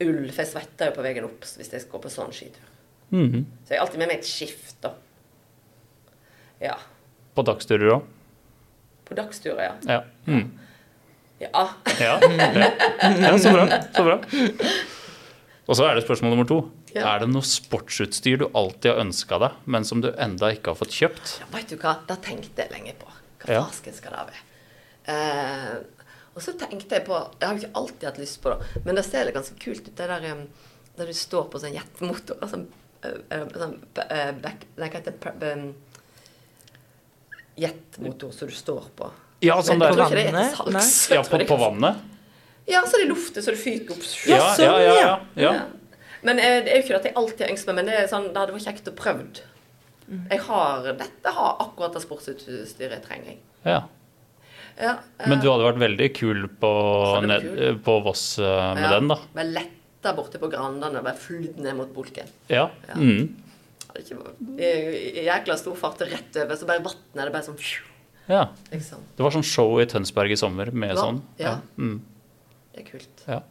jo 0.00 0.08
ull, 0.08 0.30
for 0.32 0.42
jeg 0.42 0.50
svetter 0.52 0.86
jo 0.88 0.92
på 0.96 1.02
veien 1.04 1.24
opp 1.24 1.40
hvis 1.44 1.70
jeg 1.70 1.80
skal 1.84 2.00
på 2.00 2.10
sånn 2.10 2.32
skitur. 2.32 2.64
Mhm. 3.12 3.44
Så 3.66 3.68
jeg 3.74 3.78
har 3.78 3.86
alltid 3.86 3.98
med 3.98 4.08
meg 4.08 4.18
et 4.18 4.24
skift, 4.26 4.80
da. 4.80 4.94
Ja. 6.60 6.76
På 7.36 7.44
dagsturer 7.44 7.92
òg? 7.98 8.02
På 9.12 9.16
dagsturer, 9.20 9.62
ja. 9.68 9.74
Ja. 9.98 10.02
Mm. 10.26 10.50
Ja. 11.42 11.68
Ja. 12.00 12.16
ja. 12.22 13.38
Så 13.38 13.52
bra. 13.52 13.66
Så 13.92 14.04
bra. 14.06 14.16
Og 15.68 15.76
så 15.78 15.84
er 15.86 15.94
det 15.98 16.04
spørsmål 16.06 16.32
nummer 16.34 16.46
to. 16.48 16.58
Ja. 16.94 17.06
Er 17.14 17.22
det 17.22 17.28
noe 17.32 17.44
sportsutstyr 17.46 18.40
du 18.42 18.46
alltid 18.58 18.90
har 18.92 19.00
ønska 19.04 19.38
deg, 19.40 19.54
men 19.72 19.84
som 19.88 20.02
du 20.04 20.10
enda 20.20 20.50
ikke 20.52 20.72
har 20.74 20.78
fått 20.80 20.92
kjøpt? 20.96 21.36
Ja, 21.40 21.46
vet 21.54 21.70
du 21.72 21.76
hva, 21.80 21.94
det 22.08 22.18
tenkte 22.26 22.64
jeg 22.66 22.72
lenge 22.74 22.92
på. 23.00 23.08
Hva 23.44 23.56
Ja. 23.56 23.62
fasken 23.68 23.94
skal 23.96 24.12
det 24.16 24.24
være? 24.32 24.42
Eh, 25.12 25.72
og 26.36 26.42
så 26.44 26.52
tenkte 26.60 26.94
jeg 26.94 27.04
på 27.08 27.16
Jeg 27.40 27.48
har 27.48 27.56
jo 27.56 27.62
ikke 27.64 27.78
alltid 27.80 28.04
hatt 28.10 28.20
lyst 28.22 28.38
på 28.44 28.52
det, 28.52 28.82
men 28.86 28.94
det 28.98 29.02
ser 29.08 29.24
litt 29.26 29.34
ganske 29.38 29.56
kult 29.62 29.82
ut, 29.88 29.96
det 29.98 30.08
der 30.12 30.28
der 30.98 31.08
du 31.08 31.14
står 31.16 31.48
på 31.50 31.58
sånn 31.62 31.74
jetmotor. 31.74 32.36
Altså, 32.44 32.62
eh, 33.02 33.16
eh, 33.32 33.46
sånn 33.56 33.78
ba- 33.96 34.06
eh, 34.10 34.30
back, 34.44 34.66
Nei, 34.76 34.88
hva 34.92 35.00
heter 35.00 35.10
det? 35.16 35.20
Pre- 35.24 35.52
em, 35.52 35.74
Jetmotor 37.60 38.32
som 38.32 38.48
du 38.48 38.54
står 38.56 38.88
på. 38.96 39.10
Ja, 39.42 39.58
sånn 39.64 39.82
der. 39.82 39.92
er 39.98 40.10
Vannet? 40.14 40.56
salgs. 40.56 40.96
Ja, 41.10 41.22
på, 41.26 41.40
på 41.48 41.58
vannet? 41.58 42.02
Ja, 42.70 42.84
så 42.86 42.96
er 42.96 43.04
det 43.04 43.10
luftet, 43.10 43.42
så 43.44 43.54
det 43.54 43.60
fyker 43.60 43.96
opp. 43.96 44.04
Ja, 44.30 44.52
sånn, 44.54 44.68
ja, 44.68 44.76
ja. 44.80 44.92
ja, 44.94 45.14
ja. 45.34 45.54
Ja. 45.54 45.54
Men 46.22 46.38
eh, 46.38 46.60
det 46.62 46.70
er 46.70 46.78
jo 46.78 46.84
ikke 46.84 46.92
det 46.94 47.00
at 47.00 47.08
jeg 47.10 47.16
alltid 47.18 47.42
har 47.44 47.50
ønsket 47.56 47.72
meg, 47.72 47.78
men 47.80 47.90
det 47.90 47.96
er 47.98 48.06
sånn, 48.10 48.28
det 48.30 48.38
hadde 48.38 48.54
vært 48.54 48.68
kjekt 48.68 48.92
å 48.92 48.94
prøvd. 48.98 49.42
Jeg 50.12 50.42
har, 50.46 50.86
dette 51.00 51.32
har 51.34 51.58
akkurat 51.64 51.96
det 51.96 52.04
sportsutstyret 52.04 52.96
jeg 53.00 53.04
trenger. 53.08 53.42
ja. 53.66 53.82
Ja, 54.80 54.94
uh, 55.20 55.26
Men 55.28 55.42
du 55.42 55.50
hadde 55.50 55.66
vært 55.66 55.80
veldig 55.82 56.06
kul 56.16 56.46
på, 56.60 56.68
ned, 57.28 57.44
kul. 57.44 57.74
på 57.84 57.96
Voss 58.06 58.22
uh, 58.40 58.72
med 58.72 58.86
ja, 58.86 58.92
den, 58.94 59.10
da. 59.10 59.18
Med 59.36 59.50
letta 59.52 60.14
borte 60.16 60.40
på 60.40 60.48
Grandane 60.48 61.02
og 61.02 61.04
bare 61.04 61.20
flydd 61.20 61.58
ned 61.60 61.76
mot 61.76 61.90
bulken. 61.92 62.30
Ja. 62.48 62.70
Ja. 62.88 62.96
Mm. 63.92 64.00
Hadde 64.00 64.04
ikke 64.04 64.62
I 64.64 65.20
i 65.20 65.24
jækla 65.26 65.56
stor 65.60 65.76
fart 65.76 66.00
rett 66.08 66.36
over, 66.42 66.56
så 66.56 66.68
bare 66.68 66.82
vannet 66.84 67.18
er 67.20 67.28
det 67.28 67.34
bare 67.34 67.46
sånn 67.46 67.58
fju, 67.60 67.82
ja. 68.30 68.46
liksom. 68.72 69.02
Det 69.18 69.24
var 69.26 69.34
sånn 69.34 69.44
show 69.46 69.76
i 69.82 69.86
Tønsberg 69.90 70.32
i 70.32 70.38
sommer 70.40 70.70
med 70.72 70.94
Hva? 70.96 71.02
sånn. 71.06 71.22
ja. 71.42 71.58
Mm. 71.78 71.98
Det 72.72 72.80
er 72.86 72.86
kult. 72.88 73.26
ja. 73.28 73.42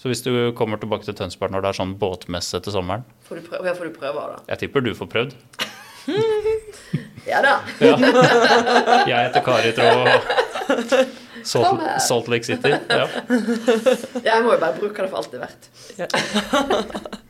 Så 0.00 0.08
hvis 0.08 0.22
du 0.24 0.30
kommer 0.56 0.78
tilbake 0.80 1.04
til 1.04 1.12
Tønsberg 1.18 1.52
når 1.52 1.60
det 1.66 1.68
er 1.74 1.76
sånn 1.76 1.90
båtmesse 2.00 2.56
til 2.64 2.72
sommeren 2.72 3.02
Får 3.26 3.36
du 3.36 3.42
prøve, 3.50 3.66
ja, 3.68 3.74
får 3.76 3.90
du 3.90 3.98
prøve 3.98 4.22
da. 4.30 4.38
Jeg 4.54 4.62
tipper 4.62 4.80
du 4.86 4.94
får 4.96 5.10
prøvd. 5.12 5.34
Ja 7.28 7.42
da. 7.44 7.58
Ja. 7.84 7.98
Jeg 9.06 9.26
heter 9.26 9.42
Kari 9.44 9.74
Trå 9.76 9.90
Salt, 11.44 11.82
Salt 12.06 12.28
Lake 12.32 12.48
City. 12.48 12.72
Ja. 12.88 13.04
Jeg 14.24 14.42
må 14.44 14.54
jo 14.54 14.58
bare 14.62 14.72
bruke 14.78 15.04
det 15.04 15.10
for 15.12 15.20
alt 15.20 15.30
det 15.32 15.40
er 15.40 15.44
verdt. 15.44 17.20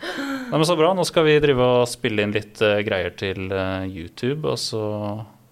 Nei, 0.00 0.56
men 0.58 0.66
Så 0.66 0.76
bra. 0.78 0.92
Nå 0.96 1.04
skal 1.08 1.26
vi 1.28 1.36
drive 1.42 1.66
og 1.66 1.88
spille 1.90 2.24
inn 2.24 2.34
litt 2.34 2.60
uh, 2.64 2.80
greier 2.86 3.14
til 3.18 3.50
uh, 3.52 3.84
YouTube. 3.86 4.48
Og 4.48 4.58
så 4.60 4.82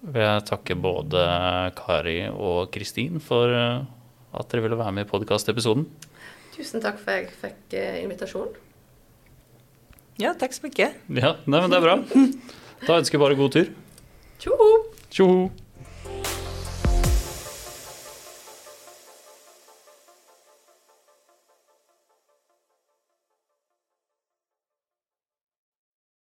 vil 0.01 0.25
jeg 0.25 0.47
takke 0.49 0.77
både 0.79 1.23
Kari 1.77 2.21
og 2.31 2.71
Kristin 2.73 3.21
for 3.23 3.53
uh, 3.53 3.85
at 4.35 4.51
dere 4.51 4.65
ville 4.67 4.79
være 4.79 4.95
med 4.97 5.07
i 5.07 5.11
podkastepisoden. 5.11 5.87
Tusen 6.55 6.83
takk 6.83 6.99
for 7.01 7.15
at 7.15 7.23
jeg 7.23 7.37
fikk 7.39 7.77
invitasjon. 8.03 8.51
Ja, 10.19 10.33
takk 10.35 10.51
så 10.51 10.67
mye. 10.67 10.89
Ja, 11.15 11.37
nei, 11.47 11.61
men 11.61 11.71
det 11.71 11.79
er 11.79 11.85
bra. 11.85 11.99
Da 12.79 12.95
ønsker 12.95 13.17
jeg 13.17 13.23
bare 13.25 13.35
god 13.35 13.51
tur. 13.51 13.71
Tjoho! 14.39 14.67
Tjoho! 15.11 15.49